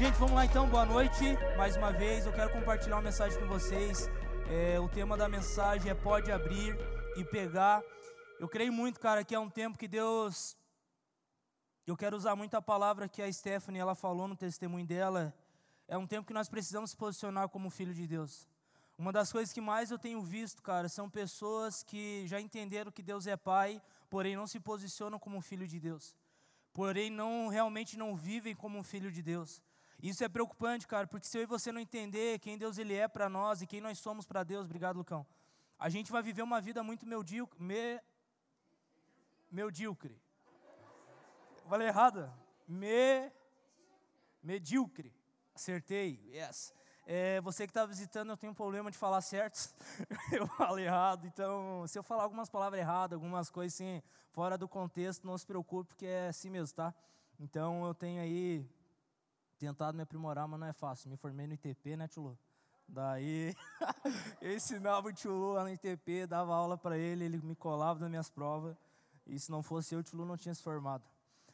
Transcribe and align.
Gente, 0.00 0.14
vamos 0.14 0.34
lá 0.34 0.46
então, 0.46 0.66
boa 0.66 0.86
noite. 0.86 1.36
Mais 1.58 1.76
uma 1.76 1.92
vez, 1.92 2.24
eu 2.24 2.32
quero 2.32 2.50
compartilhar 2.50 2.96
uma 2.96 3.02
mensagem 3.02 3.38
com 3.38 3.46
vocês. 3.46 4.08
É, 4.48 4.80
o 4.80 4.88
tema 4.88 5.14
da 5.14 5.28
mensagem 5.28 5.90
é 5.90 5.94
Pode 5.94 6.32
abrir 6.32 6.74
e 7.18 7.22
pegar. 7.22 7.82
Eu 8.38 8.48
creio 8.48 8.72
muito, 8.72 8.98
cara, 8.98 9.22
que 9.22 9.34
é 9.34 9.38
um 9.38 9.50
tempo 9.50 9.76
que 9.76 9.86
Deus. 9.86 10.56
Eu 11.86 11.98
quero 11.98 12.16
usar 12.16 12.34
muito 12.34 12.54
a 12.54 12.62
palavra 12.62 13.10
que 13.10 13.20
a 13.20 13.30
Stephanie 13.30 13.78
ela 13.78 13.94
falou 13.94 14.26
no 14.26 14.34
testemunho 14.34 14.86
dela. 14.86 15.34
É 15.86 15.98
um 15.98 16.06
tempo 16.06 16.26
que 16.26 16.32
nós 16.32 16.48
precisamos 16.48 16.92
se 16.92 16.96
posicionar 16.96 17.50
como 17.50 17.68
filho 17.68 17.92
de 17.92 18.06
Deus. 18.06 18.48
Uma 18.96 19.12
das 19.12 19.30
coisas 19.30 19.52
que 19.52 19.60
mais 19.60 19.90
eu 19.90 19.98
tenho 19.98 20.22
visto, 20.22 20.62
cara, 20.62 20.88
são 20.88 21.10
pessoas 21.10 21.82
que 21.82 22.26
já 22.26 22.40
entenderam 22.40 22.90
que 22.90 23.02
Deus 23.02 23.26
é 23.26 23.36
Pai, 23.36 23.82
porém 24.08 24.34
não 24.34 24.46
se 24.46 24.60
posicionam 24.60 25.18
como 25.18 25.42
filho 25.42 25.68
de 25.68 25.78
Deus. 25.78 26.16
Porém 26.72 27.10
não 27.10 27.48
realmente 27.48 27.98
não 27.98 28.16
vivem 28.16 28.54
como 28.56 28.78
um 28.78 28.82
filho 28.82 29.12
de 29.12 29.20
Deus. 29.20 29.60
Isso 30.02 30.24
é 30.24 30.28
preocupante, 30.28 30.86
cara, 30.86 31.06
porque 31.06 31.26
se 31.26 31.36
eu 31.36 31.42
e 31.42 31.46
você 31.46 31.70
não 31.70 31.80
entender 31.80 32.38
quem 32.38 32.56
Deus 32.56 32.78
ele 32.78 32.94
é 32.94 33.06
para 33.06 33.28
nós 33.28 33.60
e 33.60 33.66
quem 33.66 33.80
nós 33.80 33.98
somos 33.98 34.24
para 34.24 34.42
Deus, 34.42 34.64
obrigado, 34.64 34.96
Lucão. 34.96 35.26
A 35.78 35.88
gente 35.88 36.10
vai 36.10 36.22
viver 36.22 36.42
uma 36.42 36.60
vida 36.60 36.82
muito 36.82 37.06
medíocre. 37.06 37.62
Me, 37.62 38.00
medíocre. 39.50 40.18
Falei 41.68 41.88
errado? 41.88 42.32
Me, 42.66 43.30
medíocre. 44.42 45.14
Acertei, 45.54 46.18
yes. 46.32 46.72
É, 47.06 47.40
você 47.40 47.66
que 47.66 47.70
está 47.70 47.84
visitando, 47.84 48.30
eu 48.30 48.36
tenho 48.36 48.52
um 48.52 48.54
problema 48.54 48.90
de 48.90 48.96
falar 48.96 49.20
certo. 49.20 49.74
eu 50.32 50.46
falo 50.46 50.78
errado, 50.78 51.26
então 51.26 51.86
se 51.86 51.98
eu 51.98 52.02
falar 52.02 52.22
algumas 52.22 52.48
palavras 52.48 52.80
erradas, 52.80 53.16
algumas 53.16 53.50
coisas 53.50 53.74
assim, 53.74 54.02
fora 54.30 54.56
do 54.56 54.68
contexto, 54.68 55.26
não 55.26 55.36
se 55.36 55.46
preocupe, 55.46 55.88
porque 55.88 56.06
é 56.06 56.28
assim 56.28 56.48
mesmo, 56.48 56.74
tá? 56.74 56.94
Então 57.38 57.84
eu 57.86 57.94
tenho 57.94 58.22
aí 58.22 58.66
tentado 59.60 59.94
me 59.94 60.02
aprimorar, 60.02 60.48
mas 60.48 60.58
não 60.58 60.66
é 60.66 60.72
fácil. 60.72 61.10
Me 61.10 61.18
formei 61.18 61.46
no 61.46 61.52
ITP, 61.52 61.94
né, 61.94 62.08
Tchulu? 62.08 62.36
Daí, 62.88 63.54
eu 64.40 64.56
ensinava 64.56 65.08
o 65.08 65.12
Tchulu 65.12 65.52
lá 65.52 65.64
no 65.64 65.68
ITP, 65.68 66.26
dava 66.26 66.54
aula 66.54 66.78
para 66.78 66.96
ele, 66.96 67.26
ele 67.26 67.38
me 67.38 67.54
colava 67.54 68.00
nas 68.00 68.08
minhas 68.08 68.30
provas. 68.30 68.74
E 69.26 69.38
se 69.38 69.50
não 69.50 69.62
fosse 69.62 69.94
eu, 69.94 70.00
o 70.00 70.02
Tchulu 70.02 70.24
não 70.24 70.36
tinha 70.36 70.54
se 70.54 70.62
formado. 70.62 71.04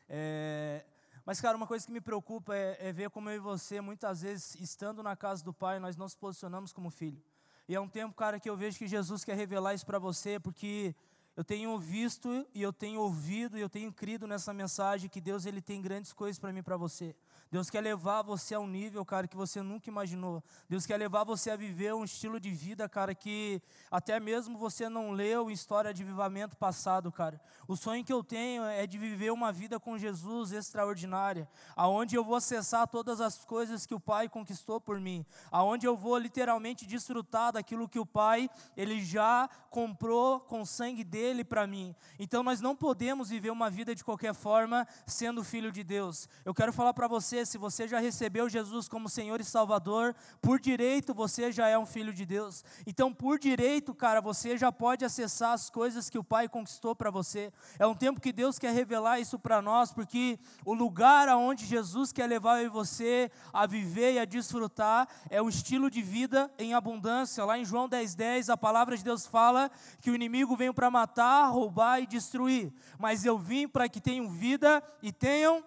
É, 0.08 0.84
mas, 1.25 1.41
cara, 1.41 1.56
uma 1.56 1.66
coisa 1.66 1.84
que 1.84 1.92
me 1.92 2.00
preocupa 2.00 2.55
é, 2.55 2.89
é, 2.89 2.92
ver 2.92 3.11
como 3.11 3.28
eu 3.28 3.34
e 3.34 3.41
você, 3.41 3.81
muitas 3.81 4.22
vezes, 4.22 4.55
estando 4.61 5.03
na 5.03 5.16
casa 5.16 5.44
do 5.44 5.53
Pai, 5.53 5.81
nós 5.81 5.97
não 5.97 6.06
nos 6.06 6.14
posicionamos 6.14 6.72
como 6.72 6.88
filho. 6.88 7.20
E 7.69 7.75
é 7.75 7.81
um 7.81 7.88
tempo, 7.88 8.14
cara, 8.14 8.38
que 8.38 8.48
eu 8.48 8.56
vejo 8.56 8.78
que 8.78 8.86
Jesus 8.86 9.25
quer 9.25 9.36
revelar 9.36 9.75
isso 9.75 9.84
para 9.84 9.98
você, 9.98 10.38
porque 10.38 10.94
eu 11.37 11.45
tenho 11.45 11.79
visto 11.79 12.47
e 12.55 12.62
eu 12.62 12.73
tenho 12.73 12.98
ouvido 12.98 13.59
e 13.59 13.61
eu 13.61 13.69
tenho 13.69 13.92
crido 13.92 14.27
nessa 14.27 14.55
mensagem 14.55 15.11
que 15.11 15.20
Deus 15.20 15.45
ele 15.45 15.61
tem 15.61 15.83
grandes 15.83 16.11
coisas 16.11 16.39
para 16.39 16.51
mim 16.51 16.61
e 16.61 16.62
para 16.62 16.78
você. 16.78 17.15
Deus 17.53 17.69
quer 17.69 17.83
levar 17.83 18.23
você 18.23 18.55
a 18.55 18.61
um 18.61 18.67
nível, 18.67 19.05
cara, 19.05 19.28
que 19.28 19.37
você 19.37 19.61
nunca 19.61 19.89
imaginou. 19.91 20.43
Deus 20.69 20.87
quer 20.87 20.97
levar 20.97 21.25
você 21.25 21.51
a 21.51 21.56
viver 21.56 21.95
um 21.95 22.05
estilo 22.05 22.41
de 22.41 22.51
vida, 22.51 22.89
cara, 22.89 23.15
que 23.15 23.62
até 23.91 24.19
mesmo 24.19 24.59
você 24.59 24.89
não 24.89 25.12
leu 25.12 25.51
em 25.51 25.53
história 25.53 25.93
de 25.93 26.03
vivamento 26.03 26.56
passado, 26.56 27.12
cara. 27.12 27.39
O 27.69 27.77
sonho 27.77 28.03
que 28.03 28.12
eu 28.12 28.25
tenho 28.25 28.65
é 28.65 28.87
de 28.87 28.97
viver 28.97 29.31
uma 29.31 29.53
vida 29.53 29.78
com 29.78 29.98
Jesus 29.98 30.53
extraordinária, 30.53 31.47
aonde 31.77 32.17
eu 32.17 32.25
vou 32.25 32.37
acessar 32.37 32.89
todas 32.89 33.21
as 33.21 33.45
coisas 33.45 33.84
que 33.84 33.95
o 33.95 34.00
Pai 34.00 34.28
conquistou 34.28 34.81
por 34.81 34.98
mim, 34.98 35.25
aonde 35.53 35.87
eu 35.87 35.97
vou 35.97 36.17
literalmente 36.17 36.87
desfrutar 36.87 37.53
daquilo 37.53 37.89
que 37.89 37.98
o 37.98 38.06
Pai 38.06 38.48
ele 38.75 39.05
já 39.05 39.48
comprou 39.71 40.41
com 40.41 40.62
o 40.62 40.67
sangue 40.67 41.05
dele 41.05 41.25
para 41.44 41.66
mim. 41.66 41.94
Então 42.19 42.42
nós 42.42 42.60
não 42.60 42.77
podemos 42.77 43.30
viver 43.30 43.50
uma 43.50 43.70
vida 43.70 43.94
de 43.94 44.05
qualquer 44.05 44.34
forma 44.34 44.86
sendo 45.06 45.42
filho 45.42 45.72
de 45.72 45.82
Deus. 45.82 46.28
Eu 46.44 46.55
quero 46.55 46.72
falar 46.72 46.92
para 46.92 47.08
você 47.08 47.46
se 47.46 47.56
você 47.58 47.88
já 47.88 47.98
recebeu 47.98 48.48
Jesus 48.48 48.88
como 48.88 49.08
Senhor 49.08 49.41
e 49.41 49.44
Salvador, 49.44 50.14
por 50.41 50.60
direito 50.60 51.14
você 51.14 51.50
já 51.50 51.69
é 51.69 51.78
um 51.78 51.86
filho 51.86 52.12
de 52.12 52.27
Deus. 52.27 52.64
Então, 52.86 53.12
por 53.12 53.38
direito, 53.38 53.94
cara, 53.94 54.20
você 54.20 54.56
já 54.56 54.70
pode 54.70 55.04
acessar 55.04 55.53
as 55.53 55.70
coisas 55.70 56.10
que 56.10 56.19
o 56.19 56.25
Pai 56.25 56.48
conquistou 56.48 56.94
para 56.94 57.10
você. 57.10 57.53
É 57.78 57.86
um 57.86 57.94
tempo 57.94 58.20
que 58.20 58.32
Deus 58.32 58.59
quer 58.59 58.72
revelar 58.72 59.20
isso 59.20 59.38
para 59.38 59.62
nós, 59.62 59.92
porque 59.92 60.38
o 60.65 60.75
lugar 60.75 61.28
aonde 61.28 61.65
Jesus 61.65 62.12
quer 62.12 62.26
levar 62.26 62.60
eu 62.60 62.66
e 62.66 62.69
você 62.69 63.31
a 63.53 63.66
viver 63.66 64.15
e 64.15 64.19
a 64.19 64.25
desfrutar 64.25 65.09
é 65.31 65.41
um 65.41 65.48
estilo 65.48 65.91
de 65.91 66.03
vida 66.03 66.50
em 66.59 66.75
abundância. 66.75 67.44
Lá 67.44 67.59
em 67.59 67.65
João 67.65 67.88
10:10, 67.88 68.26
10, 68.36 68.50
a 68.50 68.56
palavra 68.56 68.97
de 68.97 69.04
Deus 69.04 69.26
fala 69.26 69.70
que 70.00 70.10
o 70.10 70.15
inimigo 70.15 70.56
veio 70.56 70.75
para 70.75 70.91
matar, 70.91 71.16
roubar 71.49 72.00
e 72.00 72.06
destruir, 72.06 72.72
mas 72.99 73.25
eu 73.25 73.38
vim 73.38 73.66
para 73.66 73.88
que 73.88 74.00
tenham 74.00 74.28
vida 74.28 74.82
e 75.03 75.12
tenham 75.12 75.65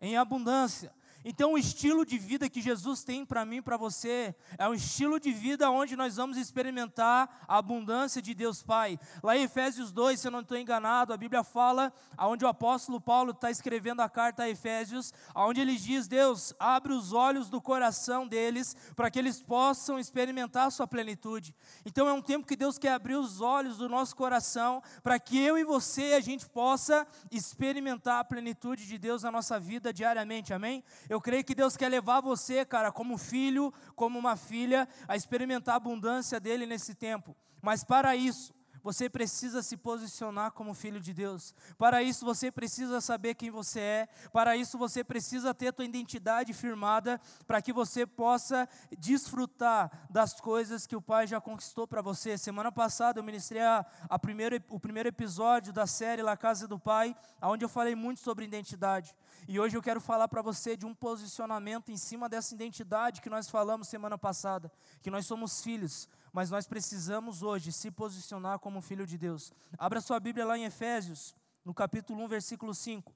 em 0.00 0.16
abundância. 0.16 0.92
Então, 1.30 1.52
o 1.52 1.58
estilo 1.58 2.06
de 2.06 2.16
vida 2.16 2.48
que 2.48 2.62
Jesus 2.62 3.04
tem 3.04 3.22
para 3.22 3.44
mim 3.44 3.56
e 3.56 3.62
para 3.62 3.76
você 3.76 4.34
é 4.56 4.66
um 4.66 4.72
estilo 4.72 5.20
de 5.20 5.30
vida 5.30 5.70
onde 5.70 5.94
nós 5.94 6.16
vamos 6.16 6.38
experimentar 6.38 7.44
a 7.46 7.58
abundância 7.58 8.22
de 8.22 8.32
Deus 8.32 8.62
Pai. 8.62 8.98
Lá 9.22 9.36
em 9.36 9.42
Efésios 9.42 9.92
2, 9.92 10.18
se 10.18 10.26
eu 10.26 10.30
não 10.30 10.40
estou 10.40 10.56
enganado, 10.56 11.12
a 11.12 11.18
Bíblia 11.18 11.44
fala, 11.44 11.92
onde 12.18 12.46
o 12.46 12.48
apóstolo 12.48 12.98
Paulo 12.98 13.32
está 13.32 13.50
escrevendo 13.50 14.00
a 14.00 14.08
carta 14.08 14.44
a 14.44 14.48
Efésios, 14.48 15.12
onde 15.34 15.60
ele 15.60 15.76
diz: 15.76 16.08
Deus, 16.08 16.54
abre 16.58 16.94
os 16.94 17.12
olhos 17.12 17.50
do 17.50 17.60
coração 17.60 18.26
deles 18.26 18.74
para 18.96 19.10
que 19.10 19.18
eles 19.18 19.42
possam 19.42 19.98
experimentar 19.98 20.68
a 20.68 20.70
sua 20.70 20.86
plenitude. 20.86 21.54
Então, 21.84 22.08
é 22.08 22.12
um 22.14 22.22
tempo 22.22 22.46
que 22.46 22.56
Deus 22.56 22.78
quer 22.78 22.94
abrir 22.94 23.16
os 23.16 23.42
olhos 23.42 23.76
do 23.76 23.86
nosso 23.86 24.16
coração 24.16 24.82
para 25.02 25.18
que 25.18 25.38
eu 25.38 25.58
e 25.58 25.62
você 25.62 26.14
a 26.14 26.20
gente 26.20 26.48
possa 26.48 27.06
experimentar 27.30 28.20
a 28.20 28.24
plenitude 28.24 28.86
de 28.86 28.96
Deus 28.96 29.24
na 29.24 29.30
nossa 29.30 29.60
vida 29.60 29.92
diariamente, 29.92 30.54
amém? 30.54 30.82
Eu 31.06 31.17
creio 31.20 31.44
que 31.44 31.54
Deus 31.54 31.76
quer 31.76 31.88
levar 31.88 32.20
você, 32.20 32.64
cara, 32.64 32.92
como 32.92 33.16
filho, 33.16 33.72
como 33.94 34.18
uma 34.18 34.36
filha, 34.36 34.88
a 35.06 35.16
experimentar 35.16 35.74
a 35.74 35.76
abundância 35.76 36.38
dele 36.38 36.66
nesse 36.66 36.94
tempo. 36.94 37.36
Mas 37.62 37.82
para 37.84 38.14
isso, 38.14 38.52
você 38.88 39.10
precisa 39.10 39.62
se 39.62 39.76
posicionar 39.76 40.52
como 40.52 40.72
filho 40.72 40.98
de 40.98 41.12
Deus. 41.12 41.54
Para 41.76 42.02
isso 42.02 42.24
você 42.24 42.50
precisa 42.50 43.02
saber 43.02 43.34
quem 43.34 43.50
você 43.50 43.80
é. 43.80 44.08
Para 44.32 44.56
isso 44.56 44.78
você 44.78 45.04
precisa 45.04 45.52
ter 45.52 45.74
tua 45.74 45.84
identidade 45.84 46.54
firmada 46.54 47.20
para 47.46 47.60
que 47.60 47.70
você 47.70 48.06
possa 48.06 48.66
desfrutar 48.98 50.08
das 50.08 50.40
coisas 50.40 50.86
que 50.86 50.96
o 50.96 51.02
Pai 51.02 51.26
já 51.26 51.38
conquistou 51.38 51.86
para 51.86 52.00
você. 52.00 52.38
Semana 52.38 52.72
passada 52.72 53.20
eu 53.20 53.22
ministrei 53.22 53.60
a, 53.60 53.84
a 54.08 54.18
primeiro, 54.18 54.58
o 54.70 54.80
primeiro 54.80 55.10
episódio 55.10 55.70
da 55.70 55.86
série 55.86 56.22
La 56.22 56.34
Casa 56.34 56.66
do 56.66 56.78
Pai, 56.78 57.14
onde 57.42 57.66
eu 57.66 57.68
falei 57.68 57.94
muito 57.94 58.20
sobre 58.20 58.46
identidade. 58.46 59.14
E 59.46 59.60
hoje 59.60 59.76
eu 59.76 59.82
quero 59.82 60.00
falar 60.00 60.28
para 60.28 60.40
você 60.40 60.78
de 60.78 60.86
um 60.86 60.94
posicionamento 60.94 61.92
em 61.92 61.96
cima 61.98 62.26
dessa 62.26 62.54
identidade 62.54 63.20
que 63.20 63.28
nós 63.28 63.50
falamos 63.50 63.86
semana 63.86 64.16
passada, 64.16 64.72
que 65.02 65.10
nós 65.10 65.26
somos 65.26 65.62
filhos, 65.62 66.08
mas 66.32 66.50
nós 66.50 66.66
precisamos 66.66 67.42
hoje 67.42 67.72
se 67.72 67.90
posicionar 67.90 68.58
como 68.58 68.80
filho 68.80 69.06
de 69.06 69.16
Deus. 69.16 69.52
Abra 69.78 70.00
sua 70.00 70.20
Bíblia 70.20 70.46
lá 70.46 70.58
em 70.58 70.64
Efésios, 70.64 71.34
no 71.64 71.74
capítulo 71.74 72.22
1, 72.24 72.28
versículo 72.28 72.74
5. 72.74 73.14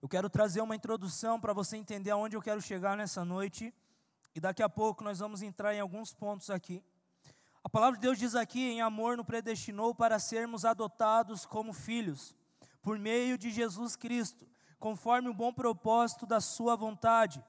Eu 0.00 0.08
quero 0.08 0.30
trazer 0.30 0.60
uma 0.60 0.76
introdução 0.76 1.40
para 1.40 1.52
você 1.52 1.76
entender 1.76 2.10
aonde 2.10 2.36
eu 2.36 2.42
quero 2.42 2.60
chegar 2.60 2.96
nessa 2.96 3.24
noite, 3.24 3.74
e 4.34 4.40
daqui 4.40 4.62
a 4.62 4.68
pouco 4.68 5.02
nós 5.02 5.18
vamos 5.18 5.42
entrar 5.42 5.74
em 5.74 5.80
alguns 5.80 6.14
pontos 6.14 6.50
aqui. 6.50 6.82
A 7.64 7.68
palavra 7.68 7.98
de 7.98 8.02
Deus 8.02 8.18
diz 8.18 8.34
aqui: 8.34 8.60
em 8.60 8.80
amor 8.80 9.16
nos 9.16 9.26
predestinou 9.26 9.94
para 9.94 10.18
sermos 10.18 10.64
adotados 10.64 11.44
como 11.44 11.72
filhos, 11.72 12.34
por 12.80 12.98
meio 12.98 13.36
de 13.36 13.50
Jesus 13.50 13.96
Cristo, 13.96 14.46
conforme 14.78 15.28
o 15.28 15.34
bom 15.34 15.52
propósito 15.52 16.24
da 16.24 16.40
Sua 16.40 16.76
vontade 16.76 17.44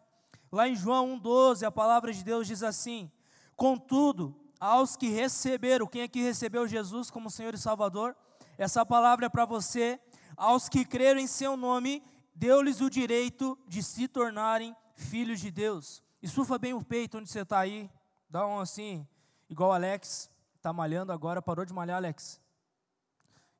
Lá 0.51 0.67
em 0.67 0.75
João 0.75 1.19
1,12, 1.19 1.65
a 1.65 1.71
palavra 1.71 2.11
de 2.11 2.23
Deus 2.23 2.47
diz 2.47 2.63
assim: 2.63 3.11
Contudo, 3.55 4.35
aos 4.59 4.95
que 4.95 5.07
receberam, 5.07 5.85
quem 5.85 6.01
aqui 6.01 6.21
recebeu 6.21 6.67
Jesus 6.67 7.11
como 7.11 7.29
Senhor 7.29 7.53
e 7.53 7.57
Salvador? 7.57 8.15
Essa 8.57 8.85
palavra 8.85 9.27
é 9.27 9.29
para 9.29 9.45
você. 9.45 9.99
Aos 10.35 10.67
que 10.67 10.83
creram 10.83 11.19
em 11.19 11.27
seu 11.27 11.55
nome, 11.55 12.03
deu-lhes 12.33 12.81
o 12.81 12.89
direito 12.89 13.57
de 13.67 13.83
se 13.83 14.07
tornarem 14.07 14.75
filhos 14.95 15.39
de 15.39 15.51
Deus. 15.51 16.03
Estufa 16.21 16.57
bem 16.57 16.73
o 16.73 16.83
peito 16.83 17.17
onde 17.17 17.29
você 17.29 17.41
está 17.41 17.59
aí. 17.59 17.89
Dá 18.29 18.45
um 18.45 18.59
assim, 18.59 19.07
igual 19.49 19.71
Alex. 19.71 20.29
Está 20.55 20.73
malhando 20.73 21.13
agora, 21.13 21.41
parou 21.41 21.63
de 21.63 21.73
malhar, 21.73 21.97
Alex. 21.97 22.41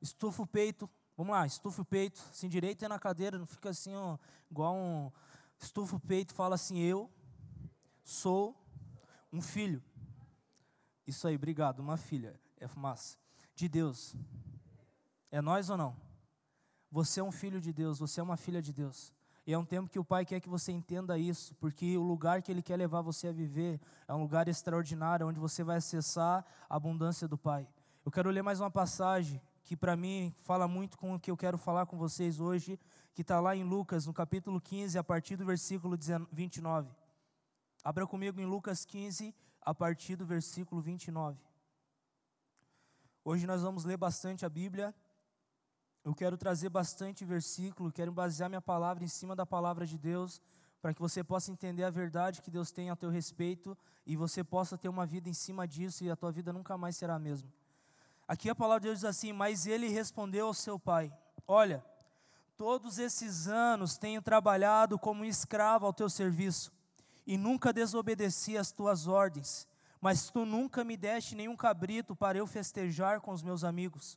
Estufa 0.02 0.42
o 0.42 0.46
peito. 0.46 0.88
Vamos 1.16 1.32
lá, 1.32 1.46
estufa 1.46 1.82
o 1.82 1.84
peito. 1.84 2.20
Assim, 2.30 2.48
direito 2.48 2.84
é 2.84 2.88
na 2.88 2.98
cadeira, 2.98 3.38
não 3.38 3.46
fica 3.46 3.70
assim, 3.70 3.94
ó, 3.94 4.18
igual 4.50 4.74
um 4.74 5.10
estufa 5.60 5.96
o 5.96 6.00
peito 6.00 6.32
e 6.32 6.36
fala 6.36 6.54
assim: 6.54 6.78
Eu 6.78 7.10
sou 8.02 8.56
um 9.32 9.40
filho. 9.40 9.82
Isso 11.06 11.26
aí, 11.26 11.36
obrigado, 11.36 11.80
uma 11.80 11.96
filha. 11.96 12.38
É 12.58 12.66
fumaça. 12.66 13.18
De 13.54 13.68
Deus. 13.68 14.14
É 15.30 15.40
nós 15.40 15.70
ou 15.70 15.76
não? 15.76 15.96
Você 16.90 17.20
é 17.20 17.22
um 17.22 17.30
filho 17.30 17.60
de 17.60 17.72
Deus, 17.72 17.98
você 17.98 18.20
é 18.20 18.22
uma 18.22 18.36
filha 18.36 18.60
de 18.60 18.72
Deus. 18.72 19.12
E 19.46 19.52
é 19.52 19.58
um 19.58 19.64
tempo 19.64 19.88
que 19.88 19.98
o 19.98 20.04
Pai 20.04 20.24
quer 20.24 20.40
que 20.40 20.48
você 20.48 20.70
entenda 20.70 21.16
isso, 21.16 21.54
porque 21.56 21.96
o 21.96 22.02
lugar 22.02 22.42
que 22.42 22.50
Ele 22.50 22.62
quer 22.62 22.76
levar 22.76 23.00
você 23.00 23.28
a 23.28 23.32
viver 23.32 23.80
é 24.06 24.14
um 24.14 24.20
lugar 24.20 24.48
extraordinário, 24.48 25.26
onde 25.26 25.40
você 25.40 25.62
vai 25.64 25.76
acessar 25.76 26.44
a 26.68 26.76
abundância 26.76 27.26
do 27.26 27.38
Pai. 27.38 27.66
Eu 28.04 28.10
quero 28.10 28.30
ler 28.30 28.42
mais 28.42 28.60
uma 28.60 28.70
passagem 28.70 29.40
que 29.70 29.76
para 29.76 29.96
mim 29.96 30.34
fala 30.42 30.66
muito 30.66 30.98
com 30.98 31.14
o 31.14 31.20
que 31.20 31.30
eu 31.30 31.36
quero 31.36 31.56
falar 31.56 31.86
com 31.86 31.96
vocês 31.96 32.40
hoje, 32.40 32.76
que 33.14 33.22
está 33.22 33.38
lá 33.38 33.54
em 33.54 33.62
Lucas, 33.62 34.04
no 34.04 34.12
capítulo 34.12 34.60
15, 34.60 34.98
a 34.98 35.04
partir 35.04 35.36
do 35.36 35.44
versículo 35.44 35.96
29. 36.32 36.90
Abra 37.84 38.04
comigo 38.04 38.40
em 38.40 38.44
Lucas 38.44 38.84
15, 38.84 39.32
a 39.60 39.72
partir 39.72 40.16
do 40.16 40.26
versículo 40.26 40.82
29. 40.82 41.38
Hoje 43.24 43.46
nós 43.46 43.62
vamos 43.62 43.84
ler 43.84 43.96
bastante 43.96 44.44
a 44.44 44.48
Bíblia. 44.48 44.92
Eu 46.02 46.16
quero 46.16 46.36
trazer 46.36 46.68
bastante 46.68 47.24
versículo, 47.24 47.92
quero 47.92 48.10
basear 48.10 48.48
minha 48.48 48.60
palavra 48.60 49.04
em 49.04 49.08
cima 49.08 49.36
da 49.36 49.46
palavra 49.46 49.86
de 49.86 49.96
Deus, 49.96 50.42
para 50.82 50.92
que 50.92 51.00
você 51.00 51.22
possa 51.22 51.52
entender 51.52 51.84
a 51.84 51.90
verdade 51.90 52.42
que 52.42 52.50
Deus 52.50 52.72
tem 52.72 52.90
a 52.90 52.96
teu 52.96 53.08
respeito 53.08 53.78
e 54.04 54.16
você 54.16 54.42
possa 54.42 54.76
ter 54.76 54.88
uma 54.88 55.06
vida 55.06 55.28
em 55.28 55.32
cima 55.32 55.64
disso 55.68 56.02
e 56.02 56.10
a 56.10 56.16
tua 56.16 56.32
vida 56.32 56.52
nunca 56.52 56.76
mais 56.76 56.96
será 56.96 57.14
a 57.14 57.20
mesma. 57.20 57.48
Aqui 58.30 58.48
a 58.48 58.54
palavra 58.54 58.82
de 58.82 58.86
Deus 58.86 59.00
diz 59.00 59.04
assim: 59.04 59.32
Mas 59.32 59.66
ele 59.66 59.88
respondeu 59.88 60.46
ao 60.46 60.54
seu 60.54 60.78
pai: 60.78 61.12
Olha, 61.48 61.84
todos 62.56 62.96
esses 62.96 63.48
anos 63.48 63.98
tenho 63.98 64.22
trabalhado 64.22 64.96
como 64.96 65.24
escravo 65.24 65.84
ao 65.84 65.92
teu 65.92 66.08
serviço 66.08 66.70
e 67.26 67.36
nunca 67.36 67.72
desobedeci 67.72 68.56
às 68.56 68.70
tuas 68.70 69.08
ordens, 69.08 69.66
mas 70.00 70.30
tu 70.30 70.44
nunca 70.44 70.84
me 70.84 70.96
deste 70.96 71.34
nenhum 71.34 71.56
cabrito 71.56 72.14
para 72.14 72.38
eu 72.38 72.46
festejar 72.46 73.20
com 73.20 73.32
os 73.32 73.42
meus 73.42 73.64
amigos. 73.64 74.16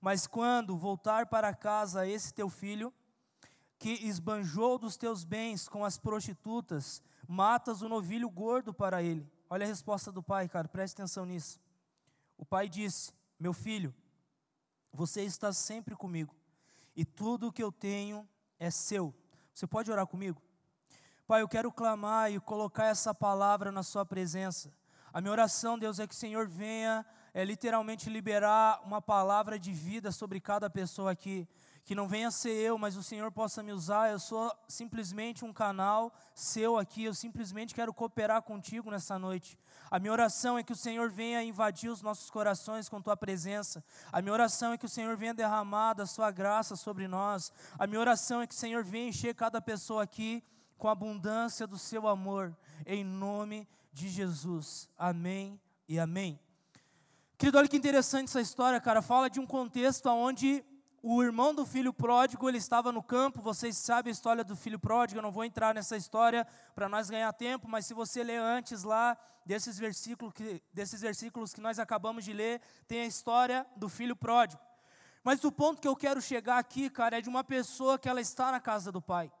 Mas 0.00 0.24
quando 0.24 0.78
voltar 0.78 1.26
para 1.26 1.52
casa 1.52 2.06
esse 2.06 2.32
teu 2.32 2.48
filho, 2.48 2.94
que 3.76 3.90
esbanjou 4.06 4.78
dos 4.78 4.96
teus 4.96 5.24
bens 5.24 5.68
com 5.68 5.84
as 5.84 5.98
prostitutas, 5.98 7.02
matas 7.26 7.82
o 7.82 7.88
novilho 7.88 8.30
gordo 8.30 8.72
para 8.72 9.02
ele. 9.02 9.28
Olha 9.50 9.66
a 9.66 9.68
resposta 9.68 10.12
do 10.12 10.22
pai, 10.22 10.48
cara, 10.48 10.68
preste 10.68 10.94
atenção 10.94 11.26
nisso. 11.26 11.60
O 12.36 12.46
pai 12.46 12.68
disse: 12.68 13.17
meu 13.38 13.52
filho, 13.52 13.94
você 14.92 15.22
está 15.22 15.52
sempre 15.52 15.94
comigo, 15.94 16.34
e 16.96 17.04
tudo 17.04 17.48
o 17.48 17.52
que 17.52 17.62
eu 17.62 17.70
tenho 17.70 18.28
é 18.58 18.70
seu. 18.70 19.14
Você 19.54 19.66
pode 19.66 19.90
orar 19.90 20.06
comigo? 20.06 20.42
Pai, 21.26 21.42
eu 21.42 21.48
quero 21.48 21.70
clamar 21.70 22.32
e 22.32 22.40
colocar 22.40 22.86
essa 22.86 23.14
palavra 23.14 23.70
na 23.70 23.82
Sua 23.82 24.04
presença. 24.04 24.72
A 25.12 25.20
minha 25.20 25.32
oração, 25.32 25.78
Deus, 25.78 25.98
é 25.98 26.06
que 26.06 26.14
o 26.14 26.16
Senhor 26.16 26.48
venha 26.48 27.04
é, 27.32 27.44
literalmente 27.44 28.10
liberar 28.10 28.80
uma 28.84 29.00
palavra 29.00 29.58
de 29.58 29.72
vida 29.72 30.10
sobre 30.10 30.40
cada 30.40 30.68
pessoa 30.68 31.12
aqui 31.12 31.46
que 31.88 31.94
não 31.94 32.06
venha 32.06 32.30
ser 32.30 32.50
eu, 32.50 32.76
mas 32.76 32.98
o 32.98 33.02
Senhor 33.02 33.32
possa 33.32 33.62
me 33.62 33.72
usar. 33.72 34.10
Eu 34.10 34.18
sou 34.18 34.54
simplesmente 34.68 35.42
um 35.42 35.54
canal 35.54 36.12
seu 36.34 36.76
aqui, 36.76 37.04
eu 37.04 37.14
simplesmente 37.14 37.74
quero 37.74 37.94
cooperar 37.94 38.42
contigo 38.42 38.90
nessa 38.90 39.18
noite. 39.18 39.58
A 39.90 39.98
minha 39.98 40.12
oração 40.12 40.58
é 40.58 40.62
que 40.62 40.70
o 40.70 40.76
Senhor 40.76 41.08
venha 41.08 41.42
invadir 41.42 41.88
os 41.88 42.02
nossos 42.02 42.28
corações 42.30 42.90
com 42.90 43.00
tua 43.00 43.16
presença. 43.16 43.82
A 44.12 44.20
minha 44.20 44.34
oração 44.34 44.74
é 44.74 44.76
que 44.76 44.84
o 44.84 44.88
Senhor 44.88 45.16
venha 45.16 45.32
derramar 45.32 45.94
da 45.94 46.04
sua 46.04 46.30
graça 46.30 46.76
sobre 46.76 47.08
nós. 47.08 47.50
A 47.78 47.86
minha 47.86 48.00
oração 48.00 48.42
é 48.42 48.46
que 48.46 48.54
o 48.54 48.58
Senhor 48.58 48.84
venha 48.84 49.08
encher 49.08 49.34
cada 49.34 49.58
pessoa 49.58 50.02
aqui 50.02 50.44
com 50.76 50.88
a 50.88 50.92
abundância 50.92 51.66
do 51.66 51.78
seu 51.78 52.06
amor, 52.06 52.54
em 52.84 53.02
nome 53.02 53.66
de 53.94 54.10
Jesus. 54.10 54.90
Amém 54.98 55.58
e 55.88 55.98
amém. 55.98 56.38
Querido, 57.38 57.56
olha 57.56 57.66
que 57.66 57.78
interessante 57.78 58.28
essa 58.28 58.42
história, 58.42 58.78
cara. 58.78 59.00
Fala 59.00 59.30
de 59.30 59.40
um 59.40 59.46
contexto 59.46 60.10
onde 60.10 60.62
o 61.02 61.22
irmão 61.22 61.54
do 61.54 61.64
filho 61.64 61.92
pródigo, 61.92 62.48
ele 62.48 62.58
estava 62.58 62.90
no 62.90 63.02
campo, 63.02 63.40
vocês 63.40 63.76
sabem 63.76 64.10
a 64.10 64.12
história 64.12 64.42
do 64.42 64.56
filho 64.56 64.78
pródigo, 64.78 65.18
eu 65.18 65.22
não 65.22 65.30
vou 65.30 65.44
entrar 65.44 65.74
nessa 65.74 65.96
história 65.96 66.46
para 66.74 66.88
nós 66.88 67.08
ganhar 67.08 67.32
tempo, 67.32 67.68
mas 67.68 67.86
se 67.86 67.94
você 67.94 68.22
ler 68.24 68.38
antes 68.38 68.82
lá 68.82 69.16
desses 69.46 69.78
versículos, 69.78 70.34
que, 70.34 70.62
desses 70.72 71.00
versículos 71.00 71.54
que 71.54 71.60
nós 71.60 71.78
acabamos 71.78 72.24
de 72.24 72.32
ler, 72.32 72.60
tem 72.86 73.02
a 73.02 73.06
história 73.06 73.66
do 73.76 73.88
filho 73.88 74.16
pródigo. 74.16 74.60
Mas 75.22 75.42
o 75.44 75.52
ponto 75.52 75.80
que 75.80 75.88
eu 75.88 75.96
quero 75.96 76.20
chegar 76.20 76.58
aqui, 76.58 76.90
cara, 76.90 77.18
é 77.18 77.20
de 77.20 77.28
uma 77.28 77.44
pessoa 77.44 77.98
que 77.98 78.08
ela 78.08 78.20
está 78.20 78.50
na 78.50 78.60
casa 78.60 78.90
do 78.92 79.00
pai. 79.00 79.32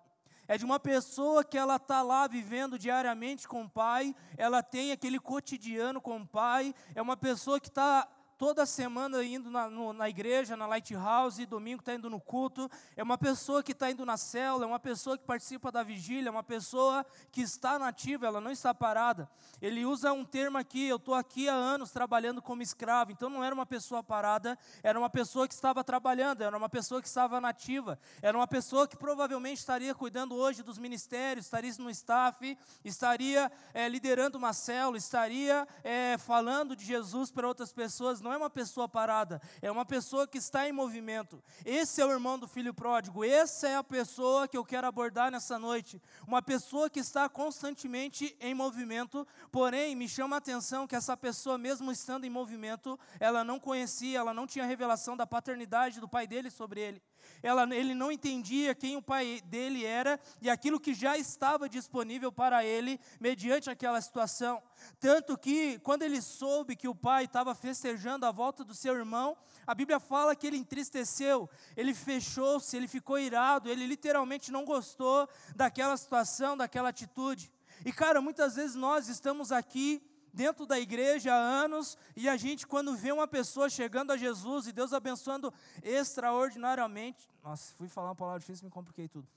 É 0.46 0.56
de 0.56 0.64
uma 0.64 0.80
pessoa 0.80 1.44
que 1.44 1.58
ela 1.58 1.76
está 1.76 2.00
lá 2.00 2.26
vivendo 2.26 2.78
diariamente 2.78 3.46
com 3.46 3.64
o 3.64 3.68
pai, 3.68 4.14
ela 4.36 4.62
tem 4.62 4.92
aquele 4.92 5.20
cotidiano 5.20 6.00
com 6.00 6.16
o 6.16 6.26
pai, 6.26 6.74
é 6.94 7.02
uma 7.02 7.16
pessoa 7.16 7.60
que 7.60 7.68
está 7.68 8.08
toda 8.38 8.64
semana 8.64 9.22
indo 9.24 9.50
na, 9.50 9.68
no, 9.68 9.92
na 9.92 10.08
igreja, 10.08 10.56
na 10.56 10.64
Lighthouse, 10.64 11.44
domingo 11.44 11.80
está 11.80 11.92
indo 11.92 12.08
no 12.08 12.20
culto, 12.20 12.70
é 12.96 13.02
uma 13.02 13.18
pessoa 13.18 13.64
que 13.64 13.72
está 13.72 13.90
indo 13.90 14.06
na 14.06 14.16
célula, 14.16 14.64
é 14.64 14.68
uma 14.68 14.78
pessoa 14.78 15.18
que 15.18 15.24
participa 15.24 15.72
da 15.72 15.82
vigília, 15.82 16.28
é 16.28 16.30
uma 16.30 16.44
pessoa 16.44 17.04
que 17.32 17.40
está 17.40 17.78
nativa, 17.80 18.26
ela 18.26 18.40
não 18.40 18.52
está 18.52 18.72
parada. 18.72 19.28
Ele 19.60 19.84
usa 19.84 20.12
um 20.12 20.24
termo 20.24 20.56
aqui, 20.56 20.86
eu 20.86 20.96
estou 20.96 21.14
aqui 21.14 21.48
há 21.48 21.54
anos 21.54 21.90
trabalhando 21.90 22.40
como 22.40 22.62
escravo, 22.62 23.10
então 23.10 23.28
não 23.28 23.42
era 23.42 23.52
uma 23.52 23.66
pessoa 23.66 24.04
parada, 24.04 24.56
era 24.84 24.96
uma 24.96 25.10
pessoa 25.10 25.48
que 25.48 25.54
estava 25.54 25.82
trabalhando, 25.82 26.42
era 26.42 26.56
uma 26.56 26.68
pessoa 26.68 27.02
que 27.02 27.08
estava 27.08 27.40
nativa, 27.40 27.98
era 28.22 28.38
uma 28.38 28.46
pessoa 28.46 28.86
que 28.86 28.96
provavelmente 28.96 29.58
estaria 29.58 29.92
cuidando 29.96 30.36
hoje 30.36 30.62
dos 30.62 30.78
ministérios, 30.78 31.46
estaria 31.46 31.68
no 31.80 31.90
staff, 31.90 32.56
estaria 32.84 33.50
é, 33.74 33.88
liderando 33.88 34.38
uma 34.38 34.52
célula, 34.52 34.96
estaria 34.96 35.66
é, 35.82 36.16
falando 36.18 36.76
de 36.76 36.84
Jesus 36.84 37.32
para 37.32 37.48
outras 37.48 37.72
pessoas, 37.72 38.20
não 38.28 38.34
é 38.34 38.36
uma 38.36 38.50
pessoa 38.50 38.86
parada, 38.86 39.40
é 39.62 39.70
uma 39.70 39.86
pessoa 39.86 40.28
que 40.28 40.36
está 40.36 40.68
em 40.68 40.72
movimento. 40.72 41.42
Esse 41.64 42.02
é 42.02 42.04
o 42.04 42.10
irmão 42.10 42.38
do 42.38 42.46
filho 42.46 42.74
pródigo, 42.74 43.24
essa 43.24 43.66
é 43.66 43.74
a 43.74 43.82
pessoa 43.82 44.46
que 44.46 44.56
eu 44.56 44.64
quero 44.64 44.86
abordar 44.86 45.30
nessa 45.30 45.58
noite. 45.58 46.00
Uma 46.26 46.42
pessoa 46.42 46.90
que 46.90 47.00
está 47.00 47.26
constantemente 47.26 48.36
em 48.38 48.52
movimento, 48.52 49.26
porém 49.50 49.96
me 49.96 50.06
chama 50.06 50.36
a 50.36 50.38
atenção 50.38 50.86
que 50.86 50.94
essa 50.94 51.16
pessoa, 51.16 51.56
mesmo 51.56 51.90
estando 51.90 52.26
em 52.26 52.30
movimento, 52.30 53.00
ela 53.18 53.42
não 53.42 53.58
conhecia, 53.58 54.18
ela 54.18 54.34
não 54.34 54.46
tinha 54.46 54.66
revelação 54.66 55.16
da 55.16 55.26
paternidade 55.26 55.98
do 55.98 56.08
pai 56.08 56.26
dele 56.26 56.50
sobre 56.50 56.82
ele. 56.82 57.02
Ela, 57.42 57.62
ele 57.74 57.94
não 57.94 58.10
entendia 58.10 58.74
quem 58.74 58.96
o 58.96 59.02
pai 59.02 59.40
dele 59.46 59.84
era 59.84 60.18
e 60.40 60.50
aquilo 60.50 60.80
que 60.80 60.94
já 60.94 61.16
estava 61.16 61.68
disponível 61.68 62.32
para 62.32 62.64
ele 62.64 63.00
mediante 63.20 63.70
aquela 63.70 64.00
situação. 64.00 64.62
Tanto 65.00 65.36
que, 65.36 65.78
quando 65.80 66.02
ele 66.02 66.22
soube 66.22 66.76
que 66.76 66.88
o 66.88 66.94
pai 66.94 67.24
estava 67.24 67.54
festejando 67.54 68.26
a 68.26 68.30
volta 68.30 68.64
do 68.64 68.74
seu 68.74 68.94
irmão, 68.94 69.36
a 69.66 69.74
Bíblia 69.74 70.00
fala 70.00 70.34
que 70.34 70.46
ele 70.46 70.56
entristeceu, 70.56 71.48
ele 71.76 71.94
fechou-se, 71.94 72.76
ele 72.76 72.88
ficou 72.88 73.18
irado, 73.18 73.68
ele 73.68 73.86
literalmente 73.86 74.50
não 74.50 74.64
gostou 74.64 75.28
daquela 75.54 75.96
situação, 75.96 76.56
daquela 76.56 76.88
atitude. 76.88 77.52
E, 77.84 77.92
cara, 77.92 78.20
muitas 78.20 78.56
vezes 78.56 78.74
nós 78.74 79.08
estamos 79.08 79.52
aqui 79.52 80.02
dentro 80.32 80.66
da 80.66 80.78
igreja 80.78 81.32
há 81.32 81.36
anos 81.36 81.96
e 82.16 82.28
a 82.28 82.36
gente, 82.36 82.66
quando 82.66 82.96
vê 82.96 83.12
uma 83.12 83.26
pessoa 83.26 83.68
chegando 83.68 84.12
a 84.12 84.16
Jesus 84.16 84.66
e 84.66 84.72
Deus 84.72 84.92
abençoando 84.92 85.52
extraordinariamente. 85.82 87.28
Nossa, 87.42 87.74
fui 87.74 87.88
falar 87.88 88.08
uma 88.08 88.16
palavra 88.16 88.40
difícil, 88.40 88.64
me 88.64 88.70
compliquei 88.70 89.08
tudo. 89.08 89.28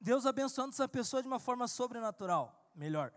Deus 0.00 0.26
abençoando 0.26 0.70
essa 0.70 0.86
pessoa 0.86 1.22
de 1.22 1.28
uma 1.28 1.38
forma 1.38 1.66
sobrenatural, 1.66 2.70
melhor. 2.74 3.12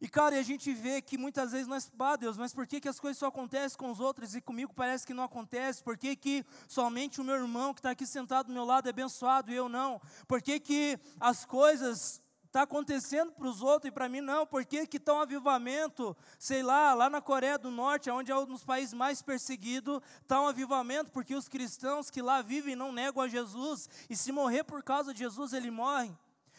E 0.00 0.08
cara, 0.08 0.38
a 0.38 0.42
gente 0.42 0.72
vê 0.72 1.00
que 1.00 1.16
muitas 1.16 1.52
vezes 1.52 1.66
nós, 1.66 1.90
ah 1.98 2.16
Deus, 2.16 2.36
mas 2.36 2.52
por 2.52 2.66
que, 2.66 2.80
que 2.80 2.88
as 2.88 2.98
coisas 2.98 3.18
só 3.18 3.26
acontecem 3.26 3.78
com 3.78 3.90
os 3.90 4.00
outros 4.00 4.34
e 4.34 4.40
comigo 4.40 4.72
parece 4.74 5.06
que 5.06 5.14
não 5.14 5.24
acontece? 5.24 5.82
Por 5.82 5.96
que, 5.96 6.16
que 6.16 6.44
somente 6.66 7.20
o 7.20 7.24
meu 7.24 7.36
irmão 7.36 7.74
que 7.74 7.80
está 7.80 7.90
aqui 7.90 8.06
sentado 8.06 8.46
do 8.46 8.52
meu 8.52 8.64
lado 8.64 8.86
é 8.86 8.90
abençoado 8.90 9.52
e 9.52 9.54
eu 9.54 9.68
não? 9.68 10.00
Por 10.26 10.40
que, 10.40 10.58
que 10.58 10.98
as 11.20 11.44
coisas 11.44 12.21
está 12.52 12.62
acontecendo 12.62 13.32
para 13.32 13.48
os 13.48 13.62
outros 13.62 13.88
e 13.88 13.90
para 13.90 14.10
mim 14.10 14.20
não, 14.20 14.46
porque 14.46 14.86
que 14.86 14.98
está 14.98 15.14
um 15.14 15.20
avivamento, 15.20 16.14
sei 16.38 16.62
lá, 16.62 16.92
lá 16.92 17.08
na 17.08 17.18
Coreia 17.18 17.56
do 17.56 17.70
Norte, 17.70 18.10
onde 18.10 18.30
é 18.30 18.36
um 18.36 18.44
dos 18.44 18.62
países 18.62 18.92
mais 18.92 19.22
perseguidos, 19.22 20.02
está 20.20 20.38
um 20.38 20.46
avivamento, 20.46 21.10
porque 21.12 21.34
os 21.34 21.48
cristãos 21.48 22.10
que 22.10 22.20
lá 22.20 22.42
vivem 22.42 22.76
não 22.76 22.92
negam 22.92 23.22
a 23.22 23.28
Jesus, 23.28 23.88
e 24.10 24.14
se 24.14 24.30
morrer 24.30 24.64
por 24.64 24.82
causa 24.82 25.14
de 25.14 25.20
Jesus, 25.20 25.54
ele 25.54 25.70
morre. 25.70 26.14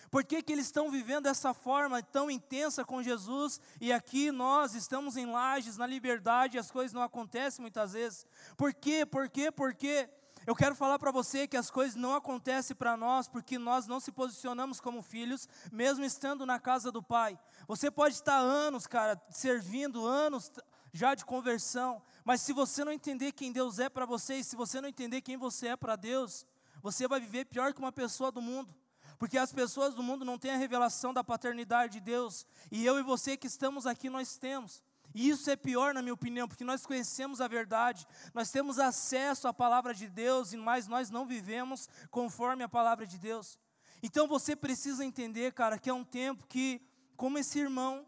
Por 0.10 0.24
que, 0.24 0.42
que 0.42 0.52
eles 0.52 0.66
estão 0.66 0.90
vivendo 0.90 1.26
dessa 1.26 1.54
forma 1.54 2.02
tão 2.02 2.30
intensa 2.30 2.84
com 2.84 3.04
Jesus 3.04 3.62
e 3.80 3.94
aqui 3.94 4.32
nós 4.32 4.74
estamos 4.74 5.16
em 5.16 5.28
lajes, 5.28 5.78
na 5.78 5.86
liberdade, 5.86 6.58
e 6.58 6.60
as 6.60 6.72
coisas 6.72 6.94
não 6.94 7.04
acontecem 7.04 7.62
muitas 7.62 7.94
vezes? 7.94 8.26
Por 8.58 8.74
quê? 8.74 9.06
Por 9.06 9.30
quê? 9.30 9.52
Por 9.52 9.76
quê? 9.76 10.10
Eu 10.46 10.56
quero 10.56 10.76
falar 10.76 11.00
para 11.00 11.12
você 11.12 11.48
que 11.48 11.56
as 11.56 11.72
coisas 11.72 11.96
não 11.96 12.16
acontecem 12.16 12.76
para 12.76 12.98
nós 12.98 13.28
porque 13.28 13.58
nós 13.58 13.88
não 13.88 14.00
se 14.00 14.12
posicionamos 14.12 14.82
como 14.82 15.02
filhos, 15.02 15.48
mesmo 15.72 16.04
estando 16.04 16.46
na 16.46 16.60
casa 16.60 16.92
do 16.92 17.02
Pai. 17.02 17.40
Você 17.68 17.90
pode 17.90 18.16
estar 18.16 18.38
anos, 18.38 18.86
cara, 18.86 19.22
servindo, 19.30 20.06
anos 20.06 20.52
já 20.92 21.16
de 21.16 21.26
conversão, 21.26 22.02
mas 22.24 22.42
se 22.42 22.54
você 22.54 22.84
não 22.84 22.92
entender 22.92 23.32
quem 23.32 23.52
Deus 23.52 23.80
é 23.80 23.90
para 23.90 24.06
você 24.06 24.36
e 24.36 24.44
se 24.44 24.56
você 24.56 24.80
não 24.80 24.90
entender 24.90 25.22
quem 25.22 25.38
você 25.38 25.70
é 25.70 25.76
para 25.76 25.96
Deus, 25.96 26.46
você 26.82 27.08
vai 27.08 27.20
viver 27.20 27.46
pior 27.46 27.74
que 27.74 27.80
uma 27.80 27.92
pessoa 27.92 28.32
do 28.32 28.42
mundo. 28.42 28.76
Porque 29.18 29.38
as 29.38 29.54
pessoas 29.54 29.96
do 29.96 30.04
mundo 30.04 30.26
não 30.26 30.38
têm 30.38 30.52
a 30.52 30.58
revelação 30.58 31.14
da 31.14 31.24
paternidade 31.24 31.94
de 31.94 32.00
Deus, 32.02 32.46
e 32.70 32.86
eu 32.86 33.00
e 33.00 33.04
você 33.04 33.38
que 33.38 33.48
estamos 33.48 33.88
aqui, 33.88 34.10
nós 34.10 34.38
temos. 34.38 34.84
E 35.14 35.30
isso 35.30 35.50
é 35.50 35.56
pior, 35.56 35.94
na 35.94 36.02
minha 36.02 36.14
opinião, 36.14 36.48
porque 36.48 36.64
nós 36.64 36.86
conhecemos 36.86 37.40
a 37.40 37.48
verdade, 37.48 38.08
nós 38.34 38.50
temos 38.50 38.80
acesso 38.80 39.48
à 39.48 39.54
palavra 39.54 39.94
de 39.94 40.08
Deus, 40.08 40.54
mas 40.54 40.88
nós 40.88 41.10
não 41.10 41.26
vivemos 41.26 41.88
conforme 42.10 42.64
a 42.64 42.70
palavra 42.70 43.06
de 43.06 43.18
Deus. 43.18 43.60
Então 44.02 44.28
você 44.28 44.56
precisa 44.56 45.06
entender, 45.06 45.54
cara, 45.54 45.78
que 45.78 45.90
é 45.90 45.94
um 45.94 46.04
tempo 46.04 46.48
que, 46.48 46.82
como 47.16 47.38
esse 47.38 47.60
irmão, 47.60 48.06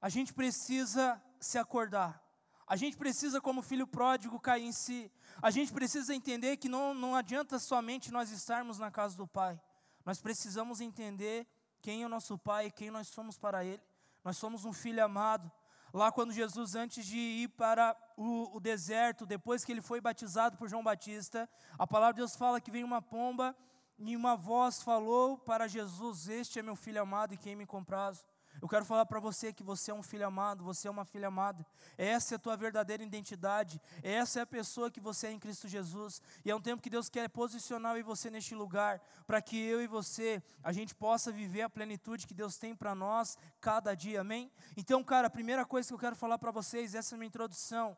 a 0.00 0.08
gente 0.08 0.32
precisa 0.32 1.22
se 1.38 1.58
acordar. 1.58 2.22
A 2.66 2.74
gente 2.74 2.96
precisa, 2.96 3.40
como 3.40 3.62
filho 3.62 3.86
pródigo, 3.86 4.40
cair 4.40 4.64
em 4.64 4.72
si. 4.72 5.10
A 5.40 5.52
gente 5.52 5.72
precisa 5.72 6.12
entender 6.12 6.56
que 6.56 6.68
não, 6.68 6.92
não 6.92 7.14
adianta 7.14 7.60
somente 7.60 8.10
nós 8.10 8.30
estarmos 8.30 8.78
na 8.78 8.90
casa 8.90 9.16
do 9.16 9.26
Pai. 9.26 9.60
Nós 10.04 10.20
precisamos 10.20 10.80
entender 10.80 11.46
quem 11.80 12.02
é 12.02 12.06
o 12.06 12.08
nosso 12.08 12.36
Pai 12.36 12.66
e 12.66 12.70
quem 12.72 12.90
nós 12.90 13.06
somos 13.06 13.38
para 13.38 13.64
Ele. 13.64 13.82
Nós 14.24 14.36
somos 14.36 14.64
um 14.64 14.72
filho 14.72 15.04
amado. 15.04 15.50
Lá, 15.96 16.12
quando 16.12 16.30
Jesus, 16.30 16.74
antes 16.74 17.06
de 17.06 17.16
ir 17.16 17.48
para 17.48 17.96
o, 18.18 18.54
o 18.54 18.60
deserto, 18.60 19.24
depois 19.24 19.64
que 19.64 19.72
ele 19.72 19.80
foi 19.80 19.98
batizado 19.98 20.54
por 20.58 20.68
João 20.68 20.84
Batista, 20.84 21.48
a 21.78 21.86
palavra 21.86 22.12
de 22.12 22.20
Deus 22.20 22.36
fala 22.36 22.60
que 22.60 22.70
veio 22.70 22.84
uma 22.84 23.00
pomba 23.00 23.56
e 23.98 24.14
uma 24.14 24.36
voz 24.36 24.82
falou 24.82 25.38
para 25.38 25.66
Jesus: 25.66 26.28
Este 26.28 26.58
é 26.58 26.62
meu 26.62 26.76
filho 26.76 27.00
amado 27.00 27.32
e 27.32 27.38
quem 27.38 27.56
me 27.56 27.64
comprazo. 27.64 28.26
Eu 28.60 28.68
quero 28.68 28.84
falar 28.84 29.06
para 29.06 29.20
você 29.20 29.52
que 29.52 29.62
você 29.62 29.90
é 29.90 29.94
um 29.94 30.02
filho 30.02 30.26
amado, 30.26 30.64
você 30.64 30.88
é 30.88 30.90
uma 30.90 31.04
filha 31.04 31.28
amada. 31.28 31.64
Essa 31.96 32.34
é 32.34 32.36
a 32.36 32.38
tua 32.38 32.56
verdadeira 32.56 33.02
identidade. 33.02 33.80
Essa 34.02 34.40
é 34.40 34.42
a 34.42 34.46
pessoa 34.46 34.90
que 34.90 35.00
você 35.00 35.26
é 35.26 35.32
em 35.32 35.38
Cristo 35.38 35.68
Jesus. 35.68 36.22
E 36.44 36.50
é 36.50 36.54
um 36.54 36.60
tempo 36.60 36.82
que 36.82 36.90
Deus 36.90 37.08
quer 37.08 37.28
posicionar 37.28 37.96
e 37.98 38.02
você 38.02 38.30
neste 38.30 38.54
lugar, 38.54 39.00
para 39.26 39.42
que 39.42 39.56
eu 39.56 39.82
e 39.82 39.86
você, 39.86 40.42
a 40.62 40.72
gente 40.72 40.94
possa 40.94 41.30
viver 41.30 41.62
a 41.62 41.70
plenitude 41.70 42.26
que 42.26 42.34
Deus 42.34 42.56
tem 42.56 42.74
para 42.74 42.94
nós 42.94 43.36
cada 43.60 43.94
dia. 43.94 44.20
Amém? 44.20 44.50
Então, 44.76 45.04
cara, 45.04 45.26
a 45.26 45.30
primeira 45.30 45.64
coisa 45.64 45.88
que 45.88 45.94
eu 45.94 45.98
quero 45.98 46.16
falar 46.16 46.38
para 46.38 46.50
vocês, 46.50 46.94
essa 46.94 47.14
é 47.14 47.16
a 47.16 47.18
minha 47.18 47.28
introdução. 47.28 47.96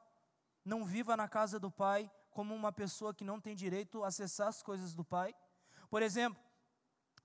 Não 0.64 0.84
viva 0.84 1.16
na 1.16 1.28
casa 1.28 1.58
do 1.58 1.70
Pai 1.70 2.10
como 2.30 2.54
uma 2.54 2.72
pessoa 2.72 3.14
que 3.14 3.24
não 3.24 3.40
tem 3.40 3.54
direito 3.54 4.04
a 4.04 4.08
acessar 4.08 4.48
as 4.48 4.62
coisas 4.62 4.94
do 4.94 5.04
Pai. 5.04 5.34
Por 5.90 6.02
exemplo, 6.02 6.40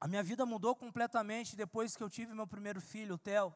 a 0.03 0.07
minha 0.09 0.21
vida 0.21 0.45
mudou 0.45 0.75
completamente 0.75 1.55
depois 1.55 1.95
que 1.95 2.03
eu 2.03 2.09
tive 2.09 2.33
meu 2.33 2.45
primeiro 2.45 2.81
filho, 2.81 3.15
o 3.15 3.17
Theo. 3.17 3.55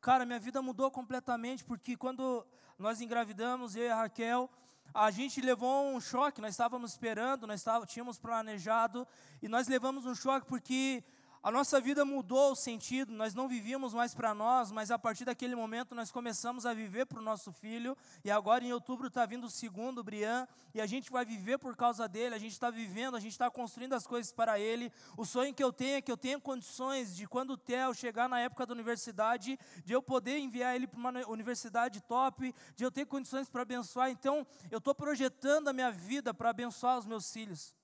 Cara, 0.00 0.24
minha 0.24 0.40
vida 0.40 0.62
mudou 0.62 0.90
completamente 0.90 1.62
porque 1.62 1.98
quando 1.98 2.46
nós 2.78 3.02
engravidamos, 3.02 3.76
eu 3.76 3.82
e 3.84 3.90
a 3.90 3.96
Raquel, 3.96 4.48
a 4.94 5.10
gente 5.10 5.38
levou 5.42 5.94
um 5.94 6.00
choque, 6.00 6.40
nós 6.40 6.52
estávamos 6.52 6.92
esperando, 6.92 7.46
nós 7.46 7.62
tínhamos 7.86 8.18
planejado, 8.18 9.06
e 9.42 9.48
nós 9.48 9.68
levamos 9.68 10.06
um 10.06 10.14
choque 10.14 10.46
porque 10.46 11.04
a 11.42 11.50
nossa 11.50 11.80
vida 11.80 12.04
mudou 12.04 12.52
o 12.52 12.54
sentido, 12.54 13.12
nós 13.12 13.34
não 13.34 13.48
vivíamos 13.48 13.92
mais 13.92 14.14
para 14.14 14.32
nós, 14.32 14.70
mas 14.70 14.92
a 14.92 14.98
partir 14.98 15.24
daquele 15.24 15.56
momento 15.56 15.92
nós 15.92 16.12
começamos 16.12 16.64
a 16.64 16.72
viver 16.72 17.04
para 17.04 17.18
o 17.18 17.22
nosso 17.22 17.50
filho, 17.52 17.96
e 18.24 18.30
agora 18.30 18.64
em 18.64 18.72
outubro 18.72 19.08
está 19.08 19.26
vindo 19.26 19.46
o 19.46 19.50
segundo, 19.50 19.98
o 19.98 20.04
Brian, 20.04 20.46
e 20.72 20.80
a 20.80 20.86
gente 20.86 21.10
vai 21.10 21.24
viver 21.24 21.58
por 21.58 21.76
causa 21.76 22.06
dele, 22.06 22.36
a 22.36 22.38
gente 22.38 22.52
está 22.52 22.70
vivendo, 22.70 23.16
a 23.16 23.20
gente 23.20 23.32
está 23.32 23.50
construindo 23.50 23.94
as 23.94 24.06
coisas 24.06 24.32
para 24.32 24.60
ele. 24.60 24.92
O 25.16 25.24
sonho 25.24 25.52
que 25.52 25.64
eu 25.64 25.72
tenho 25.72 25.96
é 25.96 26.00
que 26.00 26.12
eu 26.12 26.16
tenha 26.16 26.38
condições 26.38 27.16
de 27.16 27.26
quando 27.26 27.54
o 27.54 27.56
Theo 27.56 27.92
chegar 27.92 28.28
na 28.28 28.38
época 28.38 28.64
da 28.64 28.72
universidade, 28.72 29.58
de 29.84 29.92
eu 29.92 30.00
poder 30.00 30.38
enviar 30.38 30.76
ele 30.76 30.86
para 30.86 30.98
uma 30.98 31.10
universidade 31.28 32.00
top, 32.02 32.54
de 32.76 32.84
eu 32.84 32.90
ter 32.90 33.04
condições 33.04 33.48
para 33.48 33.62
abençoar. 33.62 34.10
Então, 34.10 34.46
eu 34.70 34.78
estou 34.78 34.94
projetando 34.94 35.68
a 35.68 35.72
minha 35.72 35.90
vida 35.90 36.32
para 36.32 36.50
abençoar 36.50 36.98
os 36.98 37.06
meus 37.06 37.32
filhos. 37.32 37.74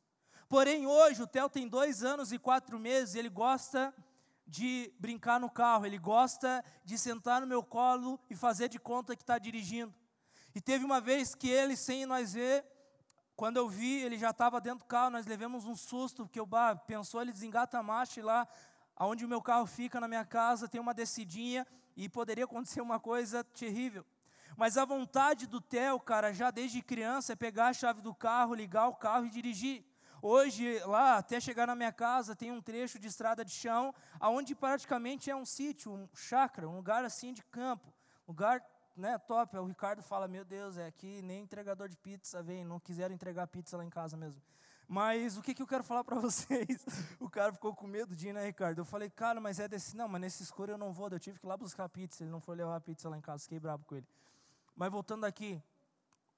Porém, 0.48 0.86
hoje, 0.86 1.22
o 1.22 1.26
Theo 1.26 1.50
tem 1.50 1.68
dois 1.68 2.02
anos 2.02 2.32
e 2.32 2.38
quatro 2.38 2.78
meses, 2.78 3.14
ele 3.14 3.28
gosta 3.28 3.94
de 4.46 4.90
brincar 4.98 5.38
no 5.38 5.50
carro, 5.50 5.84
ele 5.84 5.98
gosta 5.98 6.64
de 6.82 6.96
sentar 6.96 7.42
no 7.42 7.46
meu 7.46 7.62
colo 7.62 8.18
e 8.30 8.34
fazer 8.34 8.70
de 8.70 8.78
conta 8.78 9.14
que 9.14 9.22
está 9.22 9.38
dirigindo. 9.38 9.94
E 10.54 10.60
teve 10.60 10.86
uma 10.86 11.02
vez 11.02 11.34
que 11.34 11.50
ele, 11.50 11.76
sem 11.76 12.06
nós 12.06 12.32
ver, 12.32 12.64
quando 13.36 13.58
eu 13.58 13.68
vi, 13.68 14.00
ele 14.00 14.16
já 14.16 14.30
estava 14.30 14.58
dentro 14.58 14.80
do 14.80 14.86
carro, 14.86 15.10
nós 15.10 15.26
levamos 15.26 15.66
um 15.66 15.76
susto, 15.76 16.24
porque 16.24 16.40
o 16.40 16.46
bar 16.46 16.78
pensou, 16.86 17.20
ele 17.20 17.30
desengata 17.30 17.78
a 17.78 17.82
marcha 17.82 18.18
e 18.18 18.22
lá, 18.22 18.48
onde 18.98 19.26
o 19.26 19.28
meu 19.28 19.42
carro 19.42 19.66
fica 19.66 20.00
na 20.00 20.08
minha 20.08 20.24
casa, 20.24 20.66
tem 20.66 20.80
uma 20.80 20.94
descidinha 20.94 21.66
e 21.94 22.08
poderia 22.08 22.44
acontecer 22.44 22.80
uma 22.80 22.98
coisa 22.98 23.44
terrível. 23.44 24.02
Mas 24.56 24.78
a 24.78 24.84
vontade 24.86 25.46
do 25.46 25.60
Theo, 25.60 26.00
cara, 26.00 26.32
já 26.32 26.50
desde 26.50 26.80
criança, 26.80 27.34
é 27.34 27.36
pegar 27.36 27.68
a 27.68 27.72
chave 27.74 28.00
do 28.00 28.14
carro, 28.14 28.54
ligar 28.54 28.88
o 28.88 28.96
carro 28.96 29.26
e 29.26 29.30
dirigir. 29.30 29.84
Hoje, 30.20 30.80
lá, 30.80 31.18
até 31.18 31.40
chegar 31.40 31.66
na 31.66 31.74
minha 31.74 31.92
casa, 31.92 32.34
tem 32.34 32.50
um 32.50 32.60
trecho 32.60 32.98
de 32.98 33.06
estrada 33.06 33.44
de 33.44 33.52
chão, 33.52 33.94
aonde 34.18 34.54
praticamente 34.54 35.30
é 35.30 35.36
um 35.36 35.44
sítio, 35.44 35.92
um 35.92 36.08
chácara, 36.14 36.68
um 36.68 36.76
lugar 36.76 37.04
assim 37.04 37.32
de 37.32 37.42
campo, 37.44 37.92
lugar 38.26 38.64
né, 38.96 39.16
top. 39.16 39.56
O 39.56 39.64
Ricardo 39.66 40.02
fala, 40.02 40.26
meu 40.26 40.44
Deus, 40.44 40.76
é 40.76 40.86
aqui 40.86 41.22
nem 41.22 41.42
entregador 41.42 41.88
de 41.88 41.96
pizza 41.96 42.42
vem, 42.42 42.64
não 42.64 42.80
quiseram 42.80 43.14
entregar 43.14 43.46
pizza 43.46 43.76
lá 43.76 43.84
em 43.84 43.90
casa 43.90 44.16
mesmo. 44.16 44.42
Mas 44.88 45.36
o 45.36 45.42
que, 45.42 45.54
que 45.54 45.62
eu 45.62 45.66
quero 45.66 45.84
falar 45.84 46.02
para 46.02 46.16
vocês? 46.18 46.84
O 47.20 47.28
cara 47.28 47.52
ficou 47.52 47.74
com 47.74 47.86
medo 47.86 48.16
de 48.16 48.28
ir, 48.28 48.32
né, 48.32 48.46
Ricardo? 48.46 48.80
Eu 48.80 48.84
falei, 48.86 49.10
cara, 49.10 49.38
mas 49.38 49.60
é 49.60 49.68
desse. 49.68 49.94
Não, 49.94 50.08
mas 50.08 50.20
nesse 50.20 50.42
escuro 50.42 50.72
eu 50.72 50.78
não 50.78 50.92
vou. 50.92 51.08
Eu 51.10 51.20
tive 51.20 51.38
que 51.38 51.46
ir 51.46 51.48
lá 51.48 51.58
buscar 51.58 51.88
pizza. 51.90 52.24
Ele 52.24 52.30
não 52.30 52.40
foi 52.40 52.56
levar 52.56 52.76
a 52.76 52.80
pizza 52.80 53.06
lá 53.06 53.18
em 53.18 53.20
casa. 53.20 53.42
Fiquei 53.42 53.60
bravo 53.60 53.84
com 53.84 53.96
ele. 53.96 54.06
Mas 54.74 54.90
voltando 54.90 55.26
aqui, 55.26 55.62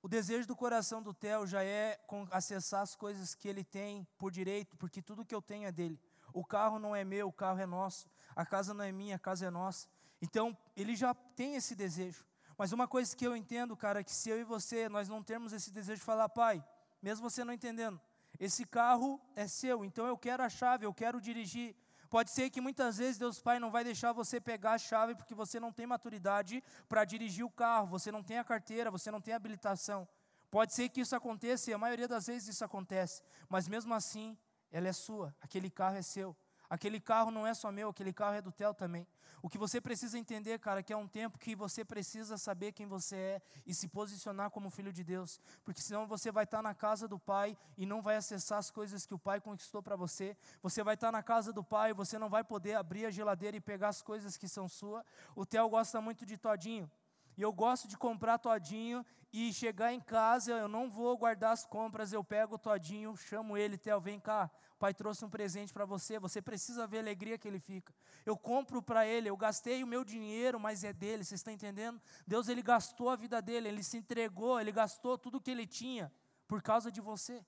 o 0.03 0.09
desejo 0.09 0.47
do 0.47 0.57
coração 0.57 1.03
do 1.03 1.13
Theo 1.13 1.47
já 1.47 1.63
é 1.63 2.01
acessar 2.31 2.83
as 2.83 2.95
coisas 2.95 3.35
que 3.35 3.47
ele 3.49 3.63
tem 3.63 4.07
por 4.17 4.31
direito, 4.31 4.77
porque 4.77 5.03
tudo 5.03 5.25
que 5.25 5.35
eu 5.35 5.43
tenho 5.43 5.67
é 5.67 5.73
dele. 5.73 6.01
O 6.33 6.45
carro 6.45 6.79
não 6.79 6.97
é 6.97 7.05
meu, 7.05 7.29
o 7.29 7.33
carro 7.33 7.61
é 7.61 7.67
nosso. 7.67 8.09
A 8.35 8.47
casa 8.47 8.73
não 8.73 8.85
é 8.85 8.93
minha, 8.93 9.17
a 9.17 9.19
casa 9.19 9.47
é 9.47 9.51
nossa. 9.51 9.89
Então, 10.23 10.57
ele 10.77 10.97
já 10.97 11.13
tem 11.13 11.55
esse 11.55 11.75
desejo. 11.75 12.25
Mas 12.57 12.73
uma 12.73 12.87
coisa 12.87 13.15
que 13.17 13.27
eu 13.27 13.37
entendo, 13.37 13.77
cara, 13.77 14.01
é 14.01 14.05
que 14.05 14.13
se 14.13 14.31
eu 14.31 14.39
e 14.39 14.45
você, 14.45 14.89
nós 14.89 15.09
não 15.09 15.23
temos 15.23 15.53
esse 15.53 15.71
desejo 15.71 15.99
de 15.99 16.05
falar, 16.05 16.29
pai, 16.29 16.65
mesmo 17.03 17.29
você 17.29 17.45
não 17.45 17.53
entendendo, 17.53 18.01
esse 18.39 18.65
carro 18.65 19.21
é 19.35 19.49
seu, 19.49 19.85
então 19.85 20.07
eu 20.07 20.17
quero 20.17 20.43
a 20.43 20.49
chave, 20.49 20.87
eu 20.87 20.95
quero 20.95 21.21
dirigir. 21.21 21.75
Pode 22.11 22.33
ser 22.33 22.51
que 22.51 22.61
muitas 22.61 22.99
vezes 22.99 23.19
Deus 23.19 23.41
Pai 23.41 23.61
não 23.61 23.71
vai 23.71 23.85
deixar 23.85 24.13
você 24.13 24.41
pegar 24.41 24.73
a 24.73 24.79
chave 24.79 25.15
porque 25.15 25.33
você 25.33 25.61
não 25.61 25.73
tem 25.73 25.87
maturidade 25.87 26.63
para 26.89 27.05
dirigir 27.05 27.45
o 27.45 27.51
carro, 27.51 27.87
você 27.87 28.11
não 28.11 28.21
tem 28.21 28.37
a 28.37 28.45
carteira, 28.45 28.91
você 28.91 29.13
não 29.13 29.21
tem 29.21 29.33
habilitação. 29.33 30.09
Pode 30.51 30.75
ser 30.75 30.89
que 30.89 31.01
isso 31.01 31.15
aconteça 31.15 31.71
e 31.71 31.73
a 31.73 31.79
maioria 31.79 32.09
das 32.09 32.27
vezes 32.27 32.49
isso 32.49 32.65
acontece, 32.65 33.23
mas 33.49 33.69
mesmo 33.69 33.95
assim, 33.95 34.37
ela 34.73 34.89
é 34.89 34.93
sua, 34.93 35.33
aquele 35.41 35.71
carro 35.71 35.97
é 35.97 36.03
seu. 36.03 36.37
Aquele 36.71 37.01
carro 37.01 37.33
não 37.33 37.45
é 37.45 37.53
só 37.53 37.73
meu, 37.73 37.89
aquele 37.89 38.13
carro 38.13 38.37
é 38.37 38.41
do 38.41 38.53
Theo 38.53 38.73
também. 38.73 39.05
O 39.43 39.49
que 39.49 39.59
você 39.59 39.81
precisa 39.81 40.17
entender, 40.17 40.57
cara, 40.61 40.79
é 40.79 40.83
que 40.85 40.93
é 40.93 40.97
um 40.97 41.09
tempo 41.09 41.37
que 41.37 41.57
você 41.57 41.85
precisa 41.85 42.39
saber 42.39 42.71
quem 42.71 42.87
você 42.87 43.17
é 43.17 43.43
e 43.67 43.75
se 43.75 43.89
posicionar 43.89 44.51
como 44.51 44.71
filho 44.71 44.93
de 44.93 45.03
Deus, 45.03 45.41
porque 45.65 45.81
senão 45.81 46.07
você 46.07 46.31
vai 46.31 46.45
estar 46.45 46.63
na 46.63 46.73
casa 46.73 47.09
do 47.09 47.19
Pai 47.19 47.59
e 47.77 47.85
não 47.85 48.01
vai 48.01 48.15
acessar 48.15 48.59
as 48.59 48.71
coisas 48.71 49.05
que 49.05 49.15
o 49.15 49.19
Pai 49.19 49.41
conquistou 49.41 49.83
para 49.83 49.97
você. 49.97 50.37
Você 50.63 50.85
vai 50.85 50.95
estar 50.95 51.11
na 51.11 51.25
casa 51.25 51.53
do 51.53 51.65
Pai 51.65 51.91
e 51.91 51.95
você 51.95 52.19
não 52.19 52.31
vai 52.31 52.45
poder 52.45 52.75
abrir 52.75 53.05
a 53.05 53.11
geladeira 53.11 53.57
e 53.57 53.61
pegar 53.61 53.89
as 53.89 54.01
coisas 54.01 54.37
que 54.37 54.47
são 54.47 54.69
sua. 54.69 55.05
O 55.35 55.45
Theo 55.45 55.69
gosta 55.69 56.01
muito 56.01 56.25
de 56.25 56.37
todinho. 56.37 56.89
E 57.41 57.43
eu 57.43 57.55
gosto 57.55 57.89
de 57.89 57.97
comprar 57.97 58.37
todinho 58.37 59.03
e 59.33 59.51
chegar 59.51 59.95
em 59.95 60.01
casa, 60.01 60.53
eu 60.53 60.69
não 60.69 60.91
vou 60.91 61.17
guardar 61.17 61.53
as 61.53 61.65
compras, 61.65 62.13
eu 62.13 62.23
pego 62.23 62.57
o 62.57 62.59
todinho, 62.59 63.17
chamo 63.17 63.57
ele, 63.57 63.79
Theo, 63.79 63.99
vem 63.99 64.21
cá, 64.21 64.51
pai 64.79 64.93
trouxe 64.93 65.25
um 65.25 65.31
presente 65.31 65.73
para 65.73 65.87
você, 65.87 66.19
você 66.19 66.43
precisa 66.43 66.87
ver 66.87 66.99
a 66.99 67.01
alegria 67.01 67.39
que 67.39 67.49
ele 67.49 67.59
fica. 67.59 67.95
Eu 68.27 68.37
compro 68.37 68.83
para 68.83 69.07
ele, 69.07 69.31
eu 69.31 69.39
gastei 69.39 69.83
o 69.83 69.87
meu 69.87 70.05
dinheiro, 70.05 70.61
mas 70.61 70.85
é 70.85 70.93
dele, 70.93 71.25
você 71.25 71.35
está 71.35 71.51
entendendo? 71.51 71.99
Deus, 72.27 72.47
ele 72.47 72.61
gastou 72.61 73.09
a 73.09 73.17
vida 73.17 73.41
dele, 73.41 73.69
ele 73.69 73.83
se 73.83 73.97
entregou, 73.97 74.61
ele 74.61 74.71
gastou 74.71 75.17
tudo 75.17 75.41
que 75.41 75.51
ele 75.51 75.67
tinha 75.67 76.13
por 76.47 76.61
causa 76.61 76.93
de 76.93 77.01
você. 77.01 77.43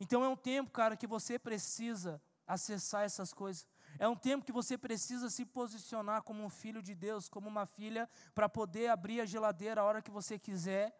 Então 0.00 0.24
é 0.24 0.28
um 0.28 0.36
tempo, 0.36 0.70
cara, 0.70 0.96
que 0.96 1.06
você 1.06 1.38
precisa 1.38 2.18
acessar 2.46 3.02
essas 3.04 3.34
coisas. 3.34 3.66
É 3.98 4.08
um 4.08 4.16
tempo 4.16 4.44
que 4.44 4.52
você 4.52 4.76
precisa 4.76 5.30
se 5.30 5.44
posicionar 5.44 6.22
como 6.22 6.42
um 6.42 6.48
filho 6.48 6.82
de 6.82 6.94
Deus, 6.94 7.28
como 7.28 7.48
uma 7.48 7.66
filha, 7.66 8.08
para 8.34 8.48
poder 8.48 8.88
abrir 8.88 9.20
a 9.20 9.24
geladeira 9.24 9.80
a 9.80 9.84
hora 9.84 10.02
que 10.02 10.10
você 10.10 10.38
quiser 10.38 10.94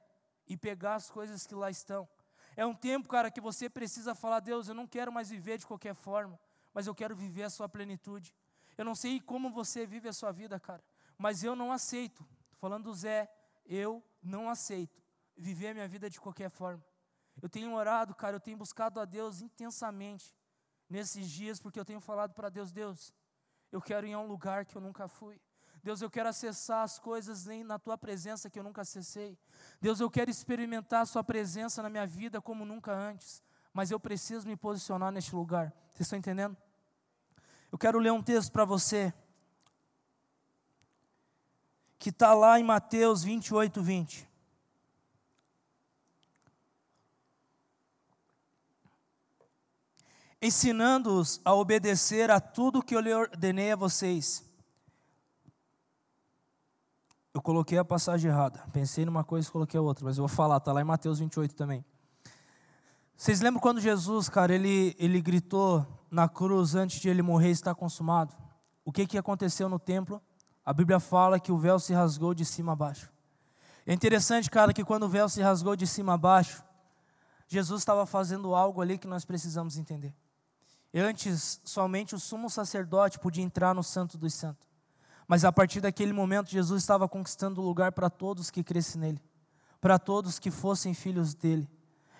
e 0.46 0.56
pegar 0.56 0.94
as 0.94 1.10
coisas 1.10 1.46
que 1.46 1.54
lá 1.54 1.70
estão. 1.70 2.08
É 2.56 2.64
um 2.64 2.74
tempo, 2.74 3.08
cara, 3.08 3.30
que 3.30 3.40
você 3.40 3.68
precisa 3.68 4.14
falar: 4.14 4.40
Deus, 4.40 4.68
eu 4.68 4.74
não 4.74 4.86
quero 4.86 5.12
mais 5.12 5.30
viver 5.30 5.58
de 5.58 5.66
qualquer 5.66 5.94
forma, 5.94 6.38
mas 6.72 6.86
eu 6.86 6.94
quero 6.94 7.16
viver 7.16 7.44
a 7.44 7.50
sua 7.50 7.68
plenitude. 7.68 8.34
Eu 8.76 8.84
não 8.84 8.94
sei 8.94 9.20
como 9.20 9.50
você 9.50 9.86
vive 9.86 10.08
a 10.08 10.12
sua 10.12 10.32
vida, 10.32 10.58
cara, 10.60 10.82
mas 11.18 11.42
eu 11.42 11.56
não 11.56 11.72
aceito. 11.72 12.26
Falando 12.58 12.84
do 12.84 12.94
Zé, 12.94 13.30
eu 13.66 14.02
não 14.22 14.48
aceito 14.48 15.02
viver 15.36 15.68
a 15.68 15.74
minha 15.74 15.88
vida 15.88 16.08
de 16.08 16.20
qualquer 16.20 16.50
forma. 16.50 16.84
Eu 17.42 17.48
tenho 17.48 17.74
orado, 17.74 18.14
cara, 18.14 18.36
eu 18.36 18.40
tenho 18.40 18.56
buscado 18.56 19.00
a 19.00 19.04
Deus 19.04 19.40
intensamente 19.40 20.32
nesses 20.88 21.28
dias, 21.30 21.60
porque 21.60 21.78
eu 21.78 21.84
tenho 21.84 22.00
falado 22.00 22.32
para 22.34 22.48
Deus: 22.48 22.72
Deus, 22.72 23.12
eu 23.70 23.80
quero 23.80 24.06
ir 24.06 24.12
a 24.12 24.18
um 24.18 24.26
lugar 24.26 24.64
que 24.64 24.76
eu 24.76 24.80
nunca 24.80 25.08
fui. 25.08 25.40
Deus, 25.82 26.00
eu 26.00 26.08
quero 26.08 26.30
acessar 26.30 26.82
as 26.82 26.98
coisas 26.98 27.44
nem 27.44 27.62
na 27.62 27.78
tua 27.78 27.98
presença 27.98 28.48
que 28.48 28.58
eu 28.58 28.62
nunca 28.62 28.80
acessei. 28.80 29.38
Deus, 29.80 30.00
eu 30.00 30.10
quero 30.10 30.30
experimentar 30.30 31.02
a 31.02 31.06
sua 31.06 31.22
presença 31.22 31.82
na 31.82 31.90
minha 31.90 32.06
vida 32.06 32.40
como 32.40 32.64
nunca 32.64 32.92
antes. 32.92 33.42
Mas 33.70 33.90
eu 33.90 34.00
preciso 34.00 34.46
me 34.46 34.56
posicionar 34.56 35.12
neste 35.12 35.34
lugar. 35.34 35.74
Vocês 35.88 36.02
estão 36.02 36.18
entendendo? 36.18 36.56
Eu 37.70 37.76
quero 37.76 37.98
ler 37.98 38.12
um 38.12 38.22
texto 38.22 38.50
para 38.50 38.64
você. 38.64 39.12
Que 41.98 42.08
está 42.08 42.32
lá 42.32 42.58
em 42.58 42.64
Mateus 42.64 43.22
28, 43.22 43.82
20. 43.82 44.33
Ensinando-os 50.44 51.40
a 51.44 51.54
obedecer 51.54 52.30
a 52.30 52.38
tudo 52.38 52.82
que 52.82 52.94
eu 52.94 53.00
lhe 53.00 53.12
ordenei 53.12 53.72
a 53.72 53.76
vocês 53.76 54.44
coloquei 57.44 57.76
a 57.76 57.84
passagem 57.84 58.30
errada. 58.30 58.64
Pensei 58.72 59.04
numa 59.04 59.22
coisa 59.22 59.46
e 59.46 59.52
coloquei 59.52 59.78
a 59.78 59.82
outra, 59.82 60.02
mas 60.02 60.16
eu 60.16 60.26
vou 60.26 60.34
falar, 60.34 60.56
está 60.56 60.72
lá 60.72 60.80
em 60.80 60.84
Mateus 60.84 61.18
28 61.18 61.54
também. 61.54 61.84
Vocês 63.14 63.42
lembram 63.42 63.60
quando 63.60 63.82
Jesus, 63.82 64.30
cara, 64.30 64.54
ele, 64.54 64.96
ele 64.98 65.20
gritou 65.20 65.86
na 66.10 66.26
cruz 66.26 66.74
antes 66.74 66.98
de 66.98 67.08
ele 67.10 67.20
morrer 67.20 67.50
está 67.50 67.74
consumado? 67.74 68.34
O 68.82 68.90
que, 68.90 69.06
que 69.06 69.18
aconteceu 69.18 69.68
no 69.68 69.78
templo? 69.78 70.22
A 70.64 70.72
Bíblia 70.72 70.98
fala 70.98 71.38
que 71.38 71.52
o 71.52 71.58
véu 71.58 71.78
se 71.78 71.92
rasgou 71.92 72.32
de 72.32 72.46
cima 72.46 72.72
a 72.72 72.76
baixo. 72.76 73.12
É 73.86 73.92
interessante, 73.92 74.50
cara, 74.50 74.72
que 74.72 74.82
quando 74.82 75.02
o 75.02 75.08
véu 75.08 75.28
se 75.28 75.42
rasgou 75.42 75.76
de 75.76 75.86
cima 75.86 76.14
a 76.14 76.18
baixo, 76.18 76.64
Jesus 77.46 77.82
estava 77.82 78.06
fazendo 78.06 78.54
algo 78.54 78.80
ali 78.80 78.96
que 78.96 79.06
nós 79.06 79.26
precisamos 79.26 79.76
entender. 79.76 80.14
Antes, 80.94 81.60
somente 81.64 82.14
o 82.14 82.20
sumo 82.20 82.48
sacerdote 82.48 83.18
podia 83.18 83.42
entrar 83.42 83.74
no 83.74 83.82
Santo 83.82 84.16
dos 84.16 84.32
Santos. 84.34 84.68
Mas 85.26 85.44
a 85.44 85.50
partir 85.50 85.80
daquele 85.80 86.12
momento, 86.12 86.50
Jesus 86.50 86.82
estava 86.82 87.08
conquistando 87.08 87.60
o 87.60 87.64
lugar 87.64 87.92
para 87.92 88.08
todos 88.08 88.50
que 88.50 88.62
crescem 88.62 89.00
nele, 89.00 89.22
para 89.80 89.98
todos 89.98 90.38
que 90.38 90.50
fossem 90.50 90.94
filhos 90.94 91.34
dele. 91.34 91.68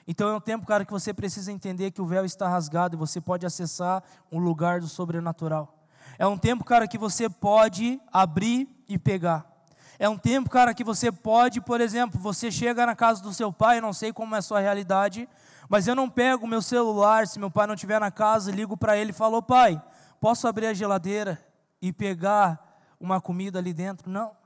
Então 0.07 0.29
é 0.29 0.35
um 0.35 0.41
tempo, 0.41 0.67
cara, 0.67 0.85
que 0.85 0.93
você 0.93 1.15
precisa 1.15 1.53
entender 1.53 1.91
que 1.91 2.03
o 2.03 2.07
véu 2.07 2.25
está 2.25 2.49
rasgado 2.49 2.97
e 2.97 2.99
você 2.99 3.21
pode 3.21 3.47
acessar 3.47 4.03
um 4.31 4.39
lugar 4.39 4.81
do 4.81 4.89
sobrenatural. 4.89 5.87
É 6.19 6.27
um 6.27 6.37
tempo, 6.37 6.65
cara, 6.65 6.89
que 6.89 6.99
você 6.99 7.29
pode 7.29 8.01
abrir 8.13 8.69
e 8.89 8.99
pegar. 8.99 9.51
É 9.99 10.09
um 10.09 10.19
tempo, 10.19 10.51
cara, 10.51 10.75
que 10.75 10.85
você 10.85 11.13
pode, 11.13 11.61
por 11.61 11.81
exemplo, 11.81 12.21
você 12.21 12.51
chega 12.51 12.85
na 12.85 12.97
casa 12.97 13.23
do 13.23 13.33
seu 13.33 13.53
pai, 13.53 13.81
não 13.81 13.93
sei 13.93 14.13
como 14.13 14.35
é 14.35 14.39
a 14.39 14.43
sua 14.43 14.61
realidade, 14.61 15.29
mas 15.75 15.89
eu 15.89 15.97
não 15.97 16.09
pego 16.09 16.47
meu 16.47 16.63
celular, 16.63 17.27
se 17.27 17.37
meu 17.37 17.51
pai 17.51 17.67
não 17.67 17.75
estiver 17.75 17.99
na 17.99 18.09
casa, 18.09 18.53
ligo 18.53 18.77
para 18.77 18.97
ele 18.97 19.11
e 19.11 19.13
falo, 19.13 19.43
pai, 19.43 19.83
posso 20.21 20.47
abrir 20.47 20.69
a 20.69 20.73
geladeira 20.73 21.45
e 21.83 21.93
pegar 21.93 22.79
uma 23.01 23.21
comida 23.21 23.59
ali 23.59 23.73
dentro? 23.73 24.09
Não. 24.09 24.37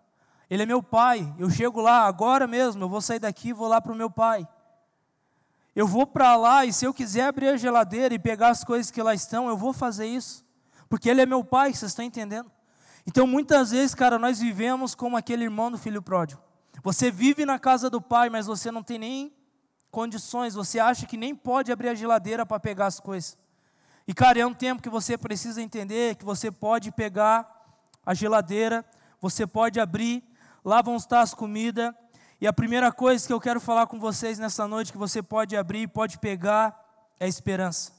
Ele 0.49 0.63
é 0.63 0.65
meu 0.65 0.83
pai, 0.83 1.31
eu 1.39 1.51
chego 1.51 1.83
lá 1.83 2.07
agora 2.07 2.47
mesmo, 2.47 2.83
eu 2.83 2.89
vou 2.89 3.03
sair 3.03 3.19
daqui 3.19 3.51
e 3.51 3.53
vou 3.53 3.69
lá 3.69 3.79
para 3.79 3.93
o 3.93 3.95
meu 3.95 4.09
pai. 4.09 4.49
Eu 5.77 5.87
vou 5.87 6.07
para 6.07 6.35
lá 6.35 6.65
e 6.65 6.73
se 6.73 6.87
eu 6.87 6.95
quiser 6.95 7.27
abrir 7.27 7.49
a 7.49 7.59
geladeira 7.59 8.15
e 8.15 8.19
pegar 8.19 8.49
as 8.49 8.65
coisas 8.65 8.91
que 8.91 9.03
lá 9.03 9.13
estão, 9.13 9.51
eu 9.51 9.57
vou 9.59 9.75
fazer 9.75 10.07
isso. 10.07 10.43
Porque 10.89 11.11
ele 11.11 11.21
é 11.21 11.27
meu 11.27 11.45
pai, 11.45 11.75
vocês 11.75 11.91
estão 11.91 12.07
entendendo? 12.07 12.51
Então 13.07 13.27
muitas 13.27 13.71
vezes, 13.71 13.95
cara, 13.95 14.19
nós 14.19 14.41
vivemos 14.41 14.95
como 14.95 15.15
aquele 15.15 15.45
irmão 15.45 15.71
do 15.71 15.77
filho 15.77 16.01
pródigo. 16.01 16.41
Você 16.83 17.11
vive 17.11 17.45
na 17.45 17.59
casa 17.59 17.91
do 17.91 18.01
pai, 18.01 18.31
mas 18.31 18.47
você 18.47 18.71
não 18.71 18.83
tem 18.83 18.99
nem 18.99 19.38
condições, 19.91 20.55
você 20.55 20.79
acha 20.79 21.07
que 21.07 21.17
nem 21.17 21.35
pode 21.35 21.73
abrir 21.73 21.89
a 21.89 21.95
geladeira 21.95 22.45
para 22.45 22.61
pegar 22.61 22.87
as 22.87 23.01
coisas. 23.01 23.37
E, 24.07 24.15
cara, 24.15 24.39
é 24.39 24.47
um 24.47 24.55
tempo 24.55 24.83
que 24.83 24.89
você 24.89 25.19
precisa 25.19 25.61
entender 25.61 26.17
que 26.17 26.25
você 26.25 26.51
pode 26.51 26.91
pegar 26.91 27.47
a 28.05 28.15
geladeira, 28.15 28.85
você 29.21 29.47
pode 29.47 29.79
abrir, 29.79 30.25
lá 30.65 30.81
vão 30.81 30.97
estar 30.97 31.21
as 31.21 31.35
comidas. 31.35 31.93
E 32.41 32.47
a 32.47 32.53
primeira 32.53 32.91
coisa 32.93 33.27
que 33.27 33.33
eu 33.33 33.41
quero 33.41 33.61
falar 33.61 33.87
com 33.87 33.99
vocês 33.99 34.39
nessa 34.39 34.67
noite, 34.67 34.93
que 34.93 34.99
você 34.99 35.23
pode 35.23 35.57
abrir, 35.57 35.89
pode 35.89 36.19
pegar, 36.19 36.79
é 37.21 37.25
a 37.27 37.29
esperança. 37.29 37.93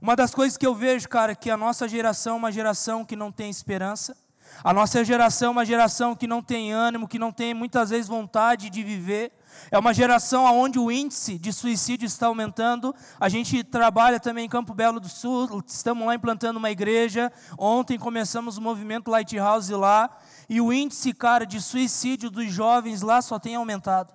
Uma 0.00 0.14
das 0.14 0.32
coisas 0.32 0.56
que 0.56 0.66
eu 0.66 0.74
vejo, 0.74 1.08
cara, 1.08 1.34
que 1.34 1.50
a 1.50 1.56
nossa 1.56 1.88
geração 1.88 2.34
é 2.34 2.38
uma 2.38 2.52
geração 2.52 3.04
que 3.04 3.16
não 3.16 3.32
tem 3.32 3.50
esperança. 3.50 4.16
A 4.62 4.72
nossa 4.72 5.04
geração 5.04 5.48
é 5.48 5.50
uma 5.50 5.64
geração 5.64 6.14
que 6.14 6.26
não 6.26 6.42
tem 6.42 6.72
ânimo, 6.72 7.08
que 7.08 7.18
não 7.18 7.32
tem 7.32 7.54
muitas 7.54 7.90
vezes 7.90 8.06
vontade 8.06 8.70
de 8.70 8.82
viver. 8.84 9.32
É 9.70 9.78
uma 9.78 9.92
geração 9.92 10.44
onde 10.44 10.78
o 10.78 10.90
índice 10.90 11.38
de 11.38 11.52
suicídio 11.52 12.06
está 12.06 12.26
aumentando. 12.26 12.94
A 13.20 13.28
gente 13.28 13.62
trabalha 13.62 14.18
também 14.18 14.46
em 14.46 14.48
Campo 14.48 14.74
Belo 14.74 14.98
do 14.98 15.08
Sul, 15.08 15.62
estamos 15.66 16.06
lá 16.06 16.14
implantando 16.14 16.58
uma 16.58 16.70
igreja. 16.70 17.32
Ontem 17.58 17.98
começamos 17.98 18.56
o 18.56 18.62
movimento 18.62 19.10
Lighthouse 19.10 19.72
lá. 19.74 20.10
E 20.48 20.60
o 20.60 20.72
índice, 20.72 21.12
cara, 21.12 21.44
de 21.44 21.60
suicídio 21.60 22.30
dos 22.30 22.50
jovens 22.50 23.02
lá 23.02 23.20
só 23.20 23.38
tem 23.38 23.54
aumentado. 23.54 24.14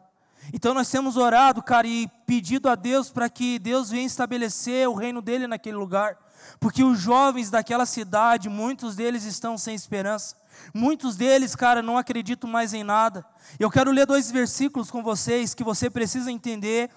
Então 0.52 0.74
nós 0.74 0.90
temos 0.90 1.16
orado, 1.16 1.62
cara, 1.62 1.88
e 1.88 2.10
pedido 2.26 2.68
a 2.68 2.76
Deus 2.76 3.10
para 3.10 3.30
que 3.30 3.60
Deus 3.60 3.90
venha 3.90 4.06
estabelecer 4.06 4.90
o 4.90 4.94
reino 4.94 5.22
dele 5.22 5.48
naquele 5.48 5.78
lugar. 5.78 6.18
Porque 6.60 6.84
os 6.84 7.00
jovens 7.00 7.50
daquela 7.50 7.86
cidade, 7.86 8.50
muitos 8.50 8.96
deles 8.96 9.24
estão 9.24 9.58
sem 9.58 9.76
esperança. 9.76 10.36
Muitos 10.74 11.16
deles, 11.16 11.56
cara, 11.56 11.82
não 11.82 11.98
acreditam 11.98 12.50
mais 12.50 12.74
em 12.74 12.84
nada. 12.84 13.26
Eu 13.60 13.72
quero 13.72 13.92
ler 13.92 14.06
dois 14.06 14.30
versículos 14.30 14.92
com 14.92 15.02
vocês 15.02 15.54
que 15.54 15.64
você 15.64 15.90
precisa 15.90 16.32
entender 16.32 16.90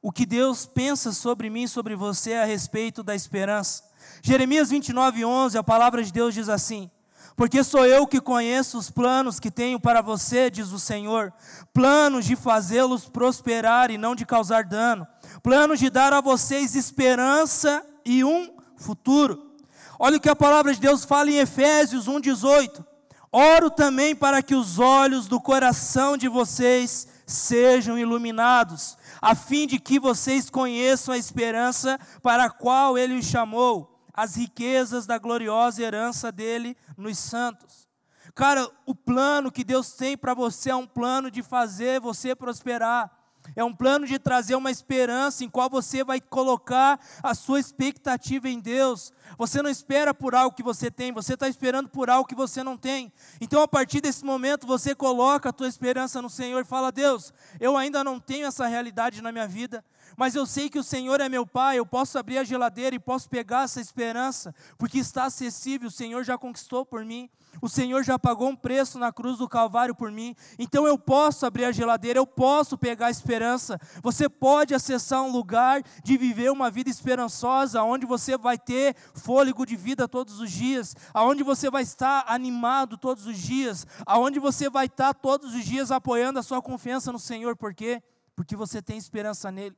o 0.00 0.10
que 0.10 0.24
Deus 0.24 0.64
pensa 0.64 1.12
sobre 1.12 1.50
mim, 1.50 1.66
sobre 1.66 1.94
você 1.94 2.34
a 2.34 2.44
respeito 2.44 3.02
da 3.02 3.14
esperança. 3.14 3.84
Jeremias 4.22 4.70
29, 4.70 5.24
11, 5.24 5.58
a 5.58 5.62
palavra 5.62 6.02
de 6.02 6.12
Deus 6.12 6.34
diz 6.34 6.48
assim: 6.48 6.90
porque 7.36 7.64
sou 7.64 7.86
eu 7.86 8.06
que 8.06 8.20
conheço 8.20 8.76
os 8.76 8.90
planos 8.90 9.40
que 9.40 9.50
tenho 9.50 9.80
para 9.80 10.02
você, 10.02 10.50
diz 10.50 10.70
o 10.70 10.78
Senhor, 10.78 11.32
planos 11.72 12.26
de 12.26 12.36
fazê-los 12.36 13.08
prosperar 13.08 13.90
e 13.90 13.96
não 13.96 14.14
de 14.14 14.26
causar 14.26 14.64
dano, 14.64 15.06
planos 15.42 15.78
de 15.78 15.88
dar 15.88 16.12
a 16.12 16.20
vocês 16.20 16.74
esperança 16.74 17.84
e 18.04 18.22
um 18.22 18.54
futuro. 18.76 19.50
Olha 19.98 20.16
o 20.18 20.20
que 20.20 20.28
a 20.28 20.36
palavra 20.36 20.74
de 20.74 20.80
Deus 20.80 21.04
fala 21.04 21.30
em 21.30 21.38
Efésios 21.38 22.06
1,18. 22.06 22.84
Oro 23.32 23.70
também 23.70 24.14
para 24.14 24.42
que 24.42 24.54
os 24.54 24.78
olhos 24.78 25.26
do 25.26 25.40
coração 25.40 26.18
de 26.18 26.28
vocês 26.28 27.08
sejam 27.26 27.98
iluminados, 27.98 28.98
a 29.22 29.34
fim 29.34 29.66
de 29.66 29.78
que 29.78 29.98
vocês 29.98 30.50
conheçam 30.50 31.14
a 31.14 31.18
esperança 31.18 31.98
para 32.22 32.44
a 32.44 32.50
qual 32.50 32.98
Ele 32.98 33.14
os 33.14 33.24
chamou 33.24 33.92
as 34.12 34.36
riquezas 34.36 35.06
da 35.06 35.16
gloriosa 35.16 35.82
herança 35.82 36.30
dele 36.30 36.76
nos 36.96 37.18
santos. 37.18 37.88
Cara, 38.34 38.68
o 38.86 38.94
plano 38.94 39.50
que 39.50 39.64
Deus 39.64 39.92
tem 39.92 40.16
para 40.16 40.34
você 40.34 40.70
é 40.70 40.76
um 40.76 40.86
plano 40.86 41.30
de 41.30 41.42
fazer 41.42 42.00
você 42.00 42.34
prosperar. 42.34 43.10
É 43.54 43.62
um 43.62 43.74
plano 43.74 44.06
de 44.06 44.18
trazer 44.18 44.54
uma 44.54 44.70
esperança 44.70 45.44
em 45.44 45.48
qual 45.48 45.68
você 45.68 46.02
vai 46.02 46.20
colocar 46.20 46.98
a 47.22 47.34
sua 47.34 47.60
expectativa 47.60 48.48
em 48.48 48.58
Deus. 48.58 49.12
Você 49.36 49.60
não 49.60 49.68
espera 49.68 50.14
por 50.14 50.34
algo 50.34 50.56
que 50.56 50.62
você 50.62 50.90
tem, 50.90 51.12
você 51.12 51.34
está 51.34 51.48
esperando 51.48 51.88
por 51.88 52.08
algo 52.08 52.28
que 52.28 52.34
você 52.34 52.62
não 52.62 52.76
tem. 52.76 53.12
Então, 53.40 53.60
a 53.60 53.68
partir 53.68 54.00
desse 54.00 54.24
momento, 54.24 54.66
você 54.66 54.94
coloca 54.94 55.48
a 55.48 55.52
tua 55.52 55.68
esperança 55.68 56.22
no 56.22 56.30
Senhor 56.30 56.60
e 56.60 56.64
fala: 56.64 56.90
Deus, 56.90 57.32
eu 57.60 57.76
ainda 57.76 58.02
não 58.02 58.18
tenho 58.18 58.46
essa 58.46 58.66
realidade 58.66 59.20
na 59.20 59.32
minha 59.32 59.46
vida, 59.46 59.84
mas 60.16 60.34
eu 60.34 60.46
sei 60.46 60.68
que 60.68 60.78
o 60.78 60.82
Senhor 60.82 61.20
é 61.20 61.28
meu 61.28 61.46
Pai, 61.46 61.78
eu 61.78 61.86
posso 61.86 62.18
abrir 62.18 62.38
a 62.38 62.44
geladeira 62.44 62.94
e 62.96 62.98
posso 62.98 63.28
pegar 63.28 63.64
essa 63.64 63.80
esperança, 63.80 64.54
porque 64.78 64.98
está 64.98 65.24
acessível, 65.24 65.88
o 65.88 65.90
Senhor 65.90 66.24
já 66.24 66.38
conquistou 66.38 66.84
por 66.84 67.04
mim, 67.04 67.28
o 67.60 67.68
Senhor 67.68 68.02
já 68.02 68.18
pagou 68.18 68.48
um 68.48 68.56
preço 68.56 68.98
na 68.98 69.12
cruz 69.12 69.38
do 69.38 69.48
Calvário 69.48 69.94
por 69.94 70.10
mim, 70.10 70.34
então 70.58 70.86
eu 70.86 70.98
posso 70.98 71.44
abrir 71.44 71.64
a 71.64 71.72
geladeira, 71.72 72.18
eu 72.18 72.26
posso 72.26 72.78
pegar 72.78 73.06
a 73.06 73.10
esperança. 73.10 73.78
Você 74.02 74.28
pode 74.28 74.74
acessar 74.74 75.22
um 75.22 75.30
lugar 75.30 75.82
de 76.02 76.16
viver 76.16 76.50
uma 76.50 76.70
vida 76.70 76.88
esperançosa, 76.88 77.82
onde 77.82 78.06
você 78.06 78.36
vai 78.36 78.58
ter 78.58 78.96
fôlego 79.14 79.66
de 79.66 79.76
vida 79.76 80.08
todos 80.08 80.40
os 80.40 80.50
dias, 80.50 80.96
aonde 81.12 81.42
você 81.42 81.70
vai 81.70 81.82
estar 81.82 82.24
animado 82.26 82.96
todos 82.96 83.26
os 83.26 83.38
dias, 83.38 83.86
aonde 84.06 84.38
você 84.38 84.70
vai 84.70 84.86
estar 84.86 85.12
todos 85.14 85.54
os 85.54 85.64
dias 85.64 85.90
apoiando 85.90 86.38
a 86.38 86.42
sua 86.42 86.62
confiança 86.62 87.12
no 87.12 87.18
Senhor, 87.18 87.56
por 87.56 87.74
quê? 87.74 88.02
Porque 88.34 88.56
você 88.56 88.80
tem 88.80 88.96
esperança 88.96 89.50
nele. 89.50 89.76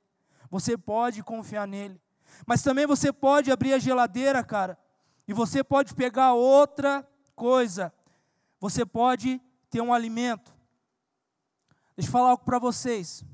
Você 0.54 0.78
pode 0.78 1.20
confiar 1.20 1.66
nele. 1.66 2.00
Mas 2.46 2.62
também 2.62 2.86
você 2.86 3.12
pode 3.12 3.50
abrir 3.50 3.72
a 3.72 3.78
geladeira, 3.80 4.44
cara, 4.44 4.78
e 5.26 5.32
você 5.32 5.64
pode 5.64 5.92
pegar 5.96 6.34
outra 6.34 7.04
coisa. 7.34 7.92
Você 8.60 8.86
pode 8.86 9.42
ter 9.68 9.80
um 9.80 9.92
alimento. 9.92 10.54
Deixa 11.96 12.08
eu 12.08 12.12
falar 12.12 12.30
algo 12.30 12.44
para 12.44 12.60
vocês. 12.60 13.24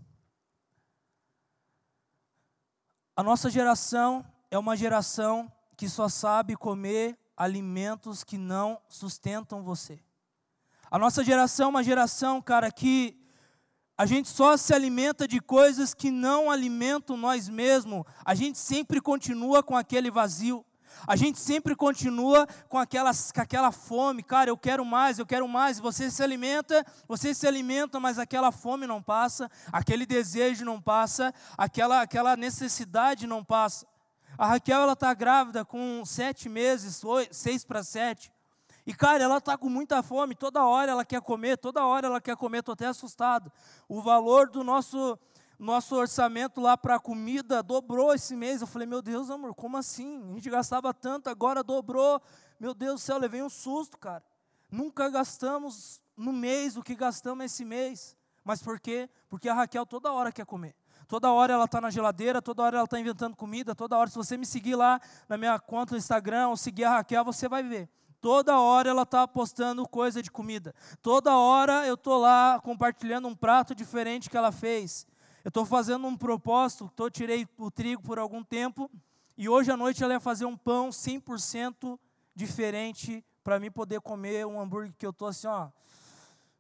A 3.15 3.23
nossa 3.23 3.51
geração 3.51 4.25
é 4.51 4.59
uma 4.59 4.75
geração 4.75 5.53
que 5.77 5.91
só 5.91 6.09
sabe 6.09 6.57
comer 6.57 7.19
alimentos 7.37 8.25
que 8.25 8.39
não 8.39 8.81
sustentam 8.89 9.63
você. 9.63 10.03
A 10.91 10.99
nossa 10.99 11.23
geração 11.23 11.67
é 11.67 11.69
uma 11.69 11.85
geração, 11.85 12.41
cara, 12.41 12.73
que 12.73 13.20
a 14.01 14.07
gente 14.07 14.31
só 14.31 14.57
se 14.57 14.73
alimenta 14.73 15.29
de 15.29 15.41
coisas 15.41 15.93
que 15.93 16.11
não 16.11 16.51
alimentam 16.51 17.19
nós 17.19 17.51
mesmos. 17.51 18.03
A 18.25 18.35
gente 18.35 18.57
sempre 18.57 18.99
continua 18.99 19.63
com 19.63 19.77
aquele 19.77 20.11
vazio. 20.11 20.65
A 21.07 21.17
gente 21.17 21.39
sempre 21.39 21.77
continua 21.77 22.47
com, 22.67 22.79
aquelas, 22.79 23.31
com 23.31 23.43
aquela 23.43 23.71
fome, 23.71 24.23
cara, 24.23 24.49
eu 24.49 24.57
quero 24.57 24.87
mais, 24.87 25.19
eu 25.19 25.27
quero 25.27 25.47
mais. 25.47 25.79
Você 25.79 26.11
se 26.11 26.23
alimenta, 26.23 26.83
você 27.07 27.35
se 27.35 27.47
alimenta, 27.47 28.01
mas 28.01 28.19
aquela 28.19 28.51
fome 28.51 28.87
não 28.87 29.03
passa, 29.03 29.51
aquele 29.71 30.07
desejo 30.07 30.65
não 30.65 30.81
passa, 30.81 31.35
aquela, 31.59 32.01
aquela 32.01 32.39
necessidade 32.39 33.27
não 33.27 33.45
passa. 33.45 33.87
A 34.39 34.47
Raquel, 34.47 34.91
está 34.91 35.13
grávida 35.13 35.63
com 35.63 36.03
sete 36.07 36.49
meses, 36.49 37.03
seis 37.31 37.67
para 37.67 37.83
sete. 37.83 38.33
E, 38.91 38.93
cara, 38.93 39.23
ela 39.23 39.37
está 39.37 39.57
com 39.57 39.69
muita 39.69 40.03
fome, 40.03 40.35
toda 40.35 40.65
hora 40.65 40.91
ela 40.91 41.05
quer 41.05 41.21
comer, 41.21 41.57
toda 41.57 41.87
hora 41.87 42.09
ela 42.09 42.21
quer 42.21 42.37
comer, 42.37 42.59
estou 42.59 42.73
até 42.73 42.87
assustado. 42.87 43.53
O 43.89 44.03
valor 44.03 44.51
do 44.51 44.65
nosso, 44.65 45.17
nosso 45.61 45.95
orçamento 45.95 46.61
lá 46.61 46.77
para 46.77 46.99
comida 46.99 47.63
dobrou 47.63 48.13
esse 48.13 48.35
mês. 48.35 48.61
Eu 48.61 48.67
falei, 48.67 48.89
meu 48.89 49.01
Deus, 49.01 49.31
amor, 49.31 49.55
como 49.55 49.77
assim? 49.77 50.21
A 50.33 50.35
gente 50.35 50.51
gastava 50.51 50.93
tanto, 50.93 51.31
agora 51.31 51.63
dobrou. 51.63 52.21
Meu 52.59 52.75
Deus 52.75 52.95
do 52.95 52.99
céu, 52.99 53.17
levei 53.17 53.41
um 53.45 53.49
susto, 53.49 53.97
cara. 53.97 54.25
Nunca 54.69 55.09
gastamos 55.09 56.03
no 56.17 56.33
mês 56.33 56.77
o 56.77 56.83
que 56.83 56.97
gastamos 56.97 57.45
esse 57.45 57.65
mês. 57.65 58.17
Mas 58.43 58.61
por 58.61 58.81
quê? 58.81 59.09
Porque 59.29 59.49
a 59.49 59.55
Raquel 59.55 59.87
toda 59.87 60.11
hora 60.11 60.33
quer 60.33 60.47
comer. 60.47 60.75
Toda 61.07 61.31
hora 61.31 61.53
ela 61.53 61.67
está 61.67 61.81
na 61.81 61.91
geladeira, 61.91 62.43
toda 62.43 62.65
hora 62.65 62.79
ela 62.79 62.87
está 62.87 62.99
inventando 62.99 63.37
comida, 63.37 63.73
toda 63.73 63.97
hora. 63.97 64.11
Se 64.11 64.17
você 64.17 64.37
me 64.37 64.45
seguir 64.45 64.75
lá 64.75 65.01
na 65.29 65.37
minha 65.37 65.57
conta 65.61 65.95
do 65.95 65.97
Instagram 65.97 66.49
ou 66.49 66.57
seguir 66.57 66.83
a 66.83 66.97
Raquel, 66.97 67.25
você 67.25 67.49
vai 67.49 67.63
ver. 67.63 67.89
Toda 68.21 68.61
hora 68.61 68.91
ela 68.91 69.03
está 69.03 69.27
postando 69.27 69.89
coisa 69.89 70.23
de 70.23 70.31
comida. 70.31 70.75
Toda 71.01 71.37
hora 71.37 71.87
eu 71.87 71.95
estou 71.95 72.19
lá 72.19 72.61
compartilhando 72.61 73.27
um 73.27 73.35
prato 73.35 73.75
diferente 73.75 74.29
que 74.29 74.37
ela 74.37 74.53
fez. 74.53 75.07
Eu 75.43 75.49
estou 75.49 75.65
fazendo 75.65 76.07
um 76.07 76.17
propósito, 76.17 76.91
tô, 76.95 77.09
tirei 77.09 77.49
o 77.57 77.71
trigo 77.71 78.03
por 78.03 78.19
algum 78.19 78.45
tempo, 78.45 78.91
e 79.39 79.49
hoje 79.49 79.71
à 79.71 79.77
noite 79.77 80.05
ela 80.05 80.13
ia 80.13 80.21
fazer 80.21 80.45
um 80.45 80.55
pão 80.55 80.91
100% 80.91 81.99
diferente 82.35 83.25
para 83.43 83.59
mim 83.59 83.71
poder 83.71 84.03
comer 84.03 84.47
um 84.47 84.61
hambúrguer 84.61 84.93
que 84.99 85.07
eu 85.07 85.11
estou 85.11 85.29
assim, 85.29 85.47
ó. 85.47 85.71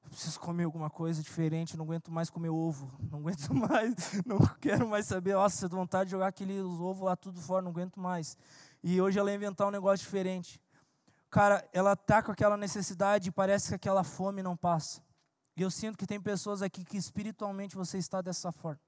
Preciso 0.09 0.40
comer 0.40 0.64
alguma 0.64 0.88
coisa 0.88 1.23
diferente, 1.23 1.77
não 1.77 1.85
aguento 1.85 2.11
mais 2.11 2.31
comer 2.31 2.49
ovo, 2.49 2.90
não 3.11 3.20
aguento 3.20 3.53
mais, 3.55 3.94
não 4.25 4.38
quero 4.61 4.88
mais 4.88 5.07
saber. 5.07 5.35
Nossa, 5.35 5.68
vontade 5.68 6.07
de 6.07 6.12
jogar 6.12 6.29
aqueles 6.29 6.62
ovos 6.62 7.05
lá 7.05 7.14
tudo 7.14 7.38
fora, 7.38 7.62
não 7.62 7.70
aguento 7.70 8.01
mais. 8.01 8.37
E 8.83 8.99
hoje 8.99 9.18
ela 9.18 9.31
ia 9.31 9.37
inventar 9.37 9.68
um 9.68 9.70
negócio 9.70 10.05
diferente. 10.05 10.59
Cara, 11.31 11.64
ela 11.73 11.95
tá 11.95 12.21
com 12.23 12.33
aquela 12.33 12.57
necessidade 12.57 13.29
e 13.29 13.33
parece 13.33 13.69
que 13.69 13.75
aquela 13.77 14.03
fome 14.03 14.43
não 14.43 14.57
passa. 14.57 15.01
E 15.57 15.62
eu 15.62 15.71
sinto 15.71 15.97
que 15.97 16.07
tem 16.07 16.21
pessoas 16.21 16.61
aqui 16.61 16.85
que 16.85 16.97
espiritualmente 16.97 17.77
você 17.77 17.99
está 17.99 18.21
dessa 18.21 18.51
forma. 18.51 18.81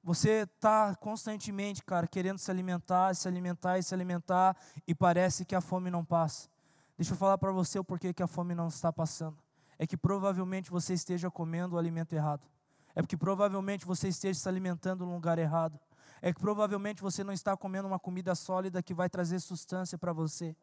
Você 0.00 0.42
está 0.42 0.94
constantemente, 0.94 1.82
cara, 1.82 2.06
querendo 2.06 2.38
se 2.38 2.48
alimentar, 2.50 3.14
se 3.16 3.26
alimentar 3.26 3.78
e 3.78 3.82
se 3.82 3.92
alimentar, 3.92 4.56
e 4.86 4.94
parece 4.94 5.44
que 5.44 5.56
a 5.56 5.60
fome 5.60 5.90
não 5.90 6.04
passa. 6.04 6.48
Deixa 6.96 7.12
eu 7.12 7.16
falar 7.16 7.36
para 7.36 7.50
você 7.50 7.80
o 7.80 7.84
porquê 7.84 8.14
que 8.14 8.22
a 8.22 8.28
fome 8.28 8.54
não 8.54 8.68
está 8.68 8.92
passando. 8.92 9.36
É 9.76 9.86
que 9.86 9.96
provavelmente 9.96 10.70
você 10.70 10.94
esteja 10.94 11.30
comendo 11.30 11.74
o 11.74 11.78
alimento 11.78 12.12
errado. 12.12 12.46
É 12.94 13.02
porque 13.02 13.16
provavelmente 13.16 13.84
você 13.84 14.08
esteja 14.08 14.38
se 14.38 14.48
alimentando 14.48 15.04
no 15.04 15.14
lugar 15.14 15.38
errado. 15.38 15.78
É 16.22 16.32
que 16.32 16.40
provavelmente 16.40 17.02
você 17.02 17.24
não 17.24 17.32
está 17.32 17.56
comendo 17.56 17.88
uma 17.88 17.98
comida 17.98 18.34
sólida 18.34 18.82
que 18.82 18.94
vai 18.94 19.08
trazer 19.08 19.40
sustância 19.40 19.98
para 19.98 20.12
você 20.12 20.56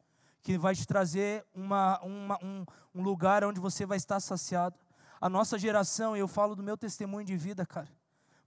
que 0.46 0.60
vai 0.60 0.76
te 0.76 0.86
trazer 0.86 1.44
uma, 1.56 2.00
uma, 2.02 2.38
um, 2.44 2.64
um 2.94 3.02
lugar 3.02 3.44
onde 3.44 3.60
você 3.60 3.84
vai 3.84 3.98
estar 3.98 4.20
saciado. 4.20 4.78
A 5.20 5.28
nossa 5.28 5.58
geração, 5.58 6.16
eu 6.16 6.28
falo 6.28 6.56
do 6.56 6.62
meu 6.62 6.78
testemunho 6.78 7.26
de 7.26 7.36
vida, 7.36 7.66
cara. 7.66 7.90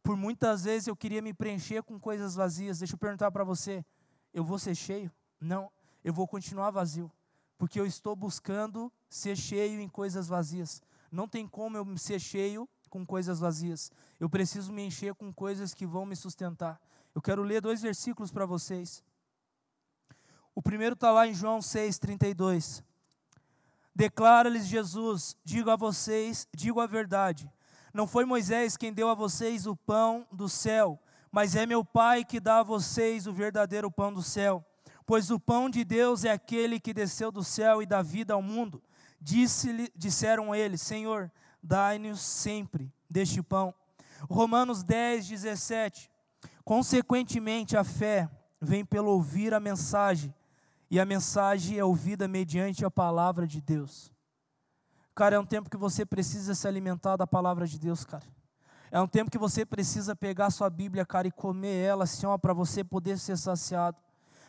Por 0.00 0.16
muitas 0.16 0.62
vezes 0.62 0.86
eu 0.86 0.94
queria 0.94 1.20
me 1.20 1.34
preencher 1.34 1.82
com 1.82 1.98
coisas 1.98 2.36
vazias. 2.36 2.78
Deixa 2.78 2.94
eu 2.94 2.98
perguntar 2.98 3.32
para 3.32 3.42
você: 3.42 3.84
eu 4.32 4.44
vou 4.44 4.60
ser 4.60 4.76
cheio? 4.76 5.10
Não, 5.40 5.72
eu 6.04 6.12
vou 6.12 6.28
continuar 6.28 6.70
vazio. 6.70 7.10
Porque 7.58 7.80
eu 7.80 7.84
estou 7.84 8.14
buscando 8.14 8.92
ser 9.10 9.34
cheio 9.34 9.80
em 9.80 9.88
coisas 9.88 10.28
vazias. 10.28 10.80
Não 11.10 11.26
tem 11.26 11.48
como 11.48 11.76
eu 11.76 11.96
ser 11.96 12.20
cheio 12.20 12.68
com 12.88 13.04
coisas 13.04 13.40
vazias. 13.40 13.90
Eu 14.20 14.30
preciso 14.30 14.72
me 14.72 14.86
encher 14.86 15.16
com 15.16 15.32
coisas 15.32 15.74
que 15.74 15.84
vão 15.84 16.06
me 16.06 16.14
sustentar. 16.14 16.80
Eu 17.12 17.20
quero 17.20 17.42
ler 17.42 17.60
dois 17.60 17.82
versículos 17.82 18.30
para 18.30 18.46
vocês. 18.46 19.02
O 20.58 20.62
primeiro 20.68 20.94
está 20.94 21.12
lá 21.12 21.24
em 21.24 21.32
João 21.32 21.60
6,32. 21.60 22.82
Declara-lhes 23.94 24.66
Jesus: 24.66 25.36
Digo 25.44 25.70
a 25.70 25.76
vocês, 25.76 26.48
digo 26.52 26.80
a 26.80 26.86
verdade. 26.88 27.48
Não 27.94 28.08
foi 28.08 28.24
Moisés 28.24 28.76
quem 28.76 28.92
deu 28.92 29.08
a 29.08 29.14
vocês 29.14 29.68
o 29.68 29.76
pão 29.76 30.26
do 30.32 30.48
céu, 30.48 31.00
mas 31.30 31.54
é 31.54 31.64
meu 31.64 31.84
Pai 31.84 32.24
que 32.24 32.40
dá 32.40 32.58
a 32.58 32.64
vocês 32.64 33.28
o 33.28 33.32
verdadeiro 33.32 33.88
pão 33.88 34.12
do 34.12 34.20
céu. 34.20 34.64
Pois 35.06 35.30
o 35.30 35.38
pão 35.38 35.70
de 35.70 35.84
Deus 35.84 36.24
é 36.24 36.32
aquele 36.32 36.80
que 36.80 36.92
desceu 36.92 37.30
do 37.30 37.44
céu 37.44 37.80
e 37.80 37.86
dá 37.86 38.02
vida 38.02 38.34
ao 38.34 38.42
mundo. 38.42 38.82
Disse 39.20 39.92
disseram 39.94 40.52
eles: 40.52 40.82
Senhor, 40.82 41.30
dai-nos 41.62 42.20
sempre 42.20 42.92
deste 43.08 43.40
pão. 43.44 43.72
Romanos 44.28 44.82
10, 44.82 45.28
17. 45.28 46.10
Consequentemente, 46.64 47.76
a 47.76 47.84
fé 47.84 48.28
vem 48.60 48.84
pelo 48.84 49.12
ouvir 49.12 49.54
a 49.54 49.60
mensagem, 49.60 50.34
e 50.90 50.98
a 50.98 51.04
mensagem 51.04 51.78
é 51.78 51.84
ouvida 51.84 52.26
mediante 52.26 52.84
a 52.84 52.90
palavra 52.90 53.46
de 53.46 53.60
Deus. 53.60 54.12
Cara, 55.14 55.36
é 55.36 55.38
um 55.38 55.44
tempo 55.44 55.68
que 55.68 55.76
você 55.76 56.06
precisa 56.06 56.54
se 56.54 56.66
alimentar 56.66 57.16
da 57.16 57.26
palavra 57.26 57.66
de 57.66 57.78
Deus, 57.78 58.04
cara. 58.04 58.24
É 58.90 59.00
um 59.00 59.06
tempo 59.06 59.30
que 59.30 59.36
você 59.36 59.66
precisa 59.66 60.16
pegar 60.16 60.50
sua 60.50 60.70
Bíblia, 60.70 61.04
cara, 61.04 61.28
e 61.28 61.32
comer 61.32 61.76
ela, 61.84 62.04
assim, 62.04 62.26
para 62.40 62.54
você 62.54 62.82
poder 62.82 63.18
ser 63.18 63.36
saciado. 63.36 63.98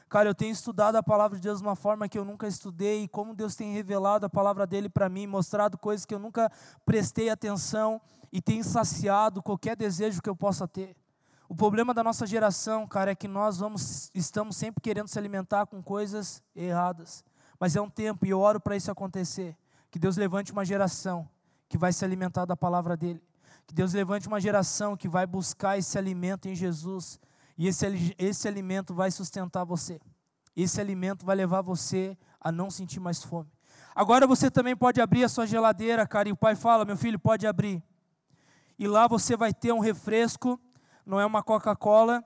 Cara, 0.08 0.30
eu 0.30 0.36
tenho 0.36 0.52
estudado 0.52 0.95
a 0.95 1.04
palavra 1.04 1.38
de 1.38 1.43
Deus 1.43 1.60
de 1.60 1.67
uma 1.67 1.75
forma 1.75 2.08
que 2.08 2.17
eu 2.17 2.23
nunca 2.23 2.47
estudei, 2.47 3.04
e 3.04 3.08
como 3.08 3.36
Deus 3.36 3.56
tem 3.56 3.73
revelado 3.73 4.25
a 4.25 4.30
palavra 4.30 4.65
dele 4.65 4.89
para 4.89 5.10
mim, 5.10 5.28
mostrado 5.28 5.78
coisas 5.78 6.06
que 6.06 6.13
eu 6.13 6.19
nunca 6.19 6.52
prestei 6.86 7.30
atenção 7.30 8.02
e 8.32 8.41
tem 8.41 8.63
saciado 8.63 9.43
qualquer 9.43 9.75
desejo 9.75 10.21
que 10.21 10.30
eu 10.30 10.36
possa 10.36 10.67
ter. 10.67 10.95
O 11.49 11.55
problema 11.55 11.95
da 11.95 12.03
nossa 12.03 12.27
geração, 12.27 12.85
cara, 12.85 13.09
é 13.09 13.15
que 13.15 13.27
nós 13.27 13.57
vamos, 13.57 14.12
estamos 14.13 14.55
sempre 14.55 14.79
querendo 14.79 15.07
se 15.07 15.17
alimentar 15.17 15.65
com 15.65 15.81
coisas 15.81 16.43
erradas. 16.55 17.25
Mas 17.59 17.75
é 17.75 17.81
um 17.81 17.89
tempo, 17.89 18.23
e 18.23 18.29
eu 18.29 18.39
oro 18.39 18.59
para 18.59 18.75
isso 18.75 18.91
acontecer, 18.91 19.57
que 19.89 19.97
Deus 19.97 20.15
levante 20.15 20.51
uma 20.51 20.63
geração 20.63 21.27
que 21.67 21.75
vai 21.75 21.91
se 21.91 22.05
alimentar 22.05 22.45
da 22.45 22.55
palavra 22.55 22.95
dEle. 22.95 23.19
Que 23.65 23.73
Deus 23.73 23.93
levante 23.93 24.27
uma 24.27 24.39
geração 24.39 24.95
que 24.95 25.09
vai 25.09 25.25
buscar 25.25 25.75
esse 25.75 25.97
alimento 25.97 26.47
em 26.47 26.53
Jesus. 26.53 27.19
E 27.57 27.67
esse, 27.67 28.15
esse 28.19 28.47
alimento 28.47 28.93
vai 28.93 29.09
sustentar 29.09 29.63
você. 29.63 29.99
Esse 30.55 30.79
alimento 30.79 31.25
vai 31.25 31.35
levar 31.35 31.63
você 31.63 32.15
a 32.39 32.51
não 32.51 32.69
sentir 32.69 32.99
mais 32.99 33.23
fome. 33.23 33.49
Agora 33.95 34.27
você 34.27 34.51
também 34.51 34.75
pode 34.75 35.01
abrir 35.01 35.23
a 35.23 35.29
sua 35.29 35.47
geladeira, 35.47 36.05
cara, 36.05 36.29
e 36.29 36.31
o 36.31 36.38
pai 36.38 36.55
fala: 36.55 36.85
meu 36.85 36.95
filho, 36.95 37.17
pode 37.17 37.47
abrir. 37.47 37.83
E 38.77 38.88
lá 38.88 39.07
você 39.07 39.35
vai 39.35 39.51
ter 39.51 39.73
um 39.73 39.79
refresco 39.79 40.62
não 41.05 41.19
é 41.19 41.25
uma 41.25 41.41
Coca-Cola, 41.41 42.23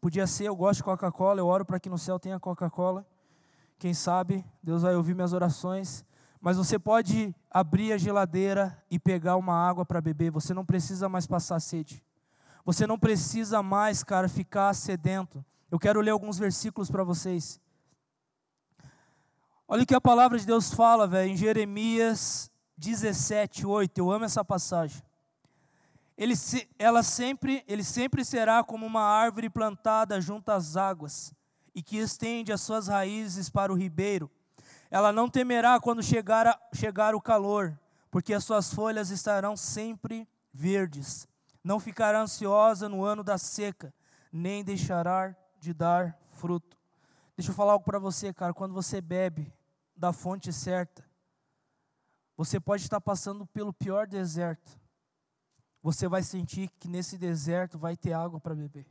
podia 0.00 0.26
ser, 0.26 0.48
eu 0.48 0.56
gosto 0.56 0.78
de 0.78 0.84
Coca-Cola, 0.84 1.40
eu 1.40 1.46
oro 1.46 1.64
para 1.64 1.78
que 1.78 1.88
no 1.88 1.98
céu 1.98 2.18
tenha 2.18 2.38
Coca-Cola. 2.40 3.06
Quem 3.78 3.94
sabe, 3.94 4.44
Deus 4.62 4.82
vai 4.82 4.96
ouvir 4.96 5.14
minhas 5.14 5.32
orações. 5.32 6.04
Mas 6.40 6.56
você 6.56 6.78
pode 6.78 7.34
abrir 7.50 7.92
a 7.92 7.98
geladeira 7.98 8.76
e 8.90 8.98
pegar 8.98 9.36
uma 9.36 9.54
água 9.54 9.84
para 9.84 10.00
beber, 10.00 10.30
você 10.30 10.52
não 10.52 10.64
precisa 10.64 11.08
mais 11.08 11.26
passar 11.26 11.60
sede. 11.60 12.02
Você 12.64 12.86
não 12.86 12.98
precisa 12.98 13.62
mais, 13.62 14.02
cara, 14.02 14.28
ficar 14.28 14.74
sedento. 14.74 15.44
Eu 15.70 15.78
quero 15.78 16.00
ler 16.00 16.10
alguns 16.10 16.38
versículos 16.38 16.90
para 16.90 17.04
vocês. 17.04 17.60
Olha 19.68 19.84
o 19.84 19.86
que 19.86 19.94
a 19.94 20.00
palavra 20.00 20.38
de 20.38 20.46
Deus 20.46 20.72
fala, 20.74 21.06
velho, 21.06 21.30
em 21.30 21.36
Jeremias 21.36 22.50
17, 22.76 23.64
8. 23.64 23.98
Eu 23.98 24.10
amo 24.10 24.24
essa 24.24 24.44
passagem 24.44 25.02
ele, 26.22 26.34
ela 26.78 27.02
sempre, 27.02 27.64
ele 27.66 27.82
sempre 27.82 28.24
será 28.24 28.62
como 28.62 28.86
uma 28.86 29.02
árvore 29.02 29.50
plantada 29.50 30.20
junto 30.20 30.50
às 30.50 30.76
águas 30.76 31.34
e 31.74 31.82
que 31.82 31.96
estende 31.96 32.52
as 32.52 32.60
suas 32.60 32.86
raízes 32.86 33.50
para 33.50 33.72
o 33.72 33.76
ribeiro. 33.76 34.30
Ela 34.88 35.12
não 35.12 35.28
temerá 35.28 35.80
quando 35.80 36.00
chegar, 36.00 36.46
a, 36.46 36.60
chegar 36.72 37.16
o 37.16 37.20
calor, 37.20 37.76
porque 38.08 38.32
as 38.32 38.44
suas 38.44 38.72
folhas 38.72 39.10
estarão 39.10 39.56
sempre 39.56 40.28
verdes. 40.52 41.26
Não 41.64 41.80
ficará 41.80 42.20
ansiosa 42.20 42.88
no 42.88 43.04
ano 43.04 43.24
da 43.24 43.36
seca, 43.36 43.92
nem 44.30 44.62
deixará 44.62 45.34
de 45.58 45.74
dar 45.74 46.16
fruto. 46.30 46.78
Deixa 47.36 47.50
eu 47.50 47.54
falar 47.54 47.72
algo 47.72 47.84
para 47.84 47.98
você, 47.98 48.32
cara. 48.32 48.54
Quando 48.54 48.74
você 48.74 49.00
bebe 49.00 49.52
da 49.96 50.12
fonte 50.12 50.52
certa, 50.52 51.04
você 52.36 52.60
pode 52.60 52.84
estar 52.84 53.00
passando 53.00 53.44
pelo 53.44 53.72
pior 53.72 54.06
deserto, 54.06 54.78
você 55.82 56.06
vai 56.06 56.22
sentir 56.22 56.70
que 56.78 56.88
nesse 56.88 57.18
deserto 57.18 57.78
vai 57.78 57.96
ter 57.96 58.12
água 58.12 58.38
para 58.38 58.54
beber. 58.54 58.86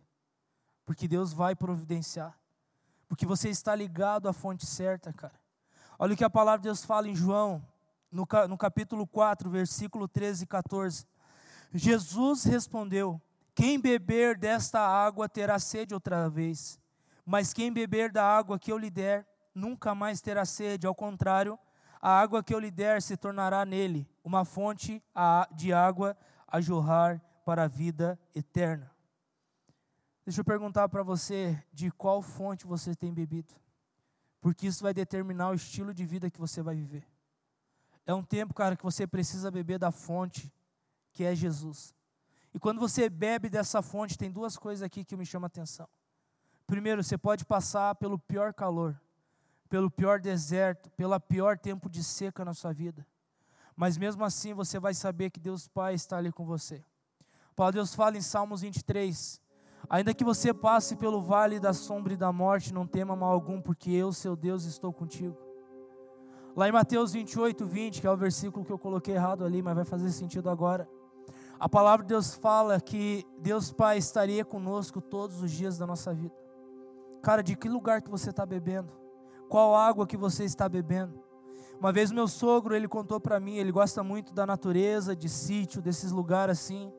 Porque 0.86 1.08
Deus 1.08 1.32
vai 1.32 1.56
providenciar. 1.56 2.38
Porque 3.08 3.26
você 3.26 3.50
está 3.50 3.74
ligado 3.74 4.28
à 4.28 4.34
fonte 4.34 4.66
certa, 4.66 5.14
cara. 5.14 5.40
Olha 5.98 6.14
o 6.14 6.18
que 6.18 6.24
a 6.24 6.30
palavra 6.30 6.60
de 6.60 6.64
Deus 6.64 6.84
fala 6.84 7.08
em 7.08 7.16
João, 7.16 7.66
no, 8.12 8.26
capítulo 8.58 9.08
4, 9.08 9.50
versículo 9.50 10.08
13 10.08 10.44
e 10.44 10.48
14. 10.48 11.08
Jesus 11.74 12.44
respondeu: 12.44 13.22
Quem 13.56 13.80
beber 13.80 14.38
desta 14.38 14.80
água 14.80 15.30
terá 15.30 15.60
sede 15.60 15.94
outra 15.94 16.30
vez, 16.30 16.80
mas 17.26 17.54
quem 17.54 17.72
beber 17.72 18.12
da 18.12 18.26
água 18.26 18.60
que 18.60 18.72
eu 18.72 18.78
lhe 18.78 18.90
der, 18.90 19.26
nunca 19.54 19.96
mais 19.96 20.20
terá 20.20 20.44
sede. 20.44 20.88
Ao 20.88 20.96
contrário, 20.96 21.58
a 22.02 22.20
água 22.20 22.44
que 22.44 22.54
eu 22.54 22.60
lhe 22.60 22.72
der 22.72 23.02
se 23.02 23.16
tornará 23.16 23.64
nele 23.64 24.10
uma 24.24 24.44
fonte 24.44 25.02
de 25.56 25.72
água 25.72 26.18
a 26.52 26.60
jorrar 26.60 27.22
para 27.46 27.64
a 27.64 27.68
vida 27.68 28.20
eterna. 28.36 28.92
Deixa 30.26 30.42
eu 30.42 30.46
perguntar 30.46 30.88
para 30.90 31.02
você 31.02 31.62
de 31.74 31.90
qual 31.90 32.22
fonte 32.22 32.68
você 32.68 32.94
tem 32.94 33.14
bebido, 33.14 33.56
porque 34.40 34.68
isso 34.68 34.84
vai 34.84 34.94
determinar 34.94 35.50
o 35.50 35.56
estilo 35.56 35.94
de 35.94 36.06
vida 36.06 36.30
que 36.30 36.40
você 36.40 36.62
vai 36.62 36.76
viver. 36.76 37.08
É 38.06 38.14
um 38.14 38.24
tempo, 38.24 38.54
cara, 38.54 38.76
que 38.76 38.84
você 38.84 39.08
precisa 39.08 39.50
beber 39.50 39.80
da 39.80 39.92
fonte 39.92 40.54
que 41.14 41.24
é 41.24 41.34
Jesus. 41.36 41.96
E 42.54 42.60
quando 42.60 42.80
você 42.80 43.10
bebe 43.10 43.50
dessa 43.50 43.82
fonte, 43.82 44.18
tem 44.18 44.30
duas 44.30 44.58
coisas 44.58 44.84
aqui 44.84 45.04
que 45.06 45.16
me 45.16 45.26
chamam 45.26 45.46
a 45.46 45.48
atenção. 45.48 45.88
Primeiro, 46.68 47.04
você 47.04 47.18
pode 47.18 47.46
passar 47.46 47.96
pelo 47.96 48.20
pior 48.20 48.54
calor, 48.54 49.00
pelo 49.70 49.90
pior 49.90 50.20
deserto, 50.20 50.90
pelo 50.92 51.18
pior 51.20 51.58
tempo 51.58 51.90
de 51.90 52.04
seca 52.04 52.44
na 52.44 52.54
sua 52.54 52.74
vida. 52.74 53.06
Mas 53.76 53.98
mesmo 53.98 54.24
assim 54.24 54.54
você 54.54 54.80
vai 54.80 54.94
saber 54.94 55.30
que 55.30 55.40
Deus 55.40 55.68
Pai 55.68 55.94
está 55.94 56.18
ali 56.18 56.32
com 56.32 56.46
você. 56.46 56.84
Palavra 57.56 57.80
Deus 57.80 57.94
fala 57.94 58.18
em 58.18 58.22
Salmos 58.22 58.62
23: 58.62 59.42
Ainda 59.90 60.14
que 60.14 60.24
você 60.24 60.54
passe 60.54 60.96
pelo 60.96 61.22
vale 61.22 61.60
da 61.60 61.74
sombra 61.74 62.14
e 62.14 62.18
da 62.18 62.32
morte, 62.32 62.74
não 62.74 62.88
tema 62.88 63.16
mal 63.16 63.32
algum, 63.32 63.62
porque 63.62 63.92
eu, 63.92 64.14
seu 64.14 64.36
Deus, 64.36 64.66
estou 64.66 64.94
contigo. 64.94 65.38
Lá 66.56 66.68
em 66.68 66.72
Mateus 66.72 67.14
28, 67.14 67.66
20, 67.66 68.02
que 68.02 68.08
é 68.08 68.12
o 68.12 68.18
versículo 68.18 68.66
que 68.66 68.72
eu 68.72 68.80
coloquei 68.80 69.16
errado 69.16 69.46
ali, 69.46 69.62
mas 69.62 69.76
vai 69.76 69.86
fazer 69.86 70.12
sentido 70.12 70.50
agora. 70.50 70.88
A 71.60 71.70
palavra 71.70 72.04
de 72.04 72.10
Deus 72.10 72.34
fala 72.34 72.80
que 72.82 73.26
Deus 73.40 73.72
Pai 73.72 73.98
estaria 73.98 74.44
conosco 74.44 75.00
todos 75.00 75.42
os 75.42 75.52
dias 75.52 75.78
da 75.78 75.88
nossa 75.88 76.14
vida. 76.14 76.36
Cara, 77.22 77.44
de 77.44 77.56
que 77.56 77.70
lugar 77.70 78.02
que 78.02 78.10
você 78.10 78.32
está 78.32 78.46
bebendo? 78.46 78.92
Qual 79.48 79.76
água 79.76 80.08
que 80.08 80.18
você 80.18 80.44
está 80.44 80.68
bebendo? 80.68 81.22
Uma 81.82 81.92
vez 81.92 82.12
meu 82.12 82.28
sogro, 82.28 82.76
ele 82.76 82.88
contou 82.88 83.20
para 83.20 83.40
mim, 83.40 83.56
ele 83.56 83.72
gosta 83.72 84.04
muito 84.04 84.32
da 84.36 84.46
natureza, 84.46 85.16
de 85.16 85.28
sítio, 85.28 85.82
desses 85.82 86.12
lugares 86.12 86.60
assim. 86.60 86.94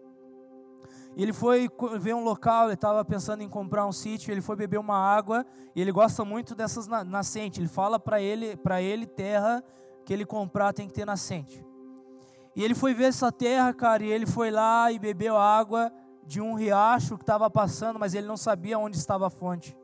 Ele 1.17 1.33
foi 1.33 1.71
ver 2.01 2.17
um 2.17 2.25
local, 2.25 2.65
ele 2.65 2.75
estava 2.75 3.05
pensando 3.05 3.45
em 3.45 3.49
comprar 3.49 3.87
um 3.87 3.93
sítio, 3.93 4.33
ele 4.33 4.41
foi 4.41 4.57
beber 4.57 4.81
uma 4.81 4.99
água, 4.99 5.47
e 5.77 5.81
ele 5.81 5.93
gosta 5.93 6.25
muito 6.25 6.57
dessas 6.57 6.89
nascentes. 6.89 7.61
Ele 7.61 7.69
fala 7.69 7.97
para 7.97 8.21
ele, 8.21 8.57
para 8.57 8.83
ele 8.83 9.07
terra 9.07 9.63
que 10.05 10.13
ele 10.13 10.27
comprar 10.27 10.73
tem 10.73 10.89
que 10.89 10.95
ter 10.95 11.07
nascente. 11.07 11.65
E 12.57 12.65
ele 12.65 12.75
foi 12.75 12.93
ver 12.93 13.05
essa 13.05 13.31
terra, 13.31 13.73
cara, 13.73 14.03
e 14.03 14.11
ele 14.11 14.27
foi 14.27 14.51
lá 14.51 14.91
e 14.91 14.99
bebeu 14.99 15.37
água 15.37 15.93
de 16.27 16.41
um 16.41 16.55
riacho 16.55 17.17
que 17.17 17.23
estava 17.23 17.49
passando, 17.49 18.01
mas 18.01 18.15
ele 18.15 18.27
não 18.27 18.37
sabia 18.37 18.81
onde 18.81 18.97
estava 18.97 19.29
a 19.29 19.31
fonte. 19.31 19.77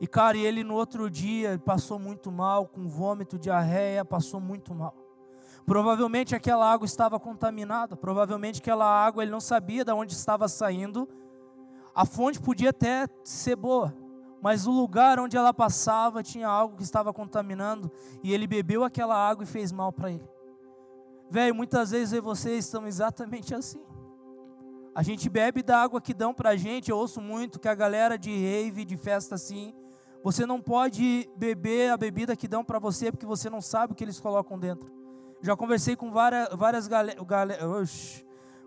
E 0.00 0.06
cara, 0.06 0.36
e 0.38 0.46
ele 0.46 0.64
no 0.64 0.74
outro 0.74 1.10
dia 1.10 1.60
passou 1.62 1.98
muito 1.98 2.32
mal, 2.32 2.66
com 2.66 2.88
vômito, 2.88 3.38
diarreia, 3.38 4.02
passou 4.02 4.40
muito 4.40 4.74
mal. 4.74 4.94
Provavelmente 5.66 6.34
aquela 6.34 6.72
água 6.72 6.86
estava 6.86 7.20
contaminada, 7.20 7.94
provavelmente 7.94 8.60
aquela 8.60 8.86
água 8.86 9.22
ele 9.22 9.30
não 9.30 9.40
sabia 9.40 9.84
de 9.84 9.92
onde 9.92 10.14
estava 10.14 10.48
saindo. 10.48 11.06
A 11.94 12.06
fonte 12.06 12.40
podia 12.40 12.70
até 12.70 13.06
ser 13.22 13.56
boa, 13.56 13.94
mas 14.40 14.66
o 14.66 14.70
lugar 14.70 15.20
onde 15.20 15.36
ela 15.36 15.52
passava 15.52 16.22
tinha 16.22 16.48
algo 16.48 16.76
que 16.76 16.82
estava 16.82 17.12
contaminando 17.12 17.92
e 18.22 18.32
ele 18.32 18.46
bebeu 18.46 18.82
aquela 18.82 19.14
água 19.14 19.44
e 19.44 19.46
fez 19.46 19.70
mal 19.70 19.92
para 19.92 20.10
ele. 20.10 20.28
Velho, 21.28 21.54
muitas 21.54 21.90
vezes 21.90 22.14
eu 22.14 22.18
e 22.18 22.22
você 22.22 22.56
estamos 22.56 22.88
exatamente 22.88 23.54
assim. 23.54 23.80
A 24.94 25.02
gente 25.02 25.28
bebe 25.28 25.62
da 25.62 25.80
água 25.80 26.00
que 26.00 26.12
dão 26.12 26.34
para 26.34 26.50
a 26.50 26.56
gente. 26.56 26.90
Eu 26.90 26.96
ouço 26.96 27.20
muito 27.20 27.60
que 27.60 27.68
a 27.68 27.74
galera 27.74 28.18
de 28.18 28.30
rave, 28.30 28.84
de 28.84 28.96
festa 28.96 29.36
assim, 29.36 29.72
você 30.22 30.44
não 30.44 30.60
pode 30.60 31.28
beber 31.36 31.90
a 31.90 31.96
bebida 31.96 32.36
que 32.36 32.46
dão 32.46 32.64
para 32.64 32.78
você 32.78 33.10
porque 33.10 33.26
você 33.26 33.48
não 33.48 33.60
sabe 33.60 33.92
o 33.92 33.96
que 33.96 34.04
eles 34.04 34.20
colocam 34.20 34.58
dentro. 34.58 34.90
Já 35.42 35.56
conversei 35.56 35.96
com 35.96 36.10
várias, 36.10 36.48
várias 36.54 36.86
galera, 36.86 37.18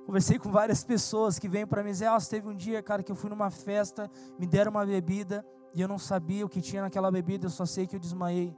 conversei 0.05 0.39
com 0.39 0.51
várias 0.51 0.83
pessoas 0.83 1.37
que 1.37 1.47
vêm 1.47 1.67
para 1.67 1.83
mim 1.83 1.91
dizer, 1.91 2.07
ah, 2.07 2.17
teve 2.17 2.47
um 2.47 2.55
dia, 2.55 2.81
cara, 2.81 3.03
que 3.03 3.11
eu 3.11 3.15
fui 3.15 3.29
numa 3.29 3.51
festa, 3.51 4.09
me 4.39 4.47
deram 4.47 4.71
uma 4.71 4.85
bebida 4.85 5.45
e 5.75 5.81
eu 5.81 5.87
não 5.87 5.99
sabia 5.99 6.45
o 6.45 6.49
que 6.49 6.61
tinha 6.61 6.81
naquela 6.81 7.11
bebida, 7.11 7.45
eu 7.45 7.51
só 7.51 7.65
sei 7.65 7.85
que 7.85 7.95
eu 7.95 7.99
desmaiei. 7.99 8.55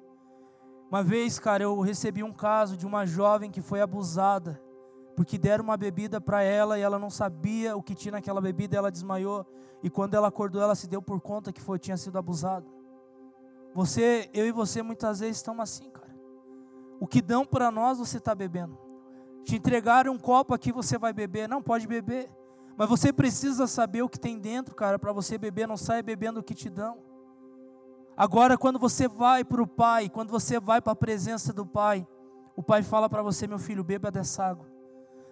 Uma 0.89 1.03
vez, 1.03 1.37
cara, 1.37 1.63
eu 1.63 1.79
recebi 1.81 2.23
um 2.23 2.31
caso 2.31 2.77
de 2.77 2.85
uma 2.85 3.05
jovem 3.05 3.51
que 3.51 3.59
foi 3.59 3.81
abusada, 3.81 4.61
porque 5.15 5.37
deram 5.37 5.65
uma 5.65 5.75
bebida 5.75 6.21
para 6.21 6.41
ela 6.41 6.79
e 6.79 6.81
ela 6.81 6.97
não 6.97 7.09
sabia 7.09 7.75
o 7.75 7.83
que 7.83 7.95
tinha 7.95 8.13
naquela 8.13 8.39
bebida, 8.39 8.77
ela 8.77 8.91
desmaiou 8.91 9.45
e 9.83 9.89
quando 9.89 10.13
ela 10.13 10.29
acordou, 10.29 10.61
ela 10.61 10.75
se 10.75 10.87
deu 10.87 11.01
por 11.01 11.19
conta 11.19 11.51
que 11.51 11.61
foi 11.61 11.77
tinha 11.77 11.97
sido 11.97 12.17
abusada. 12.17 12.74
Você, 13.75 14.29
eu 14.33 14.47
e 14.47 14.53
você 14.53 14.81
muitas 14.81 15.19
vezes 15.19 15.35
estamos 15.35 15.61
assim, 15.61 15.89
cara. 15.89 16.15
O 16.97 17.05
que 17.05 17.21
dão 17.21 17.45
para 17.45 17.69
nós 17.69 17.99
você 17.99 18.19
está 18.19 18.33
bebendo. 18.33 18.79
Te 19.43 19.57
entregaram 19.57 20.13
um 20.13 20.17
copo 20.17 20.53
aqui, 20.53 20.71
você 20.71 20.97
vai 20.97 21.11
beber. 21.11 21.49
Não, 21.49 21.61
pode 21.61 21.85
beber. 21.85 22.29
Mas 22.77 22.87
você 22.87 23.11
precisa 23.11 23.67
saber 23.67 24.01
o 24.01 24.07
que 24.07 24.17
tem 24.17 24.39
dentro, 24.39 24.73
cara, 24.73 24.97
para 24.97 25.11
você 25.11 25.37
beber. 25.37 25.67
Não 25.67 25.75
saia 25.75 26.01
bebendo 26.01 26.39
o 26.39 26.43
que 26.43 26.55
te 26.55 26.69
dão. 26.69 26.99
Agora, 28.15 28.57
quando 28.57 28.79
você 28.79 29.09
vai 29.09 29.43
para 29.43 29.61
o 29.61 29.67
Pai, 29.67 30.07
quando 30.07 30.31
você 30.31 30.57
vai 30.57 30.81
para 30.81 30.93
a 30.93 30.95
presença 30.95 31.51
do 31.51 31.65
Pai, 31.65 32.07
o 32.55 32.63
Pai 32.63 32.81
fala 32.81 33.09
para 33.09 33.21
você, 33.21 33.45
meu 33.45 33.59
filho, 33.59 33.83
beba 33.83 34.09
dessa 34.09 34.45
água. 34.45 34.65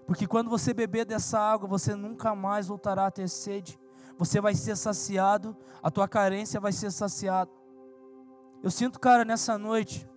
Porque 0.05 0.27
quando 0.27 0.49
você 0.49 0.73
beber 0.73 1.05
dessa 1.05 1.39
água, 1.39 1.65
você 1.65 1.95
nunca 1.95 2.35
mais 2.35 2.67
voltará 2.67 3.05
a 3.05 3.11
ter 3.11 3.29
sede. 3.29 3.79
Você 4.17 4.41
vai 4.41 4.53
ser 4.53 4.75
saciado, 4.75 5.55
a 5.81 5.89
tua 5.89 6.09
carência 6.09 6.59
vai 6.59 6.73
ser 6.73 6.91
saciada. 6.91 7.62
Eu 8.63 8.71
sinto, 8.71 8.97
cara, 8.97 9.25
nessa 9.25 9.57
noite, 9.57 10.09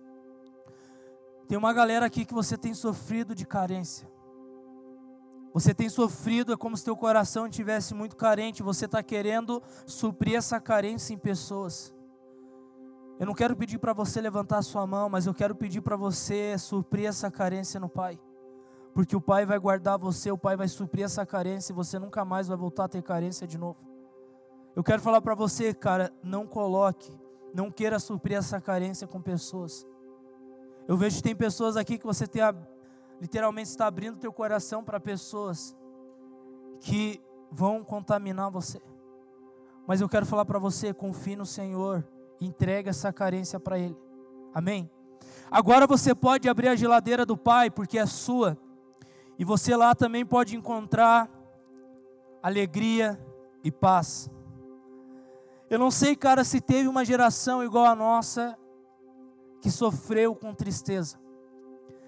tem 1.49 1.57
uma 1.57 1.73
galera 1.73 2.05
aqui 2.05 2.23
que 2.23 2.33
você 2.33 2.57
tem 2.57 2.73
sofrido 2.73 3.35
de 3.35 3.45
carência. 3.45 4.09
Você 5.53 5.73
tem 5.73 5.89
sofrido, 5.89 6.53
é 6.53 6.57
como 6.57 6.77
se 6.77 6.85
teu 6.85 6.95
coração 6.95 7.45
estivesse 7.45 7.93
muito 7.93 8.15
carente. 8.15 8.63
Você 8.63 8.85
está 8.85 9.03
querendo 9.03 9.61
suprir 9.85 10.35
essa 10.35 10.61
carência 10.61 11.13
em 11.13 11.17
pessoas. 11.17 11.93
Eu 13.19 13.25
não 13.25 13.33
quero 13.33 13.53
pedir 13.53 13.79
para 13.79 13.91
você 13.91 14.21
levantar 14.21 14.59
a 14.59 14.61
sua 14.61 14.87
mão, 14.87 15.09
mas 15.09 15.25
eu 15.25 15.33
quero 15.33 15.53
pedir 15.53 15.81
para 15.81 15.97
você 15.97 16.57
suprir 16.57 17.07
essa 17.07 17.29
carência 17.29 17.81
no 17.81 17.89
Pai. 17.89 18.17
Porque 18.93 19.15
o 19.15 19.21
Pai 19.21 19.45
vai 19.45 19.59
guardar 19.59 19.97
você, 19.97 20.31
o 20.31 20.37
Pai 20.37 20.55
vai 20.55 20.69
suprir 20.69 21.03
essa 21.03 21.25
carência 21.25 21.73
e 21.73 21.75
você 21.75 21.99
nunca 21.99 22.23
mais 22.23 22.47
vai 22.47 22.55
voltar 22.55 22.85
a 22.85 22.87
ter 22.87 23.01
carência 23.03 23.45
de 23.45 23.57
novo. 23.57 23.79
Eu 24.73 24.83
quero 24.83 25.01
falar 25.01 25.19
para 25.19 25.35
você, 25.35 25.73
cara, 25.73 26.13
não 26.23 26.47
coloque, 26.47 27.11
não 27.57 27.71
queira 27.71 27.97
suprir 27.97 28.37
essa 28.37 28.61
carência 28.61 29.07
com 29.07 29.19
pessoas. 29.19 29.83
Eu 30.87 30.95
vejo 30.95 31.15
que 31.17 31.23
tem 31.23 31.35
pessoas 31.35 31.75
aqui 31.75 31.97
que 31.97 32.05
você 32.05 32.27
tem 32.27 32.43
a, 32.43 32.53
literalmente 33.19 33.69
está 33.69 33.87
abrindo 33.87 34.19
teu 34.19 34.31
coração 34.31 34.83
para 34.83 34.99
pessoas 34.99 35.75
que 36.79 37.19
vão 37.51 37.83
contaminar 37.83 38.51
você. 38.51 38.79
Mas 39.87 40.01
eu 40.01 40.07
quero 40.07 40.23
falar 40.23 40.45
para 40.45 40.59
você, 40.59 40.93
confie 40.93 41.35
no 41.35 41.47
Senhor, 41.47 42.07
entregue 42.39 42.89
essa 42.89 43.11
carência 43.11 43.59
para 43.59 43.79
Ele. 43.79 43.97
Amém? 44.53 44.87
Agora 45.49 45.87
você 45.87 46.13
pode 46.13 46.47
abrir 46.47 46.67
a 46.67 46.75
geladeira 46.75 47.25
do 47.25 47.35
Pai, 47.35 47.71
porque 47.71 47.97
é 47.97 48.05
sua, 48.05 48.55
e 49.39 49.43
você 49.43 49.75
lá 49.75 49.95
também 49.95 50.23
pode 50.23 50.55
encontrar 50.55 51.27
alegria 52.43 53.19
e 53.63 53.71
paz. 53.71 54.29
Eu 55.69 55.77
não 55.77 55.91
sei, 55.91 56.15
cara, 56.15 56.43
se 56.43 56.61
teve 56.61 56.87
uma 56.87 57.03
geração 57.03 57.63
igual 57.63 57.85
a 57.85 57.95
nossa 57.95 58.57
que 59.61 59.69
sofreu 59.69 60.33
com 60.33 60.53
tristeza, 60.53 61.19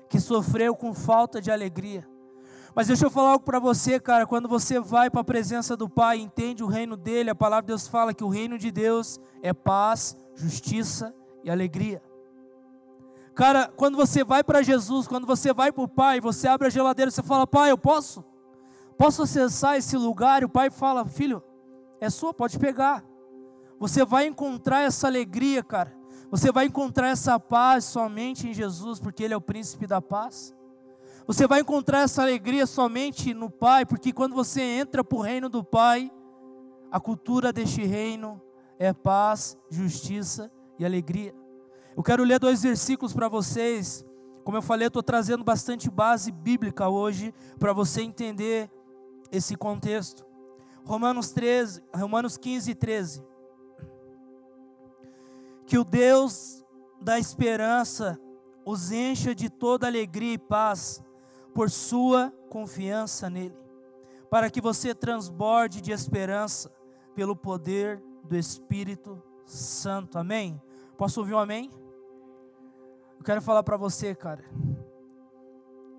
que 0.07 0.19
sofreu 0.19 0.75
com 0.75 0.93
falta 0.93 1.41
de 1.41 1.51
alegria. 1.51 2.07
Mas 2.73 2.87
deixa 2.87 3.05
eu 3.05 3.09
falar 3.09 3.31
algo 3.31 3.43
para 3.43 3.59
você, 3.59 3.99
cara. 3.99 4.25
Quando 4.25 4.47
você 4.47 4.79
vai 4.79 5.09
para 5.09 5.21
a 5.21 5.25
presença 5.25 5.75
do 5.75 5.89
Pai, 5.89 6.19
entende 6.19 6.63
o 6.63 6.67
reino 6.67 6.95
dele, 6.95 7.29
a 7.29 7.35
palavra 7.35 7.63
de 7.63 7.67
Deus 7.67 7.87
fala 7.87 8.13
que 8.13 8.23
o 8.23 8.29
reino 8.29 8.57
de 8.57 8.71
Deus 8.71 9.19
é 9.41 9.53
paz, 9.53 10.15
justiça 10.35 11.13
e 11.43 11.49
alegria. 11.49 12.01
Cara, 13.35 13.71
quando 13.75 13.97
você 13.97 14.23
vai 14.23 14.43
para 14.43 14.61
Jesus, 14.61 15.07
quando 15.07 15.25
você 15.25 15.53
vai 15.53 15.71
para 15.71 15.83
o 15.83 15.87
Pai, 15.87 16.21
você 16.21 16.47
abre 16.47 16.67
a 16.67 16.69
geladeira, 16.69 17.11
você 17.11 17.23
fala: 17.23 17.47
Pai, 17.47 17.71
eu 17.71 17.77
posso? 17.77 18.23
Posso 18.97 19.23
acessar 19.23 19.77
esse 19.77 19.97
lugar? 19.97 20.41
E 20.41 20.45
o 20.45 20.49
Pai 20.49 20.69
fala: 20.69 21.05
Filho, 21.05 21.43
é 21.99 22.09
sua, 22.09 22.33
pode 22.33 22.59
pegar. 22.59 23.03
Você 23.79 24.03
vai 24.03 24.27
encontrar 24.27 24.81
essa 24.81 25.07
alegria, 25.07 25.63
cara. 25.63 25.97
Você 26.29 26.51
vai 26.51 26.65
encontrar 26.65 27.07
essa 27.07 27.39
paz 27.39 27.85
somente 27.85 28.47
em 28.47 28.53
Jesus, 28.53 28.99
porque 28.99 29.23
Ele 29.23 29.33
é 29.33 29.37
o 29.37 29.41
príncipe 29.41 29.87
da 29.87 30.01
paz. 30.01 30.53
Você 31.25 31.47
vai 31.47 31.61
encontrar 31.61 32.01
essa 32.01 32.21
alegria 32.21 32.67
somente 32.67 33.33
no 33.33 33.49
Pai, 33.49 33.85
porque 33.85 34.11
quando 34.11 34.35
você 34.35 34.61
entra 34.61 35.03
para 35.03 35.17
o 35.17 35.21
reino 35.21 35.47
do 35.47 35.63
Pai, 35.63 36.11
a 36.91 36.99
cultura 36.99 37.53
deste 37.53 37.83
reino 37.83 38.41
é 38.77 38.91
paz, 38.91 39.57
justiça 39.69 40.51
e 40.77 40.85
alegria. 40.85 41.33
Eu 41.95 42.03
quero 42.03 42.23
ler 42.23 42.39
dois 42.39 42.61
versículos 42.63 43.13
para 43.13 43.27
vocês. 43.27 44.05
Como 44.43 44.57
eu 44.57 44.61
falei, 44.61 44.87
estou 44.87 45.03
trazendo 45.03 45.43
bastante 45.43 45.89
base 45.89 46.31
bíblica 46.31 46.89
hoje 46.89 47.33
para 47.57 47.73
você 47.73 48.01
entender 48.01 48.69
esse 49.31 49.55
contexto. 49.55 50.25
Romanos 50.83 51.31
13, 51.31 51.83
Romanos 51.93 52.37
15, 52.37 52.75
13 52.75 53.29
que 55.69 55.77
o 55.77 55.84
Deus 55.84 56.65
da 56.99 57.19
esperança 57.19 58.19
os 58.65 58.91
encha 58.91 59.36
de 59.36 59.51
toda 59.51 59.86
alegria 59.86 60.34
e 60.34 60.38
paz 60.38 60.99
por 61.53 61.69
sua 61.69 62.34
confiança 62.49 63.29
nele, 63.29 63.55
para 64.32 64.49
que 64.49 64.60
você 64.60 64.95
transborde 64.95 65.79
de 65.79 65.91
esperança 65.91 66.71
pelo 67.13 67.36
poder 67.36 68.01
do 68.23 68.36
Espírito 68.36 69.21
Santo. 69.45 70.17
Amém? 70.17 70.60
Posso 70.97 71.19
ouvir 71.19 71.36
um 71.36 71.39
amém? 71.39 71.69
Eu 73.19 73.23
quero 73.23 73.39
falar 73.39 73.62
para 73.62 73.77
você, 73.77 74.15
cara, 74.15 74.43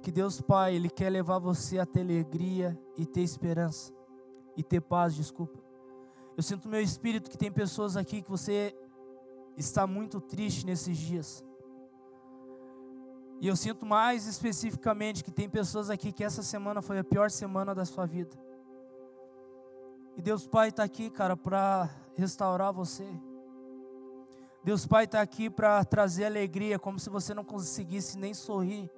que 0.03 0.11
Deus 0.11 0.41
Pai, 0.41 0.75
Ele 0.75 0.91
quer 0.91 1.11
levar 1.11 1.39
você 1.39 1.79
a 1.79 1.87
ter 1.87 2.01
alegria 2.01 2.77
e 2.97 3.07
ter 3.07 3.21
esperança, 3.21 3.93
e 4.57 4.65
ter 4.65 4.81
paz, 4.81 5.15
desculpa. 5.15 5.61
Eu 6.37 6.43
sinto 6.43 6.65
no 6.65 6.73
meu 6.73 6.83
espírito 6.83 7.31
que 7.31 7.39
tem 7.39 7.53
pessoas 7.53 7.97
aqui 7.97 8.21
que 8.21 8.31
você 8.31 8.75
está 9.61 9.87
muito 9.87 10.21
triste 10.21 10.67
nesses 10.67 10.97
dias. 10.97 11.45
E 13.41 13.49
eu 13.49 13.57
sinto 13.57 13.87
mais 13.87 14.27
especificamente 14.27 15.25
que 15.25 15.31
tem 15.31 15.49
pessoas 15.49 15.89
aqui 15.89 16.13
que 16.13 16.23
essa 16.23 16.43
semana 16.43 16.83
foi 16.83 16.99
a 16.99 17.05
pior 17.05 17.31
semana 17.31 17.75
da 17.75 17.85
sua 17.85 18.05
vida. 18.05 18.37
E 20.17 20.21
Deus 20.21 20.47
Pai 20.47 20.69
está 20.69 20.83
aqui, 20.83 21.09
cara, 21.09 21.37
para 21.37 21.89
restaurar 22.15 22.73
você. 22.73 23.07
Deus 24.63 24.87
Pai 24.87 25.05
está 25.05 25.23
aqui 25.23 25.49
para 25.49 25.83
trazer 25.85 26.27
alegria, 26.27 26.79
como 26.79 26.99
se 26.99 27.09
você 27.09 27.33
não 27.33 27.45
conseguisse 27.45 28.19
nem 28.19 28.35
sorrir, 28.35 28.91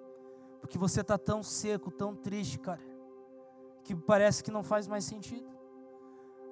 porque 0.60 0.76
você 0.76 1.02
está 1.02 1.16
tão 1.16 1.42
seco, 1.42 1.90
tão 1.90 2.16
triste, 2.16 2.58
cara, 2.58 2.82
que 3.84 3.94
parece 3.94 4.42
que 4.42 4.50
não 4.50 4.64
faz 4.64 4.88
mais 4.88 5.04
sentido. 5.04 5.46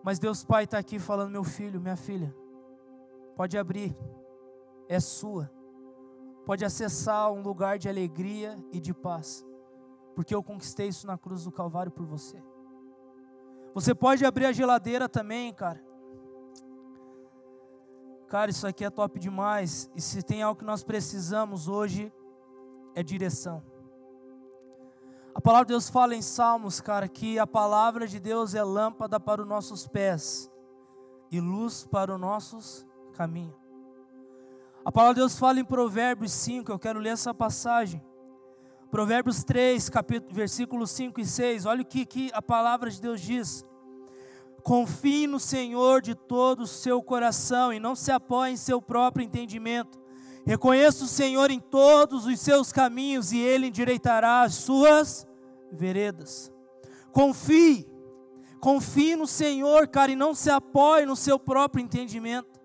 Mas 0.04 0.20
Deus 0.20 0.44
Pai 0.44 0.64
está 0.64 0.78
aqui 0.78 1.00
falando, 1.00 1.32
meu 1.32 1.42
filho, 1.42 1.80
minha 1.80 1.96
filha, 1.96 2.32
pode 3.40 3.57
abrir, 3.57 3.96
é 4.87 5.00
sua 5.00 5.50
pode 6.44 6.62
acessar 6.62 7.33
um 7.33 7.40
lugar 7.40 7.79
de 7.79 7.88
alegria 7.88 8.62
e 8.70 8.79
de 8.79 8.92
paz, 8.92 9.46
porque 10.14 10.35
eu 10.35 10.42
conquistei 10.42 10.88
isso 10.88 11.07
na 11.07 11.16
cruz 11.16 11.44
do 11.44 11.50
Calvário 11.50 11.90
por 11.90 12.05
você. 12.05 12.37
Você 13.72 13.94
pode 13.94 14.26
abrir 14.26 14.44
a 14.44 14.53
geladeira 14.53 15.09
também, 15.09 15.55
cara. 15.55 15.83
Cara, 18.29 18.50
isso 18.50 18.66
aqui 18.66 18.85
é 18.85 18.90
top 18.90 19.18
demais. 19.18 19.90
E 19.96 20.03
se 20.03 20.22
tem 20.22 20.42
algo 20.42 20.59
que 20.59 20.66
nós 20.66 20.85
precisamos 20.85 21.66
hoje, 21.66 22.12
é 22.94 23.03
direção. 23.03 23.64
A 25.35 25.40
palavra 25.40 25.64
de 25.64 25.72
Deus 25.72 25.88
fala 25.88 26.14
em 26.14 26.20
Salmos, 26.20 26.79
cara, 26.79 27.09
que 27.09 27.38
a 27.38 27.46
palavra 27.46 28.07
de 28.07 28.20
Deus 28.20 28.55
é 28.55 28.62
lâmpada 28.62 29.18
para 29.18 29.40
os 29.40 29.48
nossos 29.48 29.88
pés 29.88 30.53
e 31.31 31.40
luz 31.40 31.87
para 31.87 32.12
os 32.12 32.20
nossos 32.20 32.89
caminhos. 33.20 33.54
A 34.83 34.90
palavra 34.90 35.16
de 35.16 35.20
Deus 35.20 35.38
fala 35.38 35.61
em 35.61 35.64
Provérbios 35.64 36.33
5, 36.33 36.72
eu 36.72 36.78
quero 36.78 36.98
ler 36.98 37.11
essa 37.11 37.35
passagem. 37.35 38.02
Provérbios 38.90 39.44
3, 39.44 39.90
capítulo, 39.90 40.35
versículos 40.35 40.90
5 40.92 41.20
e 41.20 41.26
6, 41.26 41.66
olha 41.66 41.83
o 41.83 41.85
que, 41.85 42.06
que 42.06 42.30
a 42.33 42.40
palavra 42.40 42.88
de 42.88 42.98
Deus 42.98 43.20
diz. 43.20 43.62
Confie 44.62 45.26
no 45.26 45.38
Senhor 45.38 46.00
de 46.00 46.14
todo 46.14 46.62
o 46.62 46.66
seu 46.66 47.02
coração 47.02 47.70
e 47.74 47.78
não 47.78 47.94
se 47.94 48.11
apoie 48.11 48.52
em 48.52 48.56
seu 48.56 48.80
próprio 48.80 49.22
entendimento. 49.22 50.00
Reconheça 50.46 51.04
o 51.04 51.06
Senhor 51.06 51.50
em 51.50 51.61
todos 51.61 52.24
os 52.24 52.40
seus 52.40 52.72
caminhos 52.72 53.33
e 53.33 53.38
Ele 53.38 53.66
endireitará 53.66 54.40
as 54.40 54.54
suas 54.54 55.26
veredas. 55.70 56.50
Confie, 57.12 57.87
confie 58.61 59.14
no 59.14 59.26
Senhor, 59.26 59.88
cara, 59.88 60.11
e 60.11 60.16
não 60.16 60.35
se 60.35 60.48
apoie 60.48 61.04
no 61.04 61.14
seu 61.14 61.38
próprio 61.38 61.85
entendimento. 61.85 62.59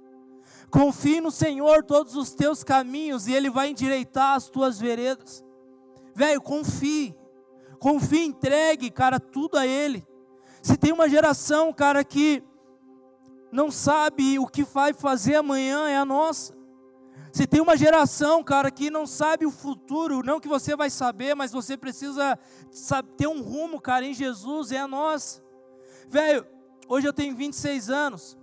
Confie 0.76 1.22
no 1.22 1.32
Senhor 1.32 1.86
todos 1.86 2.18
os 2.18 2.34
teus 2.34 2.62
caminhos 2.62 3.28
e 3.28 3.34
Ele 3.34 3.50
vai 3.50 3.70
endireitar 3.70 4.36
as 4.36 4.50
tuas 4.50 4.78
veredas. 4.78 5.42
Velho, 6.14 6.42
confie. 6.42 7.16
Confie, 7.80 8.26
entregue, 8.26 8.92
cara, 8.92 9.18
tudo 9.18 9.58
a 9.58 9.66
Ele. 9.66 10.06
Se 10.62 10.76
tem 10.76 10.92
uma 10.92 11.08
geração, 11.08 11.72
cara, 11.72 12.04
que 12.04 12.44
não 13.54 13.72
sabe 13.72 14.38
o 14.38 14.46
que 14.46 14.64
vai 14.64 14.92
fazer 14.92 15.36
amanhã, 15.36 15.88
é 15.88 15.96
a 15.96 16.04
nossa. 16.04 16.54
Se 17.32 17.48
tem 17.48 17.62
uma 17.62 17.78
geração, 17.78 18.44
cara, 18.44 18.70
que 18.70 18.90
não 18.90 19.08
sabe 19.08 19.46
o 19.46 19.52
futuro, 19.52 20.26
não 20.26 20.42
que 20.42 20.48
você 20.50 20.76
vai 20.76 20.90
saber, 20.90 21.36
mas 21.36 21.54
você 21.54 21.78
precisa 21.78 22.38
ter 23.16 23.28
um 23.28 23.42
rumo, 23.42 23.80
cara, 23.80 24.04
em 24.04 24.14
Jesus, 24.14 24.74
é 24.74 24.80
a 24.80 24.90
nossa. 24.90 25.42
Velho, 26.10 26.46
hoje 26.90 27.08
eu 27.08 27.14
tenho 27.14 27.34
26 27.34 27.90
anos. 27.90 28.38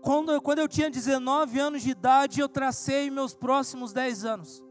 Quando, 0.00 0.40
quando 0.40 0.58
eu 0.58 0.68
tinha 0.68 0.90
19 0.90 1.58
anos 1.58 1.82
de 1.82 1.90
idade, 1.90 2.40
eu 2.40 2.48
tracei 2.48 3.10
meus 3.10 3.34
próximos 3.34 3.92
10 3.92 4.24
anos. 4.24 4.62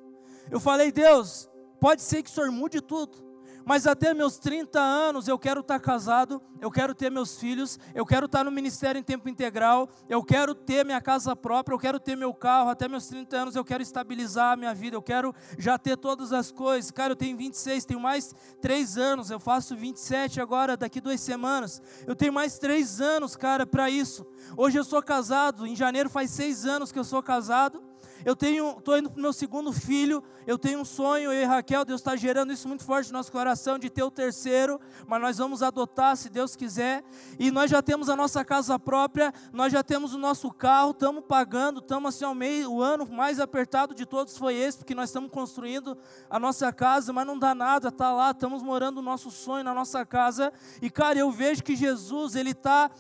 Eu 0.50 0.60
falei, 0.60 0.92
Deus, 0.92 1.50
pode 1.80 2.02
ser 2.02 2.24
que 2.24 2.30
o 2.30 2.34
Senhor 2.34 2.52
mude 2.52 2.82
tudo, 2.82 3.25
mas 3.66 3.88
até 3.88 4.14
meus 4.14 4.38
30 4.38 4.80
anos 4.80 5.28
eu 5.28 5.38
quero 5.40 5.62
estar 5.62 5.80
casado, 5.80 6.42
eu 6.62 6.72
quero 6.72 6.94
ter 6.94 7.10
meus 7.10 7.38
filhos, 7.40 7.80
eu 7.94 8.06
quero 8.06 8.28
estar 8.28 8.44
no 8.44 8.52
ministério 8.52 9.00
em 9.00 9.04
tempo 9.04 9.28
integral, 9.28 9.90
eu 10.08 10.24
quero 10.24 10.54
ter 10.54 10.86
minha 10.86 11.02
casa 11.02 11.36
própria, 11.36 11.74
eu 11.74 11.80
quero 11.80 12.00
ter 12.00 12.16
meu 12.16 12.34
carro, 12.34 12.70
até 12.70 12.88
meus 12.88 13.08
30 13.08 13.36
anos 13.36 13.56
eu 13.56 13.66
quero 13.66 13.82
estabilizar 13.82 14.54
a 14.54 14.56
minha 14.56 14.74
vida, 14.74 14.96
eu 14.96 15.02
quero 15.02 15.34
já 15.58 15.78
ter 15.78 15.98
todas 15.98 16.32
as 16.32 16.52
coisas. 16.52 16.92
Cara, 16.92 17.14
eu 17.14 17.16
tenho 17.16 17.36
26, 17.36 17.86
tenho 17.86 18.00
mais 18.00 18.34
3 18.62 18.98
anos, 18.98 19.32
eu 19.32 19.40
faço 19.40 19.76
27 19.76 20.40
agora, 20.40 20.78
daqui 20.78 21.02
duas 21.02 21.20
semanas. 21.20 21.82
Eu 22.06 22.16
tenho 22.16 22.32
mais 22.32 22.60
3 22.60 23.02
anos, 23.02 23.36
cara, 23.36 23.66
para 23.66 23.90
isso. 23.90 24.26
Hoje 24.56 24.78
eu 24.78 24.84
sou 24.84 25.02
casado, 25.02 25.66
em 25.66 25.76
janeiro 25.76 26.10
faz 26.10 26.30
6 26.32 26.66
anos 26.66 26.92
que 26.92 27.00
eu 27.00 27.04
sou 27.04 27.22
casado. 27.24 27.84
Eu 28.24 28.36
tenho, 28.36 28.78
estou 28.78 28.98
indo 28.98 29.10
para 29.10 29.20
o 29.20 29.22
meu 29.22 29.34
segundo 29.34 29.74
filho. 29.74 30.24
Eu 30.48 30.58
tenho 30.58 30.80
um 30.80 30.86
sonho, 30.86 31.32
eu 31.32 31.42
e 31.42 31.44
Raquel, 31.44 31.84
Deus 31.84 32.02
está 32.02 32.16
gerando 32.16 32.54
isso 32.54 32.68
muito 32.68 32.84
forte 32.84 33.12
no 33.12 33.18
nosso 33.18 33.32
coração 33.32 33.80
de 33.80 33.90
ter 33.90 34.04
o 34.04 34.12
terceiro, 34.12 34.80
mas 35.08 35.20
nós 35.20 35.38
vamos 35.38 35.64
adotar 35.64 36.16
se 36.16 36.30
Deus 36.30 36.56
quiser. 36.56 37.04
E 37.40 37.50
nós 37.50 37.70
já 37.72 37.82
temos 37.82 38.10
a 38.10 38.16
nossa 38.16 38.46
casa 38.46 38.78
própria, 38.78 39.34
nós 39.52 39.72
já 39.72 39.84
temos 39.84 40.14
o 40.14 40.18
nosso 40.18 40.52
carro, 40.52 40.92
estamos 40.92 41.24
pagando, 41.28 41.80
estamos 41.80 42.16
assim 42.16 42.26
ao 42.26 42.36
meio. 42.36 42.72
O 42.72 42.82
ano 42.82 43.08
mais 43.08 43.40
apertado 43.40 43.96
de 43.96 44.06
todos 44.06 44.38
foi 44.38 44.56
esse, 44.56 44.78
porque 44.78 44.94
nós 44.94 45.10
estamos 45.10 45.32
construindo 45.32 45.98
a 46.30 46.40
nossa 46.40 46.72
casa, 46.72 47.12
mas 47.12 47.26
não 47.26 47.40
dá 47.40 47.56
nada, 47.56 47.90
está 47.90 48.14
lá, 48.14 48.32
estamos 48.32 48.62
morando 48.62 49.00
o 49.00 49.02
nosso 49.02 49.32
sonho 49.32 49.64
na 49.64 49.74
nossa 49.74 50.06
casa. 50.06 50.54
E 50.82 50.90
cara, 50.90 51.18
eu 51.18 51.32
vejo 51.32 51.64
que 51.64 51.76
Jesus, 51.76 52.36
Ele 52.36 52.52
está 52.52 52.92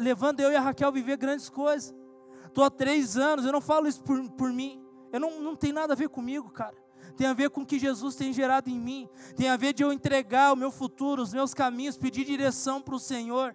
levando 0.00 0.40
eu 0.40 0.50
e 0.50 0.56
a 0.56 0.60
Raquel 0.60 0.88
a 0.88 0.92
viver 0.92 1.16
grandes 1.16 1.48
coisas. 1.48 1.94
Estou 2.56 2.64
há 2.64 2.70
três 2.70 3.18
anos, 3.18 3.44
eu 3.44 3.52
não 3.52 3.60
falo 3.60 3.86
isso 3.86 4.02
por, 4.02 4.30
por 4.30 4.50
mim. 4.50 4.82
Eu 5.12 5.20
não, 5.20 5.42
não 5.42 5.54
tem 5.54 5.74
nada 5.74 5.92
a 5.92 5.96
ver 5.96 6.08
comigo, 6.08 6.48
cara. 6.48 6.74
Tem 7.14 7.26
a 7.26 7.34
ver 7.34 7.50
com 7.50 7.60
o 7.60 7.66
que 7.66 7.78
Jesus 7.78 8.16
tem 8.16 8.32
gerado 8.32 8.70
em 8.70 8.80
mim. 8.80 9.10
Tem 9.36 9.50
a 9.50 9.58
ver 9.58 9.74
de 9.74 9.82
eu 9.82 9.92
entregar 9.92 10.54
o 10.54 10.56
meu 10.56 10.70
futuro, 10.70 11.20
os 11.20 11.34
meus 11.34 11.52
caminhos, 11.52 11.98
pedir 11.98 12.24
direção 12.24 12.80
para 12.80 12.94
o 12.94 12.98
Senhor. 12.98 13.54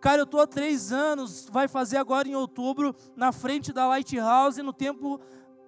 Cara, 0.00 0.22
eu 0.22 0.24
estou 0.24 0.40
há 0.40 0.46
três 0.46 0.90
anos, 0.90 1.50
vai 1.52 1.68
fazer 1.68 1.98
agora 1.98 2.26
em 2.26 2.34
outubro, 2.34 2.96
na 3.14 3.30
frente 3.30 3.74
da 3.74 3.86
Lighthouse, 3.86 4.62
no 4.62 4.72
tempo, 4.72 5.20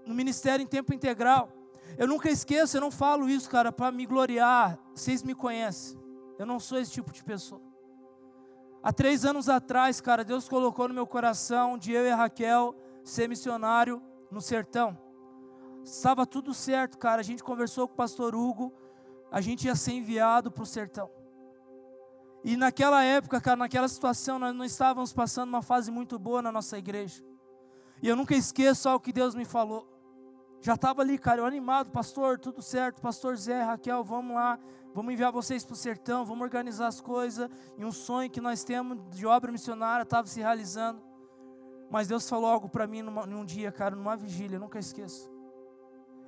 no 0.07 0.15
ministério 0.15 0.63
em 0.63 0.67
tempo 0.67 0.95
integral. 0.95 1.53
Eu 1.99 2.09
nunca 2.09 2.31
esqueço, 2.31 2.79
eu 2.79 2.81
não 2.81 2.91
falo 2.91 3.29
isso, 3.29 3.51
cara, 3.51 3.71
para 3.71 3.93
me 3.93 4.07
gloriar. 4.07 4.79
Vocês 4.95 5.23
me 5.23 5.35
conhecem. 5.35 6.01
Eu 6.39 6.47
não 6.47 6.59
sou 6.59 6.79
esse 6.79 6.91
tipo 6.91 7.13
de 7.13 7.23
pessoa. 7.23 7.72
Há 8.83 8.93
três 8.93 9.25
anos 9.25 9.49
atrás, 9.49 10.01
cara, 10.01 10.25
Deus 10.25 10.49
colocou 10.49 10.89
no 10.89 10.95
meu 10.95 11.07
coração 11.07 11.79
de 11.79 11.93
eu 11.93 12.05
e 12.05 12.11
Raquel 12.11 12.75
ser 13.05 13.29
missionário 13.29 14.03
no 14.31 14.41
sertão. 14.41 14.99
Estava 15.85 16.27
tudo 16.27 16.53
certo, 16.53 16.99
cara. 16.99 17.21
A 17.21 17.25
gente 17.25 17.45
conversou 17.45 17.87
com 17.87 17.95
o 17.95 17.97
pastor 17.97 18.35
Hugo, 18.35 18.73
a 19.31 19.41
gente 19.41 19.67
ia 19.67 19.75
ser 19.75 19.93
enviado 19.93 20.51
para 20.51 20.63
o 20.63 20.67
sertão. 20.67 21.09
E 22.45 22.57
naquela 22.57 23.05
época, 23.05 23.41
cara, 23.41 23.57
naquela 23.57 23.87
situação, 23.87 24.39
nós 24.39 24.55
não 24.55 24.65
estávamos 24.65 25.13
passando 25.13 25.51
uma 25.51 25.63
fase 25.63 25.91
muito 25.93 26.19
boa 26.19 26.43
na 26.43 26.51
nossa 26.51 26.77
igreja. 26.77 27.23
E 28.03 28.09
eu 28.09 28.17
nunca 28.17 28.35
esqueço 28.35 28.91
o 28.91 28.99
que 28.99 29.13
Deus 29.13 29.35
me 29.35 29.45
falou. 29.45 29.92
Já 30.63 30.75
estava 30.75 31.03
ali, 31.03 31.19
cara, 31.19 31.41
eu 31.41 31.45
animado, 31.45 31.91
pastor, 31.91 32.39
tudo 32.39 32.63
certo, 32.63 33.03
pastor 33.03 33.37
Zé, 33.37 33.63
Raquel, 33.63 34.05
vamos 34.05 34.37
lá, 34.37 34.61
vamos 34.95 35.13
enviar 35.13 35.33
vocês 35.33 35.65
para 35.65 35.73
o 35.73 35.77
sertão, 35.77 36.25
vamos 36.25 36.45
organizar 36.45 36.87
as 36.87 37.01
coisas. 37.01 37.51
E 37.77 37.85
um 37.85 37.91
sonho 37.91 38.31
que 38.31 38.41
nós 38.41 38.63
temos 38.63 38.97
de 39.11 39.27
obra 39.27 39.51
missionária 39.51 40.05
estava 40.05 40.29
se 40.29 40.39
realizando. 40.39 41.03
Mas 41.91 42.07
Deus 42.07 42.29
falou 42.29 42.49
algo 42.49 42.69
para 42.69 42.87
mim 42.87 43.03
numa, 43.03 43.27
num 43.27 43.45
dia, 43.45 43.73
cara, 43.73 43.97
numa 43.97 44.17
vigília, 44.17 44.57
nunca 44.57 44.79
esqueço. 44.79 45.29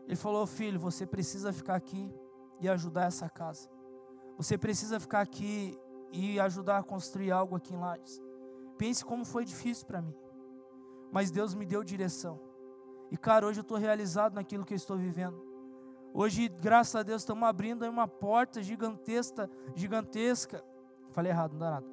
Ele 0.04 0.16
falou: 0.16 0.44
Filho, 0.48 0.80
você 0.80 1.06
precisa 1.06 1.52
ficar 1.52 1.76
aqui 1.76 2.12
e 2.60 2.68
ajudar 2.68 3.04
essa 3.04 3.30
casa. 3.30 3.70
Você 4.36 4.58
precisa 4.58 4.98
ficar 4.98 5.20
aqui 5.20 5.78
e 6.10 6.40
ajudar 6.40 6.78
a 6.78 6.82
construir 6.82 7.30
algo 7.30 7.54
aqui 7.54 7.72
em 7.72 7.78
Lages. 7.78 8.20
Pense 8.76 9.04
como 9.04 9.24
foi 9.24 9.44
difícil 9.44 9.86
para 9.86 10.02
mim. 10.02 10.14
Mas 11.12 11.30
Deus 11.30 11.54
me 11.54 11.64
deu 11.64 11.84
direção. 11.84 12.53
E, 13.10 13.16
cara, 13.16 13.46
hoje 13.46 13.60
eu 13.60 13.62
estou 13.62 13.78
realizado 13.78 14.34
naquilo 14.34 14.64
que 14.64 14.74
eu 14.74 14.76
estou 14.76 14.96
vivendo. 14.96 15.42
Hoje, 16.12 16.48
graças 16.48 16.94
a 16.94 17.02
Deus, 17.02 17.22
estamos 17.22 17.48
abrindo 17.48 17.82
uma 17.88 18.06
porta 18.06 18.62
gigantesca, 18.62 19.50
gigantesca. 19.74 20.64
Falei 21.10 21.32
errado, 21.32 21.52
não 21.52 21.58
dá 21.58 21.70
nada. 21.72 21.86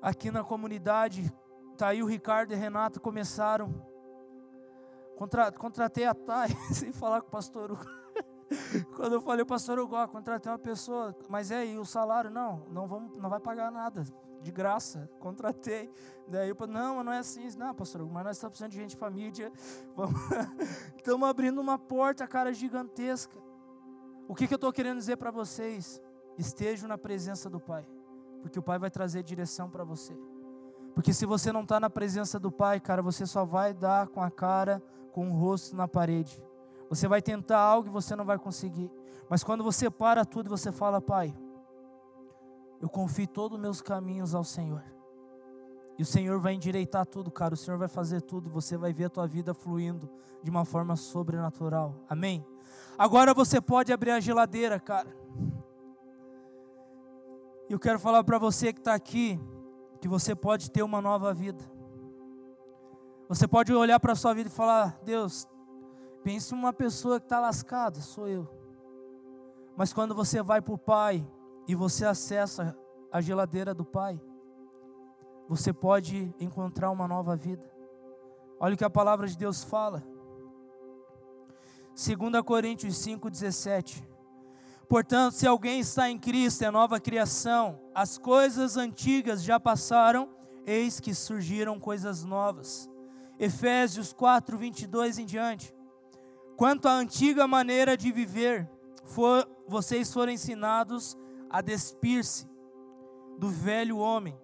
Aqui 0.00 0.30
na 0.30 0.44
comunidade, 0.44 1.32
tá 1.76 1.88
aí 1.88 2.02
o 2.02 2.06
Ricardo 2.06 2.52
e 2.52 2.54
a 2.54 2.58
Renata 2.58 3.00
começaram. 3.00 3.74
Contra, 5.16 5.50
contratei 5.50 6.04
a 6.04 6.14
Thay, 6.14 6.50
sem 6.72 6.92
falar 6.92 7.20
com 7.20 7.28
o 7.28 7.30
pastor 7.30 7.72
Hugo. 7.72 8.05
Quando 8.94 9.14
eu 9.14 9.20
falei, 9.20 9.44
pastor 9.44 9.78
Hugo, 9.78 9.96
contratei 10.08 10.50
uma 10.50 10.58
pessoa, 10.58 11.16
mas 11.28 11.50
é 11.50 11.58
aí 11.58 11.78
o 11.78 11.84
salário? 11.84 12.30
Não, 12.30 12.62
não, 12.70 12.86
vamos, 12.86 13.16
não 13.18 13.28
vai 13.28 13.40
pagar 13.40 13.70
nada 13.70 14.04
de 14.40 14.52
graça, 14.52 15.10
contratei. 15.18 15.92
Daí 16.28 16.48
eu 16.48 16.56
falei, 16.56 16.74
não, 16.74 17.02
não 17.02 17.12
é 17.12 17.18
assim. 17.18 17.48
Não, 17.56 17.74
pastor, 17.74 18.06
mas 18.10 18.24
nós 18.24 18.36
estamos 18.36 18.52
precisando 18.52 18.70
de 18.70 18.76
gente 18.76 18.96
para 18.96 19.10
mídia. 19.10 19.52
Estamos 20.96 21.28
abrindo 21.28 21.60
uma 21.60 21.78
porta, 21.78 22.26
cara, 22.26 22.52
gigantesca. 22.52 23.36
O 24.28 24.34
que, 24.34 24.48
que 24.48 24.54
eu 24.54 24.56
estou 24.56 24.72
querendo 24.72 24.98
dizer 24.98 25.16
para 25.16 25.30
vocês? 25.30 26.02
Estejam 26.36 26.88
na 26.88 26.98
presença 26.98 27.48
do 27.48 27.60
Pai, 27.60 27.86
porque 28.42 28.58
o 28.58 28.62
Pai 28.62 28.78
vai 28.78 28.90
trazer 28.90 29.22
direção 29.22 29.70
para 29.70 29.84
você. 29.84 30.16
Porque 30.94 31.12
se 31.12 31.24
você 31.26 31.52
não 31.52 31.62
está 31.62 31.78
na 31.78 31.88
presença 31.88 32.40
do 32.40 32.50
Pai, 32.50 32.80
cara, 32.80 33.02
você 33.02 33.24
só 33.26 33.44
vai 33.44 33.72
dar 33.72 34.08
com 34.08 34.22
a 34.22 34.30
cara, 34.30 34.82
com 35.12 35.30
o 35.30 35.32
rosto 35.32 35.76
na 35.76 35.86
parede. 35.86 36.42
Você 36.88 37.08
vai 37.08 37.20
tentar 37.20 37.58
algo 37.58 37.88
e 37.88 37.92
você 37.92 38.14
não 38.14 38.24
vai 38.24 38.38
conseguir. 38.38 38.90
Mas 39.28 39.42
quando 39.42 39.64
você 39.64 39.90
para 39.90 40.24
tudo 40.24 40.46
e 40.46 40.50
você 40.50 40.70
fala, 40.70 41.00
Pai, 41.00 41.36
eu 42.80 42.88
confio 42.88 43.26
todos 43.26 43.56
os 43.56 43.62
meus 43.62 43.80
caminhos 43.80 44.34
ao 44.34 44.44
Senhor. 44.44 44.82
E 45.98 46.02
o 46.02 46.06
Senhor 46.06 46.38
vai 46.38 46.52
endireitar 46.52 47.06
tudo, 47.06 47.30
cara. 47.30 47.54
O 47.54 47.56
Senhor 47.56 47.78
vai 47.78 47.88
fazer 47.88 48.20
tudo. 48.20 48.50
Você 48.50 48.76
vai 48.76 48.92
ver 48.92 49.06
a 49.06 49.10
tua 49.10 49.26
vida 49.26 49.54
fluindo 49.54 50.10
de 50.42 50.50
uma 50.50 50.64
forma 50.64 50.94
sobrenatural. 50.94 52.04
Amém? 52.08 52.46
Agora 52.98 53.32
você 53.32 53.60
pode 53.60 53.92
abrir 53.92 54.10
a 54.10 54.20
geladeira, 54.20 54.78
cara. 54.78 55.08
E 57.68 57.72
eu 57.72 57.78
quero 57.78 57.98
falar 57.98 58.22
para 58.24 58.38
você 58.38 58.72
que 58.72 58.80
está 58.80 58.94
aqui 58.94 59.40
que 60.00 60.08
você 60.08 60.34
pode 60.34 60.70
ter 60.70 60.82
uma 60.82 61.00
nova 61.00 61.32
vida. 61.34 61.64
Você 63.28 63.48
pode 63.48 63.72
olhar 63.72 63.98
para 63.98 64.12
a 64.12 64.16
sua 64.16 64.34
vida 64.34 64.48
e 64.48 64.52
falar: 64.52 65.00
Deus, 65.02 65.48
pense 66.26 66.52
uma 66.52 66.72
pessoa 66.72 67.20
que 67.20 67.26
está 67.26 67.38
lascada, 67.38 68.00
sou 68.00 68.26
eu. 68.26 68.48
Mas 69.76 69.92
quando 69.92 70.12
você 70.12 70.42
vai 70.42 70.60
para 70.60 70.74
o 70.74 70.78
Pai 70.78 71.24
e 71.68 71.74
você 71.76 72.04
acessa 72.04 72.76
a 73.12 73.20
geladeira 73.20 73.72
do 73.72 73.84
Pai, 73.84 74.20
você 75.48 75.72
pode 75.72 76.34
encontrar 76.40 76.90
uma 76.90 77.06
nova 77.06 77.36
vida. 77.36 77.62
Olha 78.58 78.74
o 78.74 78.76
que 78.76 78.84
a 78.84 78.90
palavra 78.90 79.28
de 79.28 79.38
Deus 79.38 79.62
fala. 79.62 80.02
2 81.94 82.42
Coríntios 82.44 82.96
5,17. 82.96 84.02
Portanto, 84.88 85.34
se 85.34 85.46
alguém 85.46 85.78
está 85.78 86.10
em 86.10 86.18
Cristo, 86.18 86.64
é 86.64 86.72
nova 86.72 86.98
criação. 86.98 87.78
As 87.94 88.18
coisas 88.18 88.76
antigas 88.76 89.44
já 89.44 89.60
passaram, 89.60 90.28
eis 90.66 90.98
que 90.98 91.14
surgiram 91.14 91.78
coisas 91.78 92.24
novas. 92.24 92.90
Efésios 93.38 94.12
4, 94.12 94.58
22 94.58 95.20
em 95.20 95.24
diante. 95.24 95.75
Quanto 96.56 96.88
à 96.88 96.92
antiga 96.92 97.46
maneira 97.46 97.96
de 97.96 98.10
viver, 98.10 98.68
for, 99.04 99.46
vocês 99.68 100.12
foram 100.12 100.32
ensinados 100.32 101.16
a 101.50 101.60
despir-se 101.60 102.48
do 103.38 103.48
velho 103.48 103.98
homem, 103.98 104.38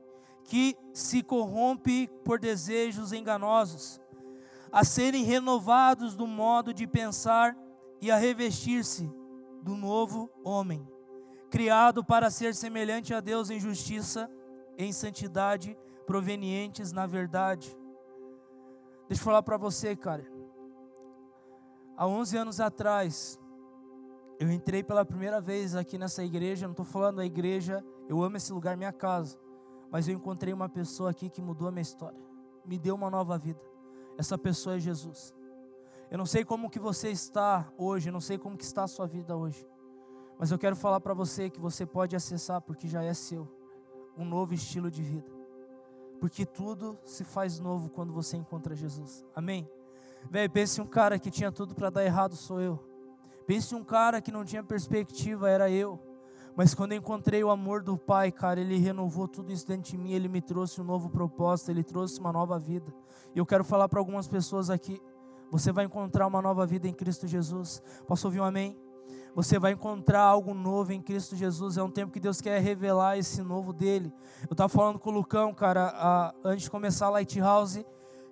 que 0.45 0.77
se 0.93 1.23
corrompe 1.23 2.09
por 2.25 2.39
desejos 2.39 3.13
enganosos, 3.13 3.99
a 4.71 4.85
serem 4.85 5.25
renovados 5.25 6.15
do 6.15 6.27
modo 6.27 6.75
de 6.75 6.87
pensar 6.87 7.57
e 8.01 8.11
a 8.11 8.17
revestir-se 8.17 9.11
do 9.63 9.75
novo 9.75 10.31
homem, 10.45 10.87
criado 11.51 12.05
para 12.05 12.31
ser 12.31 12.55
semelhante 12.55 13.15
a 13.15 13.21
Deus 13.21 13.49
em 13.49 13.59
justiça, 13.59 14.31
em 14.77 14.93
santidade, 14.93 15.79
provenientes 16.07 16.93
na 16.93 17.07
verdade. 17.07 17.75
Deixa 19.09 19.23
eu 19.23 19.25
falar 19.25 19.43
para 19.43 19.57
você, 19.57 19.95
cara. 19.95 20.32
Há 21.97 22.07
11 22.07 22.37
anos 22.37 22.61
atrás, 22.61 23.39
eu 24.39 24.51
entrei 24.51 24.83
pela 24.83 25.05
primeira 25.05 25.41
vez 25.41 25.75
aqui 25.75 25.99
nessa 25.99 26.25
igreja. 26.25 26.67
Não 26.67 26.73
estou 26.73 26.85
falando 26.85 27.17
da 27.17 27.25
igreja, 27.25 27.85
eu 28.09 28.23
amo 28.23 28.37
esse 28.37 28.53
lugar, 28.53 28.77
minha 28.77 28.93
casa. 28.93 29.39
Mas 29.91 30.09
eu 30.09 30.15
encontrei 30.15 30.53
uma 30.53 30.69
pessoa 30.69 31.11
aqui 31.11 31.29
que 31.29 31.43
mudou 31.43 31.69
a 31.69 31.71
minha 31.71 31.83
história, 31.83 32.19
me 32.65 32.79
deu 32.79 32.95
uma 32.95 33.11
nova 33.11 33.37
vida. 33.39 33.61
Essa 34.17 34.39
pessoa 34.39 34.77
é 34.77 34.81
Jesus. 34.81 35.35
Eu 36.11 36.19
não 36.19 36.27
sei 36.27 36.45
como 36.45 36.71
que 36.71 36.79
você 36.79 37.11
está 37.11 37.73
hoje, 37.77 38.09
eu 38.09 38.13
não 38.13 38.21
sei 38.21 38.39
como 38.39 38.57
que 38.57 38.65
está 38.65 38.85
a 38.85 38.89
sua 38.89 39.07
vida 39.07 39.37
hoje. 39.37 39.67
Mas 40.39 40.51
eu 40.51 40.59
quero 40.59 40.75
falar 40.75 41.01
para 41.01 41.15
você 41.15 41.49
que 41.49 41.61
você 41.61 41.87
pode 41.87 42.17
acessar 42.17 42.61
porque 42.61 42.89
já 42.89 43.03
é 43.03 43.15
seu 43.15 43.49
um 44.17 44.25
novo 44.25 44.55
estilo 44.55 44.91
de 44.91 45.03
vida. 45.03 45.31
Porque 46.21 46.45
tudo 46.45 46.99
se 47.05 47.25
faz 47.25 47.59
novo 47.59 47.91
quando 47.91 48.13
você 48.13 48.37
encontra 48.37 48.75
Jesus. 48.75 49.25
Amém. 49.35 49.69
Velho, 50.31 50.51
pense 50.51 50.81
um 50.81 50.87
cara 50.87 51.19
que 51.19 51.31
tinha 51.31 51.53
tudo 51.53 51.75
para 51.75 51.91
dar 51.91 52.05
errado, 52.05 52.37
sou 52.37 52.61
eu. 52.61 52.79
Pense 53.47 53.75
um 53.75 53.85
cara 53.85 54.21
que 54.21 54.33
não 54.33 54.45
tinha 54.45 54.63
perspectiva, 54.63 55.49
era 55.51 55.71
eu. 55.71 56.01
Mas 56.55 56.75
quando 56.75 56.93
encontrei 56.93 57.43
o 57.43 57.51
amor 57.51 57.83
do 57.83 57.97
Pai, 57.97 58.31
cara, 58.31 58.61
Ele 58.61 58.77
renovou 58.77 59.27
tudo 59.27 59.53
isso 59.53 59.67
dentro 59.67 59.91
de 59.91 59.97
mim, 59.97 60.13
Ele 60.13 60.29
me 60.29 60.41
trouxe 60.41 60.81
um 60.81 60.85
novo 60.85 61.09
propósito, 61.09 61.71
Ele 61.71 61.83
trouxe 61.83 62.21
uma 62.21 62.33
nova 62.33 62.59
vida. 62.59 62.93
E 63.35 63.39
eu 63.39 63.47
quero 63.47 63.65
falar 63.65 63.89
para 63.89 63.99
algumas 63.99 64.29
pessoas 64.29 64.69
aqui, 64.69 65.01
você 65.51 65.73
vai 65.73 65.85
encontrar 65.85 66.27
uma 66.27 66.41
nova 66.41 66.67
vida 66.67 66.89
em 66.89 66.93
Cristo 66.93 67.27
Jesus. 67.27 67.83
Posso 68.07 68.27
ouvir 68.27 68.41
um 68.41 68.45
amém? 68.45 68.79
Você 69.35 69.59
vai 69.59 69.73
encontrar 69.73 70.21
algo 70.21 70.53
novo 70.53 70.93
em 70.93 71.01
Cristo 71.01 71.35
Jesus. 71.35 71.79
É 71.79 71.83
um 71.83 71.91
tempo 71.91 72.13
que 72.13 72.21
Deus 72.21 72.41
quer 72.41 72.61
revelar 72.61 73.17
esse 73.17 73.43
novo 73.43 73.73
dele. 73.73 74.13
Eu 74.43 74.53
estava 74.53 74.69
falando 74.69 74.99
com 74.99 75.11
o 75.11 75.13
Lucão, 75.13 75.55
cara, 75.55 75.91
a, 75.95 76.35
antes 76.45 76.65
de 76.65 76.71
começar 76.71 77.07
a 77.07 77.11
Lighthouse, 77.11 77.85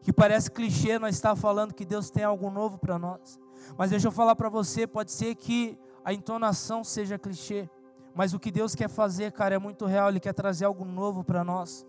que 0.03 0.13
parece 0.13 0.51
clichê 0.51 0.99
nós 0.99 1.15
estar 1.15 1.37
falando 1.37 1.75
que 1.75 1.85
Deus 1.85 2.11
tem 2.11 2.25
algo 2.25 2.51
novo 2.51 2.79
para 2.79 2.99
nós. 2.99 3.39
Mas 3.77 3.91
deixa 3.91 4.09
eu 4.09 4.13
falar 4.13 4.35
para 4.35 4.49
você, 4.49 4.87
pode 4.87 5.13
ser 5.13 5.35
que 5.35 5.79
a 6.05 6.13
entonação 6.13 6.83
seja 6.83 7.19
clichê, 7.19 7.69
mas 8.15 8.35
o 8.35 8.39
que 8.39 8.51
Deus 8.51 8.75
quer 8.75 8.89
fazer, 8.89 9.33
cara, 9.33 9.55
é 9.55 9.59
muito 9.59 9.87
real. 9.87 10.09
Ele 10.09 10.21
quer 10.21 10.33
trazer 10.33 10.65
algo 10.65 10.85
novo 10.85 11.23
para 11.23 11.45
nós. 11.45 11.87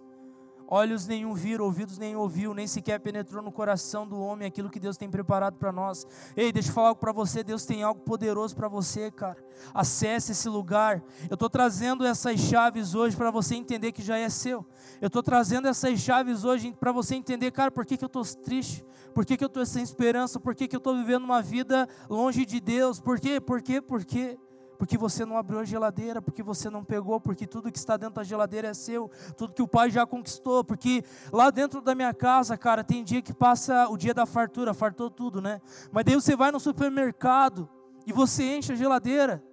Olhos 0.73 1.05
nenhum 1.05 1.33
viram, 1.33 1.65
ouvidos 1.65 1.97
nenhum 1.97 2.19
ouviu, 2.19 2.53
nem 2.53 2.65
sequer 2.65 2.97
penetrou 2.97 3.43
no 3.43 3.51
coração 3.51 4.07
do 4.07 4.17
homem 4.17 4.47
aquilo 4.47 4.69
que 4.69 4.79
Deus 4.79 4.95
tem 4.95 5.09
preparado 5.09 5.57
para 5.57 5.69
nós. 5.69 6.07
Ei, 6.33 6.49
deixa 6.49 6.69
eu 6.69 6.73
falar 6.73 6.87
algo 6.87 7.01
para 7.01 7.11
você, 7.11 7.43
Deus 7.43 7.65
tem 7.65 7.83
algo 7.83 7.99
poderoso 7.99 8.55
para 8.55 8.69
você, 8.69 9.11
cara. 9.11 9.35
Acesse 9.73 10.31
esse 10.31 10.47
lugar. 10.47 11.03
Eu 11.29 11.33
estou 11.33 11.49
trazendo 11.49 12.05
essas 12.05 12.39
chaves 12.39 12.95
hoje 12.95 13.17
para 13.17 13.29
você 13.29 13.55
entender 13.55 13.91
que 13.91 14.01
já 14.01 14.17
é 14.17 14.29
seu. 14.29 14.65
Eu 15.01 15.07
estou 15.07 15.21
trazendo 15.21 15.67
essas 15.67 15.99
chaves 15.99 16.45
hoje 16.45 16.73
para 16.79 16.93
você 16.93 17.15
entender, 17.15 17.51
cara, 17.51 17.69
por 17.69 17.85
que, 17.85 17.97
que 17.97 18.05
eu 18.05 18.07
estou 18.07 18.23
triste? 18.23 18.85
Por 19.13 19.25
que, 19.25 19.35
que 19.35 19.43
eu 19.43 19.47
estou 19.47 19.65
sem 19.65 19.83
esperança? 19.83 20.39
Por 20.39 20.55
que, 20.55 20.69
que 20.69 20.75
eu 20.77 20.77
estou 20.77 20.95
vivendo 20.95 21.25
uma 21.25 21.41
vida 21.41 21.85
longe 22.09 22.45
de 22.45 22.61
Deus? 22.61 22.97
Por 22.97 23.19
quê? 23.19 23.41
Por 23.41 23.61
quê? 23.61 23.81
Por 23.81 24.05
quê? 24.05 24.39
Porque 24.81 24.97
você 24.97 25.23
não 25.23 25.37
abriu 25.37 25.59
a 25.59 25.63
geladeira, 25.63 26.23
porque 26.23 26.41
você 26.41 26.67
não 26.67 26.83
pegou, 26.83 27.21
porque 27.21 27.45
tudo 27.45 27.71
que 27.71 27.77
está 27.77 27.97
dentro 27.97 28.15
da 28.15 28.23
geladeira 28.23 28.69
é 28.69 28.73
seu, 28.73 29.11
tudo 29.37 29.53
que 29.53 29.61
o 29.61 29.67
pai 29.67 29.91
já 29.91 30.07
conquistou, 30.07 30.63
porque 30.63 31.05
lá 31.31 31.51
dentro 31.51 31.81
da 31.81 31.93
minha 31.93 32.11
casa, 32.15 32.57
cara, 32.57 32.83
tem 32.83 33.03
dia 33.03 33.21
que 33.21 33.31
passa 33.31 33.87
o 33.89 33.95
dia 33.95 34.11
da 34.11 34.25
fartura, 34.25 34.73
fartou 34.73 35.11
tudo, 35.11 35.39
né? 35.39 35.61
Mas 35.91 36.05
daí 36.05 36.15
você 36.15 36.35
vai 36.35 36.49
no 36.49 36.59
supermercado 36.59 37.69
e 38.07 38.11
você 38.11 38.57
enche 38.57 38.73
a 38.73 38.75
geladeira, 38.75 39.43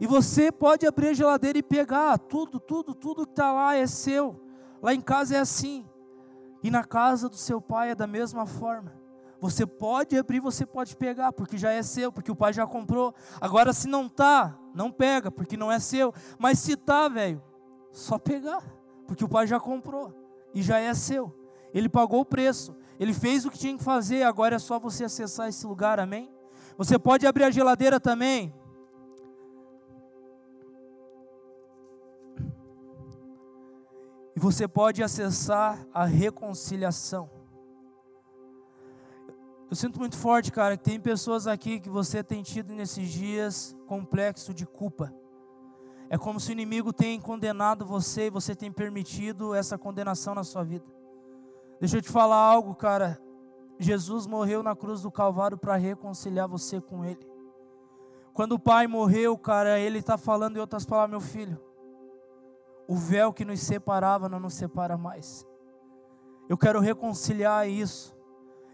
e 0.00 0.06
você 0.06 0.50
pode 0.50 0.86
abrir 0.86 1.08
a 1.08 1.12
geladeira 1.12 1.58
e 1.58 1.62
pegar 1.62 2.16
tudo, 2.16 2.58
tudo, 2.58 2.94
tudo 2.94 3.26
que 3.26 3.32
está 3.32 3.52
lá 3.52 3.76
é 3.76 3.86
seu. 3.86 4.42
Lá 4.80 4.94
em 4.94 5.00
casa 5.02 5.36
é 5.36 5.40
assim, 5.40 5.86
e 6.62 6.70
na 6.70 6.84
casa 6.84 7.28
do 7.28 7.36
seu 7.36 7.60
pai 7.60 7.90
é 7.90 7.94
da 7.94 8.06
mesma 8.06 8.46
forma. 8.46 8.98
Você 9.40 9.66
pode 9.66 10.16
abrir, 10.18 10.38
você 10.38 10.66
pode 10.66 10.94
pegar, 10.94 11.32
porque 11.32 11.56
já 11.56 11.72
é 11.72 11.82
seu, 11.82 12.12
porque 12.12 12.30
o 12.30 12.36
pai 12.36 12.52
já 12.52 12.66
comprou. 12.66 13.14
Agora, 13.40 13.72
se 13.72 13.88
não 13.88 14.06
tá, 14.06 14.58
não 14.74 14.92
pega, 14.92 15.30
porque 15.30 15.56
não 15.56 15.72
é 15.72 15.78
seu. 15.78 16.12
Mas 16.38 16.58
se 16.58 16.76
tá, 16.76 17.08
velho, 17.08 17.42
só 17.90 18.18
pegar, 18.18 18.62
porque 19.06 19.24
o 19.24 19.28
pai 19.28 19.46
já 19.46 19.58
comprou 19.58 20.14
e 20.52 20.62
já 20.62 20.78
é 20.78 20.92
seu. 20.92 21.34
Ele 21.72 21.88
pagou 21.88 22.20
o 22.20 22.24
preço, 22.24 22.76
ele 22.98 23.14
fez 23.14 23.46
o 23.46 23.50
que 23.50 23.58
tinha 23.58 23.76
que 23.76 23.82
fazer. 23.82 24.24
Agora 24.24 24.56
é 24.56 24.58
só 24.58 24.78
você 24.78 25.04
acessar 25.04 25.48
esse 25.48 25.66
lugar, 25.66 25.98
amém? 25.98 26.30
Você 26.76 26.98
pode 26.98 27.26
abrir 27.26 27.44
a 27.44 27.50
geladeira 27.50 27.98
também. 27.98 28.54
E 34.36 34.38
você 34.38 34.68
pode 34.68 35.02
acessar 35.02 35.86
a 35.94 36.04
reconciliação. 36.04 37.39
Eu 39.70 39.76
sinto 39.76 40.00
muito 40.00 40.18
forte, 40.18 40.50
cara, 40.50 40.76
que 40.76 40.82
tem 40.82 40.98
pessoas 40.98 41.46
aqui 41.46 41.78
que 41.78 41.88
você 41.88 42.24
tem 42.24 42.42
tido 42.42 42.74
nesses 42.74 43.08
dias 43.08 43.76
complexo 43.86 44.52
de 44.52 44.66
culpa. 44.66 45.14
É 46.08 46.18
como 46.18 46.40
se 46.40 46.50
o 46.50 46.52
inimigo 46.52 46.92
tem 46.92 47.20
condenado 47.20 47.86
você 47.86 48.26
e 48.26 48.30
você 48.30 48.52
tem 48.52 48.72
permitido 48.72 49.54
essa 49.54 49.78
condenação 49.78 50.34
na 50.34 50.42
sua 50.42 50.64
vida. 50.64 50.84
Deixa 51.78 51.98
eu 51.98 52.02
te 52.02 52.10
falar 52.10 52.34
algo, 52.34 52.74
cara. 52.74 53.22
Jesus 53.78 54.26
morreu 54.26 54.60
na 54.60 54.74
cruz 54.74 55.02
do 55.02 55.10
Calvário 55.10 55.56
para 55.56 55.76
reconciliar 55.76 56.48
você 56.48 56.80
com 56.80 57.04
Ele. 57.04 57.24
Quando 58.34 58.52
o 58.52 58.58
Pai 58.58 58.88
morreu, 58.88 59.38
cara, 59.38 59.78
Ele 59.78 60.00
está 60.00 60.18
falando 60.18 60.56
em 60.56 60.60
outras 60.60 60.84
palavras, 60.84 61.10
meu 61.12 61.20
filho. 61.20 61.62
O 62.88 62.96
véu 62.96 63.32
que 63.32 63.44
nos 63.44 63.60
separava 63.60 64.28
não 64.28 64.40
nos 64.40 64.54
separa 64.54 64.98
mais. 64.98 65.46
Eu 66.48 66.58
quero 66.58 66.80
reconciliar 66.80 67.68
isso. 67.68 68.19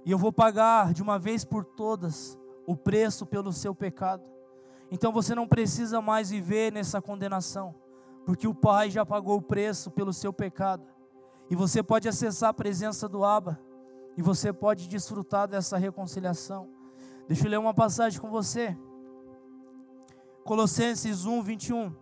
E 0.07 0.11
eu 0.13 0.17
vou 0.17 0.33
pagar 0.33 0.95
de 0.95 1.03
uma 1.03 1.19
vez 1.19 1.45
por 1.45 1.65
todas 1.65 2.39
o 2.65 2.77
preço 2.77 3.27
pelo 3.27 3.53
seu 3.53 3.75
pecado. 3.75 4.23
Então 4.89 5.11
você 5.11 5.35
não 5.35 5.49
precisa 5.49 6.01
mais 6.01 6.31
viver 6.31 6.73
nessa 6.73 7.03
condenação, 7.03 7.75
porque 8.25 8.47
o 8.47 8.55
Pai 8.55 8.89
já 8.89 9.05
pagou 9.05 9.37
o 9.37 9.43
preço 9.43 9.91
pelo 9.91 10.13
seu 10.13 10.33
pecado. 10.33 10.87
E 11.51 11.57
você 11.57 11.83
pode 11.83 12.09
acessar 12.09 12.51
a 12.51 12.55
presença 12.55 13.09
do 13.09 13.25
Abba, 13.25 13.61
e 14.17 14.23
você 14.23 14.53
pode 14.53 14.89
desfrutar 14.89 15.49
dessa 15.49 15.77
reconciliação. 15.77 16.69
Deixa 17.27 17.45
eu 17.45 17.51
ler 17.51 17.59
uma 17.59 17.75
passagem 17.75 18.21
com 18.21 18.31
você. 18.31 18.79
Colossenses 20.45 21.25
1, 21.25 21.43
21. 21.43 21.93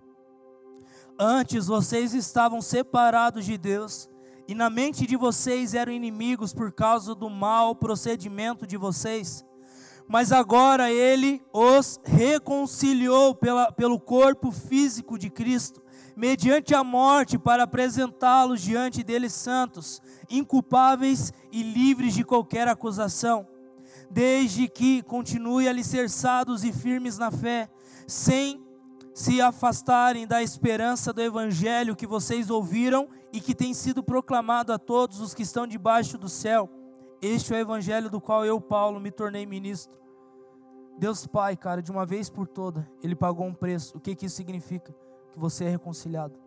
Antes 1.18 1.68
vocês 1.68 2.12
estavam 2.12 2.60
separados 2.60 3.46
de 3.46 3.56
Deus 3.56 4.10
e 4.46 4.54
na 4.54 4.68
mente 4.68 5.06
de 5.06 5.16
vocês 5.16 5.74
eram 5.74 5.92
inimigos 5.92 6.52
por 6.52 6.72
causa 6.72 7.14
do 7.14 7.30
mau 7.30 7.74
procedimento 7.74 8.66
de 8.66 8.76
vocês. 8.76 9.44
mas 10.06 10.32
agora 10.32 10.90
ele 10.90 11.42
os 11.52 11.98
reconciliou 12.04 13.34
pela, 13.34 13.72
pelo 13.72 13.98
corpo 13.98 14.50
físico 14.52 15.18
de 15.18 15.30
Cristo, 15.30 15.82
mediante 16.16 16.74
a 16.74 16.84
morte, 16.84 17.38
para 17.38 17.64
apresentá-los 17.64 18.60
diante 18.60 19.02
deles 19.02 19.32
santos, 19.32 20.00
inculpáveis 20.30 21.32
e 21.50 21.62
livres 21.62 22.14
de 22.14 22.22
qualquer 22.22 22.68
acusação, 22.68 23.46
desde 24.10 24.68
que 24.68 25.02
continuem 25.02 25.68
alicerçados 25.68 26.64
e 26.64 26.72
firmes 26.72 27.18
na 27.18 27.30
fé, 27.30 27.68
sem 28.06 28.63
se 29.14 29.40
afastarem 29.40 30.26
da 30.26 30.42
esperança 30.42 31.12
do 31.12 31.22
evangelho 31.22 31.96
que 31.96 32.06
vocês 32.06 32.50
ouviram 32.50 33.08
e 33.32 33.40
que 33.40 33.54
tem 33.54 33.72
sido 33.72 34.02
proclamado 34.02 34.72
a 34.72 34.78
todos 34.78 35.20
os 35.20 35.32
que 35.32 35.42
estão 35.42 35.66
debaixo 35.66 36.18
do 36.18 36.28
céu 36.28 36.68
este 37.26 37.54
é 37.54 37.56
o 37.56 37.60
evangelho 37.60 38.10
do 38.10 38.20
qual 38.20 38.44
eu, 38.44 38.60
Paulo, 38.60 39.00
me 39.00 39.10
tornei 39.10 39.46
ministro. 39.46 39.96
Deus 40.98 41.26
Pai, 41.26 41.56
cara, 41.56 41.80
de 41.80 41.90
uma 41.90 42.04
vez 42.04 42.28
por 42.28 42.46
toda, 42.46 42.86
Ele 43.02 43.16
pagou 43.16 43.46
um 43.46 43.54
preço. 43.54 43.96
O 43.96 44.00
que, 44.00 44.14
que 44.14 44.26
isso 44.26 44.36
significa? 44.36 44.94
Que 45.32 45.38
você 45.38 45.64
é 45.64 45.70
reconciliado. 45.70 46.38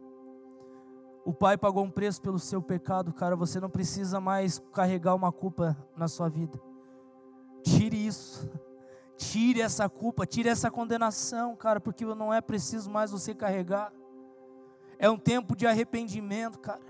O 1.26 1.34
Pai 1.34 1.58
pagou 1.58 1.84
um 1.84 1.90
preço 1.90 2.22
pelo 2.22 2.38
seu 2.38 2.62
pecado, 2.62 3.12
cara. 3.12 3.36
Você 3.36 3.60
não 3.60 3.72
precisa 3.72 4.22
mais 4.22 4.60
carregar 4.72 5.16
uma 5.16 5.32
culpa 5.32 5.76
na 5.96 6.08
sua 6.08 6.30
vida. 6.30 6.62
Tire 7.64 8.06
isso. 8.06 8.48
Tire 9.18 9.62
essa 9.62 9.90
culpa, 9.90 10.26
tire 10.26 10.48
essa 10.48 10.70
condenação, 10.72 11.56
cara, 11.56 11.80
porque 11.80 12.06
não 12.06 12.34
é 12.34 12.40
preciso 12.40 12.90
mais 12.90 13.12
você 13.12 13.34
carregar. 13.34 13.92
É 15.00 15.10
um 15.10 15.18
tempo 15.18 15.56
de 15.56 15.68
arrependimento, 15.68 16.60
cara. 16.60 16.82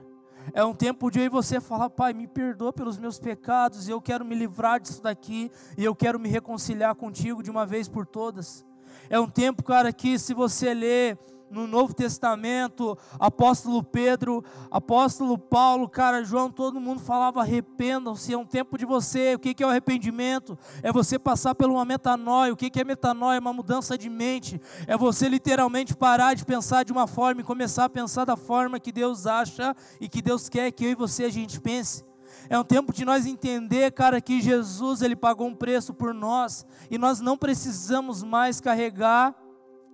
É 0.53 0.63
um 0.63 0.73
tempo 0.73 1.09
de 1.11 1.19
e 1.19 1.29
você 1.29 1.59
falar, 1.59 1.89
Pai, 1.89 2.13
me 2.13 2.27
perdoa 2.27 2.71
pelos 2.71 2.97
meus 2.97 3.19
pecados, 3.19 3.89
eu 3.89 4.01
quero 4.01 4.23
me 4.23 4.35
livrar 4.35 4.79
disso 4.79 5.01
daqui, 5.01 5.51
e 5.77 5.83
eu 5.83 5.95
quero 5.95 6.19
me 6.19 6.29
reconciliar 6.29 6.95
contigo 6.95 7.43
de 7.43 7.51
uma 7.51 7.65
vez 7.65 7.89
por 7.89 8.05
todas. 8.05 8.65
É 9.09 9.19
um 9.19 9.29
tempo, 9.29 9.63
cara, 9.63 9.91
que 9.91 10.17
se 10.19 10.33
você 10.33 10.73
ler 10.73 11.17
no 11.49 11.67
Novo 11.67 11.93
Testamento, 11.93 12.97
apóstolo 13.19 13.81
Pedro, 13.83 14.43
apóstolo 14.69 15.37
Paulo, 15.37 15.87
cara, 15.87 16.23
João, 16.23 16.51
todo 16.51 16.79
mundo 16.79 17.01
falava 17.01 17.41
arrependam-se, 17.41 18.33
é 18.33 18.37
um 18.37 18.45
tempo 18.45 18.77
de 18.77 18.85
você, 18.85 19.35
o 19.35 19.39
que 19.39 19.63
é 19.63 19.65
o 19.65 19.69
arrependimento? 19.69 20.57
É 20.83 20.91
você 20.91 21.17
passar 21.17 21.55
por 21.55 21.69
uma 21.69 21.85
metanoia, 21.85 22.53
o 22.53 22.57
que 22.57 22.71
é 22.79 22.83
metanoia? 22.83 23.37
É 23.37 23.39
uma 23.39 23.53
mudança 23.53 23.97
de 23.97 24.09
mente, 24.09 24.61
é 24.85 24.97
você 24.97 25.27
literalmente 25.29 25.95
parar 25.95 26.33
de 26.33 26.45
pensar 26.45 26.83
de 26.83 26.91
uma 26.91 27.07
forma 27.07 27.41
e 27.41 27.43
começar 27.43 27.85
a 27.85 27.89
pensar 27.89 28.25
da 28.25 28.35
forma 28.35 28.79
que 28.79 28.91
Deus 28.91 29.25
acha 29.25 29.75
e 29.99 30.07
que 30.07 30.21
Deus 30.21 30.49
quer 30.49 30.71
que 30.71 30.85
eu 30.85 30.91
e 30.91 30.95
você 30.95 31.23
a 31.25 31.29
gente 31.29 31.59
pense. 31.59 32.05
É 32.49 32.57
um 32.57 32.63
tempo 32.63 32.93
de 32.93 33.03
nós 33.03 33.25
entender, 33.25 33.91
cara, 33.91 34.21
que 34.21 34.41
Jesus 34.41 35.01
ele 35.01 35.15
pagou 35.15 35.47
um 35.47 35.55
preço 35.55 35.93
por 35.93 36.13
nós 36.13 36.65
e 36.89 36.97
nós 36.97 37.19
não 37.19 37.37
precisamos 37.37 38.23
mais 38.23 38.61
carregar 38.61 39.35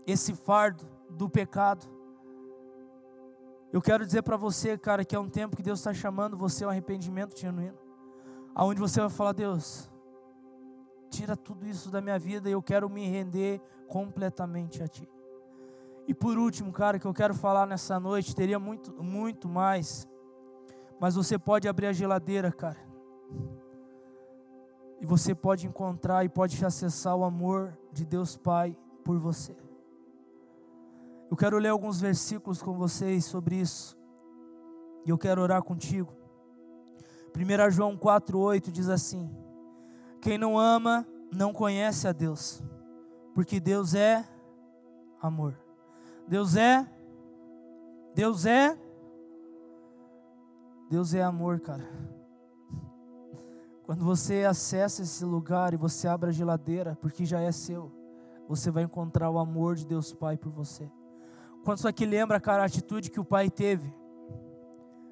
esse 0.05 0.33
fardo 0.33 0.92
do 1.13 1.29
pecado. 1.29 1.85
Eu 3.71 3.81
quero 3.81 4.05
dizer 4.05 4.21
para 4.21 4.37
você, 4.37 4.77
cara, 4.77 5.03
que 5.03 5.15
é 5.15 5.19
um 5.19 5.29
tempo 5.29 5.55
que 5.55 5.63
Deus 5.63 5.79
está 5.79 5.93
chamando 5.93 6.37
você 6.37 6.63
ao 6.63 6.69
arrependimento 6.69 7.39
genuíno, 7.39 7.77
aonde 8.53 8.79
você 8.79 8.99
vai 8.99 9.09
falar, 9.09 9.33
Deus, 9.33 9.89
tira 11.09 11.35
tudo 11.35 11.65
isso 11.65 11.89
da 11.89 12.01
minha 12.01 12.19
vida 12.19 12.49
e 12.49 12.51
eu 12.51 12.61
quero 12.61 12.89
me 12.89 13.07
render 13.07 13.61
completamente 13.87 14.83
a 14.83 14.87
Ti. 14.87 15.09
E 16.07 16.13
por 16.13 16.37
último, 16.37 16.71
cara, 16.71 16.99
que 16.99 17.05
eu 17.05 17.13
quero 17.13 17.33
falar 17.33 17.65
nessa 17.65 17.99
noite, 17.99 18.35
teria 18.35 18.59
muito, 18.59 18.91
muito 19.01 19.47
mais, 19.47 20.07
mas 20.99 21.15
você 21.15 21.39
pode 21.39 21.67
abrir 21.67 21.87
a 21.87 21.93
geladeira, 21.93 22.51
cara, 22.51 22.79
e 25.01 25.05
você 25.05 25.33
pode 25.33 25.65
encontrar 25.65 26.23
e 26.23 26.29
pode 26.29 26.63
acessar 26.63 27.15
o 27.15 27.23
amor 27.23 27.77
de 27.91 28.05
Deus 28.05 28.37
Pai 28.37 28.77
por 29.03 29.17
você. 29.17 29.62
Eu 31.33 31.35
quero 31.35 31.57
ler 31.57 31.69
alguns 31.69 31.99
versículos 31.99 32.61
com 32.61 32.77
vocês 32.77 33.25
sobre 33.25 33.55
isso. 33.55 33.97
E 35.03 35.09
eu 35.09 35.17
quero 35.17 35.41
orar 35.41 35.63
contigo. 35.63 36.13
1 37.35 37.71
João 37.71 37.97
4,8 37.97 38.69
diz 38.69 38.87
assim: 38.87 39.35
Quem 40.21 40.37
não 40.37 40.59
ama, 40.59 41.07
não 41.35 41.51
conhece 41.51 42.07
a 42.07 42.11
Deus, 42.11 42.61
porque 43.33 43.59
Deus 43.59 43.95
é 43.95 44.23
amor. 45.19 45.59
Deus 46.27 46.55
é, 46.55 46.87
Deus 48.13 48.45
é, 48.45 48.77
Deus 50.87 51.15
é 51.15 51.23
amor, 51.23 51.61
cara. 51.61 51.89
Quando 53.81 54.05
você 54.05 54.43
acessa 54.43 55.01
esse 55.01 55.25
lugar 55.25 55.73
e 55.73 55.77
você 55.77 56.07
abre 56.07 56.29
a 56.29 56.31
geladeira, 56.31 56.95
porque 57.01 57.25
já 57.25 57.41
é 57.41 57.51
seu, 57.51 57.91
você 58.47 58.69
vai 58.69 58.83
encontrar 58.83 59.31
o 59.31 59.39
amor 59.39 59.73
de 59.73 59.87
Deus 59.87 60.13
Pai 60.13 60.37
por 60.37 60.51
você. 60.51 60.91
Quantos 61.63 61.85
aqui 61.85 62.05
lembra, 62.05 62.41
cara, 62.41 62.63
a 62.63 62.65
atitude 62.65 63.09
que 63.09 63.19
o 63.19 63.25
pai 63.25 63.49
teve? 63.49 63.93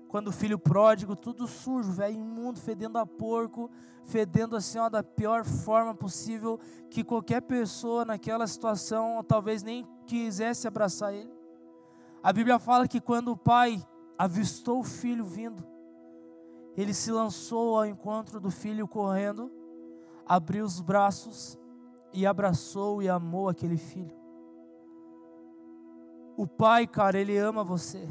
Quando 0.09 0.27
o 0.27 0.31
filho 0.33 0.59
pródigo, 0.59 1.15
tudo 1.15 1.47
sujo, 1.47 1.93
velho, 1.93 2.19
imundo, 2.19 2.59
fedendo 2.59 2.97
a 2.97 3.05
porco, 3.05 3.71
fedendo 4.03 4.57
assim, 4.57 4.77
ó, 4.77 4.89
da 4.89 5.01
pior 5.01 5.45
forma 5.45 5.95
possível, 5.95 6.59
que 6.89 7.05
qualquer 7.05 7.41
pessoa 7.41 8.03
naquela 8.03 8.45
situação 8.45 9.23
talvez 9.23 9.63
nem 9.63 9.87
quisesse 10.05 10.67
abraçar 10.67 11.13
ele. 11.13 11.31
A 12.21 12.33
Bíblia 12.33 12.59
fala 12.59 12.85
que 12.85 12.99
quando 12.99 13.31
o 13.31 13.37
pai 13.37 13.81
avistou 14.17 14.81
o 14.81 14.83
filho 14.83 15.23
vindo, 15.23 15.65
ele 16.75 16.93
se 16.93 17.11
lançou 17.13 17.77
ao 17.77 17.85
encontro 17.85 18.41
do 18.41 18.51
filho 18.51 18.85
correndo, 18.85 19.49
abriu 20.25 20.65
os 20.65 20.81
braços 20.81 21.57
e 22.11 22.25
abraçou 22.25 23.01
e 23.01 23.07
amou 23.07 23.47
aquele 23.47 23.77
filho. 23.77 24.20
O 26.41 26.47
pai, 26.47 26.87
cara, 26.87 27.19
ele 27.19 27.37
ama 27.37 27.63
você. 27.63 28.09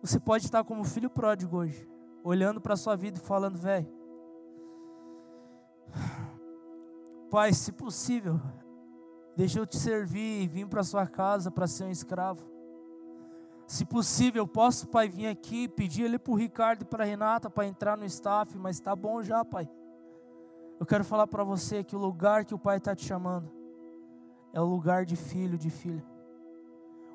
Você 0.00 0.18
pode 0.18 0.46
estar 0.46 0.64
como 0.64 0.82
filho 0.82 1.10
pródigo 1.10 1.58
hoje, 1.58 1.86
olhando 2.24 2.58
para 2.58 2.72
a 2.72 2.76
sua 2.76 2.96
vida 2.96 3.18
e 3.18 3.20
falando, 3.20 3.58
velho, 3.58 3.86
pai, 7.30 7.52
se 7.52 7.70
possível, 7.70 8.40
deixa 9.36 9.58
eu 9.58 9.66
te 9.66 9.76
servir 9.76 10.40
e 10.40 10.48
vim 10.48 10.66
para 10.66 10.82
sua 10.82 11.06
casa 11.06 11.50
para 11.50 11.66
ser 11.66 11.84
um 11.84 11.90
escravo. 11.90 12.50
Se 13.66 13.84
possível, 13.84 14.48
posso, 14.48 14.88
pai, 14.88 15.06
vir 15.06 15.26
aqui 15.26 15.68
pedir 15.68 16.04
ele 16.04 16.18
para 16.18 16.32
o 16.32 16.36
Ricardo 16.36 16.80
e 16.80 16.86
para 16.86 17.04
a 17.04 17.06
Renata 17.06 17.50
para 17.50 17.66
entrar 17.66 17.94
no 17.94 18.06
staff, 18.06 18.56
mas 18.56 18.76
está 18.76 18.96
bom 18.96 19.22
já, 19.22 19.44
pai. 19.44 19.68
Eu 20.80 20.86
quero 20.86 21.04
falar 21.04 21.26
para 21.26 21.44
você 21.44 21.84
que 21.84 21.94
o 21.94 21.98
lugar 21.98 22.46
que 22.46 22.54
o 22.54 22.58
pai 22.58 22.78
está 22.78 22.96
te 22.96 23.04
chamando 23.04 23.52
é 24.50 24.62
o 24.62 24.64
lugar 24.64 25.04
de 25.04 25.14
filho, 25.14 25.58
de 25.58 25.68
filha. 25.68 26.11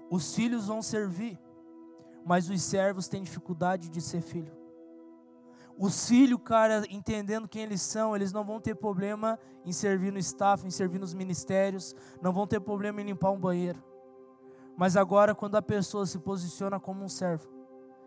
Os 0.09 0.33
filhos 0.33 0.67
vão 0.67 0.81
servir, 0.81 1.39
mas 2.25 2.49
os 2.49 2.61
servos 2.61 3.07
têm 3.07 3.23
dificuldade 3.23 3.89
de 3.89 4.01
ser 4.01 4.21
filho. 4.21 4.55
Os 5.77 6.07
filhos, 6.07 6.39
cara, 6.43 6.83
entendendo 6.89 7.47
quem 7.47 7.61
eles 7.61 7.81
são, 7.81 8.15
eles 8.15 8.33
não 8.33 8.43
vão 8.43 8.59
ter 8.59 8.75
problema 8.75 9.39
em 9.63 9.71
servir 9.71 10.11
no 10.11 10.17
staff, 10.17 10.65
em 10.65 10.71
servir 10.71 10.97
nos 10.97 11.13
ministérios, 11.13 11.95
não 12.21 12.33
vão 12.33 12.47
ter 12.47 12.59
problema 12.59 13.01
em 13.01 13.05
limpar 13.05 13.29
um 13.29 13.39
banheiro. 13.39 13.83
Mas 14.75 14.97
agora, 14.97 15.35
quando 15.35 15.55
a 15.55 15.61
pessoa 15.61 16.05
se 16.05 16.17
posiciona 16.17 16.79
como 16.79 17.03
um 17.03 17.09
servo, 17.09 17.47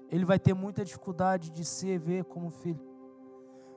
ele 0.09 0.25
vai 0.25 0.39
ter 0.39 0.55
muita 0.55 0.85
dificuldade 0.85 1.51
de 1.51 1.65
se 1.65 1.97
ver 1.97 2.25
como 2.25 2.51
filho. 2.51 2.85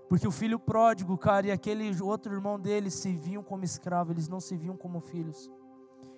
Porque 0.10 0.28
o 0.28 0.32
filho 0.32 0.60
pródigo, 0.60 1.18
cara, 1.18 1.48
e 1.48 1.52
aquele 1.52 1.90
outro 2.02 2.34
irmão 2.34 2.60
dele 2.60 2.90
se 2.90 3.16
viam 3.16 3.44
como 3.44 3.64
escravo, 3.64 4.12
eles 4.12 4.28
não 4.28 4.40
se 4.40 4.58
viam 4.58 4.76
como 4.76 5.00
filhos. 5.00 5.52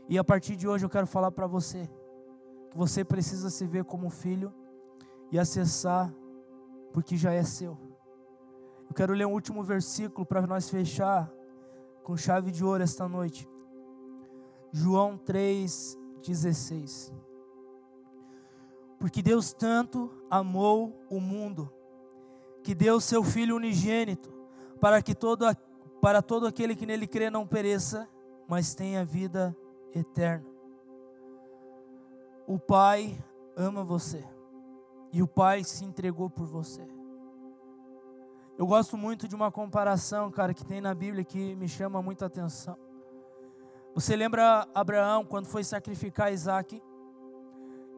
E 0.08 0.20
a 0.20 0.24
partir 0.24 0.56
de 0.56 0.68
hoje 0.68 0.86
eu 0.86 0.90
quero 0.90 1.08
falar 1.08 1.32
para 1.32 1.48
você 1.48 1.90
que 2.70 2.78
você 2.78 3.04
precisa 3.04 3.50
se 3.50 3.66
ver 3.66 3.84
como 3.86 4.10
filho 4.10 4.54
e 5.32 5.40
acessar 5.40 6.14
porque 6.94 7.18
já 7.18 7.34
é 7.34 7.44
seu. 7.44 7.78
Eu 8.88 8.94
quero 8.96 9.14
ler 9.14 9.26
um 9.26 9.34
último 9.34 9.64
versículo 9.64 10.26
para 10.26 10.46
nós 10.46 10.70
fechar 10.70 11.32
com 12.04 12.16
chave 12.16 12.52
de 12.52 12.64
ouro 12.64 12.84
esta 12.84 13.08
noite. 13.08 13.50
João 14.72 15.18
3:16. 15.18 17.12
Porque 19.00 19.24
Deus 19.24 19.54
tanto 19.54 20.12
amou 20.30 20.94
o 21.10 21.20
mundo 21.20 21.72
que 22.64 22.76
deu 22.76 23.02
seu 23.02 23.24
filho 23.24 23.56
unigênito 23.56 24.32
para 24.80 25.02
que 25.02 25.16
todo 25.16 25.46
para 26.00 26.22
todo 26.22 26.46
aquele 26.46 26.76
que 26.76 26.86
nele 26.86 27.08
crê 27.08 27.32
não 27.32 27.48
pereça, 27.48 28.08
mas 28.48 28.76
tenha 28.76 29.04
vida 29.04 29.56
eterna. 29.96 30.46
O 32.46 32.60
Pai 32.60 33.18
ama 33.56 33.84
você 33.84 34.24
e 35.12 35.24
o 35.24 35.28
Pai 35.28 35.64
se 35.64 35.86
entregou 35.86 36.30
por 36.30 36.46
você. 36.46 36.86
Eu 38.58 38.68
gosto 38.68 38.96
muito 38.98 39.28
de 39.28 39.36
uma 39.36 39.52
comparação, 39.52 40.30
cara, 40.30 40.54
que 40.54 40.66
tem 40.66 40.80
na 40.80 40.94
Bíblia 40.94 41.24
que 41.24 41.56
me 41.56 41.68
chama 41.68 42.02
muita 42.02 42.26
atenção. 42.26 42.78
Você 43.94 44.16
lembra 44.16 44.68
Abraão 44.74 45.26
quando 45.26 45.46
foi 45.46 45.64
sacrificar 45.64 46.32
Isaac? 46.32 46.82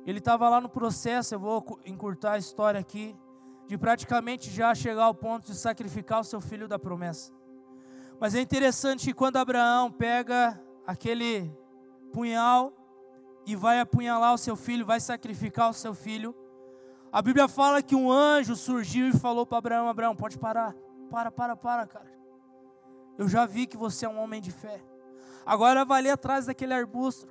Ele 0.05 0.19
estava 0.19 0.47
lá 0.47 0.61
no 0.61 0.69
processo, 0.69 1.35
eu 1.35 1.39
vou 1.39 1.79
encurtar 1.85 2.33
a 2.33 2.37
história 2.37 2.79
aqui, 2.79 3.15
de 3.67 3.77
praticamente 3.77 4.49
já 4.49 4.73
chegar 4.73 5.03
ao 5.03 5.13
ponto 5.13 5.47
de 5.47 5.55
sacrificar 5.55 6.21
o 6.21 6.23
seu 6.23 6.39
filho 6.39 6.67
da 6.67 6.79
promessa. 6.79 7.33
Mas 8.19 8.33
é 8.33 8.41
interessante 8.41 9.07
que 9.07 9.13
quando 9.13 9.37
Abraão 9.37 9.91
pega 9.91 10.59
aquele 10.85 11.51
punhal 12.13 12.73
e 13.45 13.55
vai 13.55 13.79
apunhalar 13.79 14.33
o 14.33 14.37
seu 14.37 14.55
filho, 14.55 14.85
vai 14.85 14.99
sacrificar 14.99 15.69
o 15.69 15.73
seu 15.73 15.93
filho, 15.93 16.35
a 17.11 17.21
Bíblia 17.21 17.47
fala 17.47 17.81
que 17.81 17.95
um 17.95 18.11
anjo 18.11 18.55
surgiu 18.55 19.07
e 19.07 19.13
falou 19.17 19.45
para 19.45 19.57
Abraão: 19.57 19.87
Abraão, 19.87 20.15
pode 20.15 20.37
parar, 20.37 20.75
para, 21.09 21.31
para, 21.31 21.55
para, 21.55 21.87
cara. 21.87 22.11
Eu 23.17 23.27
já 23.27 23.45
vi 23.45 23.65
que 23.65 23.77
você 23.77 24.05
é 24.05 24.09
um 24.09 24.19
homem 24.19 24.41
de 24.41 24.51
fé. 24.51 24.83
Agora 25.45 25.85
vai 25.85 25.99
ali 25.99 26.09
atrás 26.09 26.45
daquele 26.45 26.73
arbusto 26.73 27.27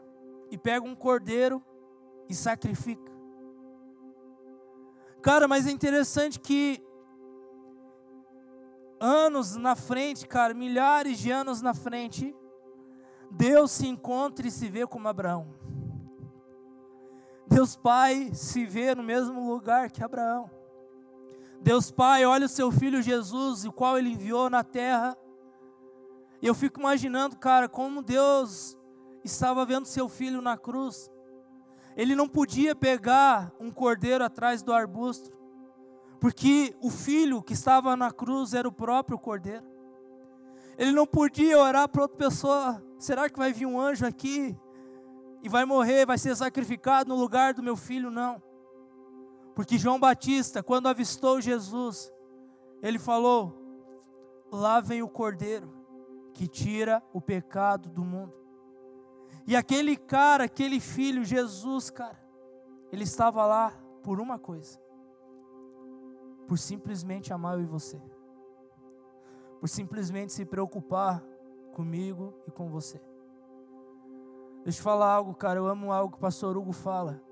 e 0.50 0.56
pega 0.56 0.84
um 0.84 0.96
cordeiro 0.96 1.62
e 2.28 2.34
sacrifica. 2.34 3.12
Cara, 5.22 5.46
mas 5.46 5.66
é 5.66 5.70
interessante 5.70 6.40
que 6.40 6.82
anos 8.98 9.56
na 9.56 9.76
frente, 9.76 10.26
cara, 10.26 10.54
milhares 10.54 11.18
de 11.18 11.30
anos 11.30 11.60
na 11.60 11.74
frente, 11.74 12.34
Deus 13.30 13.70
se 13.70 13.86
encontra 13.86 14.46
e 14.46 14.50
se 14.50 14.68
vê 14.68 14.86
como 14.86 15.08
Abraão. 15.08 15.54
Deus 17.46 17.76
Pai 17.76 18.30
se 18.34 18.66
vê 18.66 18.94
no 18.94 19.02
mesmo 19.02 19.48
lugar 19.48 19.90
que 19.90 20.02
Abraão. 20.02 20.50
Deus 21.60 21.90
Pai 21.90 22.24
olha 22.24 22.46
o 22.46 22.48
seu 22.48 22.70
filho 22.70 23.02
Jesus, 23.02 23.64
o 23.64 23.72
qual 23.72 23.98
ele 23.98 24.10
enviou 24.10 24.50
na 24.50 24.62
terra. 24.62 25.16
Eu 26.42 26.54
fico 26.54 26.80
imaginando, 26.80 27.36
cara, 27.36 27.68
como 27.68 28.02
Deus 28.02 28.76
estava 29.24 29.64
vendo 29.64 29.86
seu 29.86 30.08
filho 30.08 30.40
na 30.40 30.56
cruz. 30.56 31.10
Ele 31.96 32.14
não 32.14 32.28
podia 32.28 32.74
pegar 32.74 33.52
um 33.58 33.70
cordeiro 33.70 34.22
atrás 34.22 34.62
do 34.62 34.72
arbusto, 34.72 35.32
porque 36.20 36.76
o 36.80 36.90
filho 36.90 37.42
que 37.42 37.54
estava 37.54 37.96
na 37.96 38.10
cruz 38.10 38.52
era 38.54 38.68
o 38.68 38.72
próprio 38.72 39.18
cordeiro. 39.18 39.64
Ele 40.76 40.92
não 40.92 41.06
podia 41.06 41.58
orar 41.58 41.88
para 41.88 42.02
outra 42.02 42.16
pessoa: 42.16 42.82
será 42.98 43.28
que 43.28 43.38
vai 43.38 43.52
vir 43.52 43.66
um 43.66 43.80
anjo 43.80 44.06
aqui 44.06 44.56
e 45.42 45.48
vai 45.48 45.64
morrer, 45.64 46.06
vai 46.06 46.18
ser 46.18 46.34
sacrificado 46.34 47.08
no 47.08 47.20
lugar 47.20 47.54
do 47.54 47.62
meu 47.62 47.76
filho? 47.76 48.10
Não. 48.10 48.42
Porque 49.54 49.78
João 49.78 49.98
Batista, 49.98 50.62
quando 50.62 50.88
avistou 50.88 51.40
Jesus, 51.40 52.12
ele 52.82 52.98
falou: 52.98 53.54
Lá 54.50 54.80
vem 54.80 55.02
o 55.02 55.08
cordeiro 55.08 55.72
que 56.34 56.46
tira 56.46 57.02
o 57.12 57.20
pecado 57.20 57.88
do 57.88 58.04
mundo. 58.04 58.34
E 59.46 59.56
aquele 59.56 59.96
cara, 59.96 60.44
aquele 60.44 60.80
filho, 60.80 61.24
Jesus, 61.24 61.88
cara, 61.88 62.20
ele 62.92 63.04
estava 63.04 63.46
lá 63.46 63.72
por 64.02 64.20
uma 64.20 64.38
coisa: 64.38 64.78
por 66.46 66.58
simplesmente 66.58 67.32
amar 67.32 67.56
eu 67.56 67.62
e 67.62 67.66
você, 67.66 68.00
por 69.60 69.68
simplesmente 69.68 70.32
se 70.32 70.44
preocupar 70.44 71.24
comigo 71.76 72.34
e 72.46 72.50
com 72.50 72.68
você. 72.68 73.00
Deixa 74.64 74.80
eu 74.80 74.84
falar 74.84 75.12
algo, 75.12 75.34
cara. 75.34 75.58
Eu 75.58 75.66
amo 75.66 75.92
algo 75.92 76.12
que 76.12 76.18
o 76.18 76.20
pastor 76.20 76.56
Hugo 76.56 76.72
fala. 76.72 77.22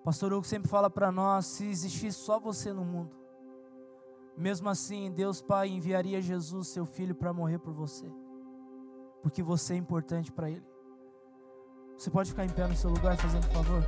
O 0.00 0.02
pastor 0.02 0.32
Hugo 0.32 0.46
sempre 0.46 0.68
fala 0.68 0.88
para 0.88 1.12
nós: 1.12 1.46
se 1.46 1.66
existisse 1.66 2.18
só 2.18 2.40
você 2.40 2.72
no 2.72 2.84
mundo, 2.84 3.14
mesmo 4.36 4.68
assim, 4.68 5.12
Deus 5.12 5.42
Pai 5.42 5.68
enviaria 5.68 6.20
Jesus, 6.20 6.68
seu 6.68 6.86
filho, 6.86 7.14
para 7.14 7.32
morrer 7.32 7.58
por 7.58 7.72
você 7.72 8.10
porque 9.26 9.42
você 9.42 9.74
é 9.74 9.76
importante 9.76 10.30
para 10.30 10.48
Ele. 10.48 10.64
Você 11.98 12.08
pode 12.08 12.30
ficar 12.30 12.44
em 12.44 12.48
pé 12.48 12.64
no 12.68 12.76
seu 12.76 12.88
lugar, 12.88 13.16
fazendo 13.16 13.44
favor? 13.48 13.82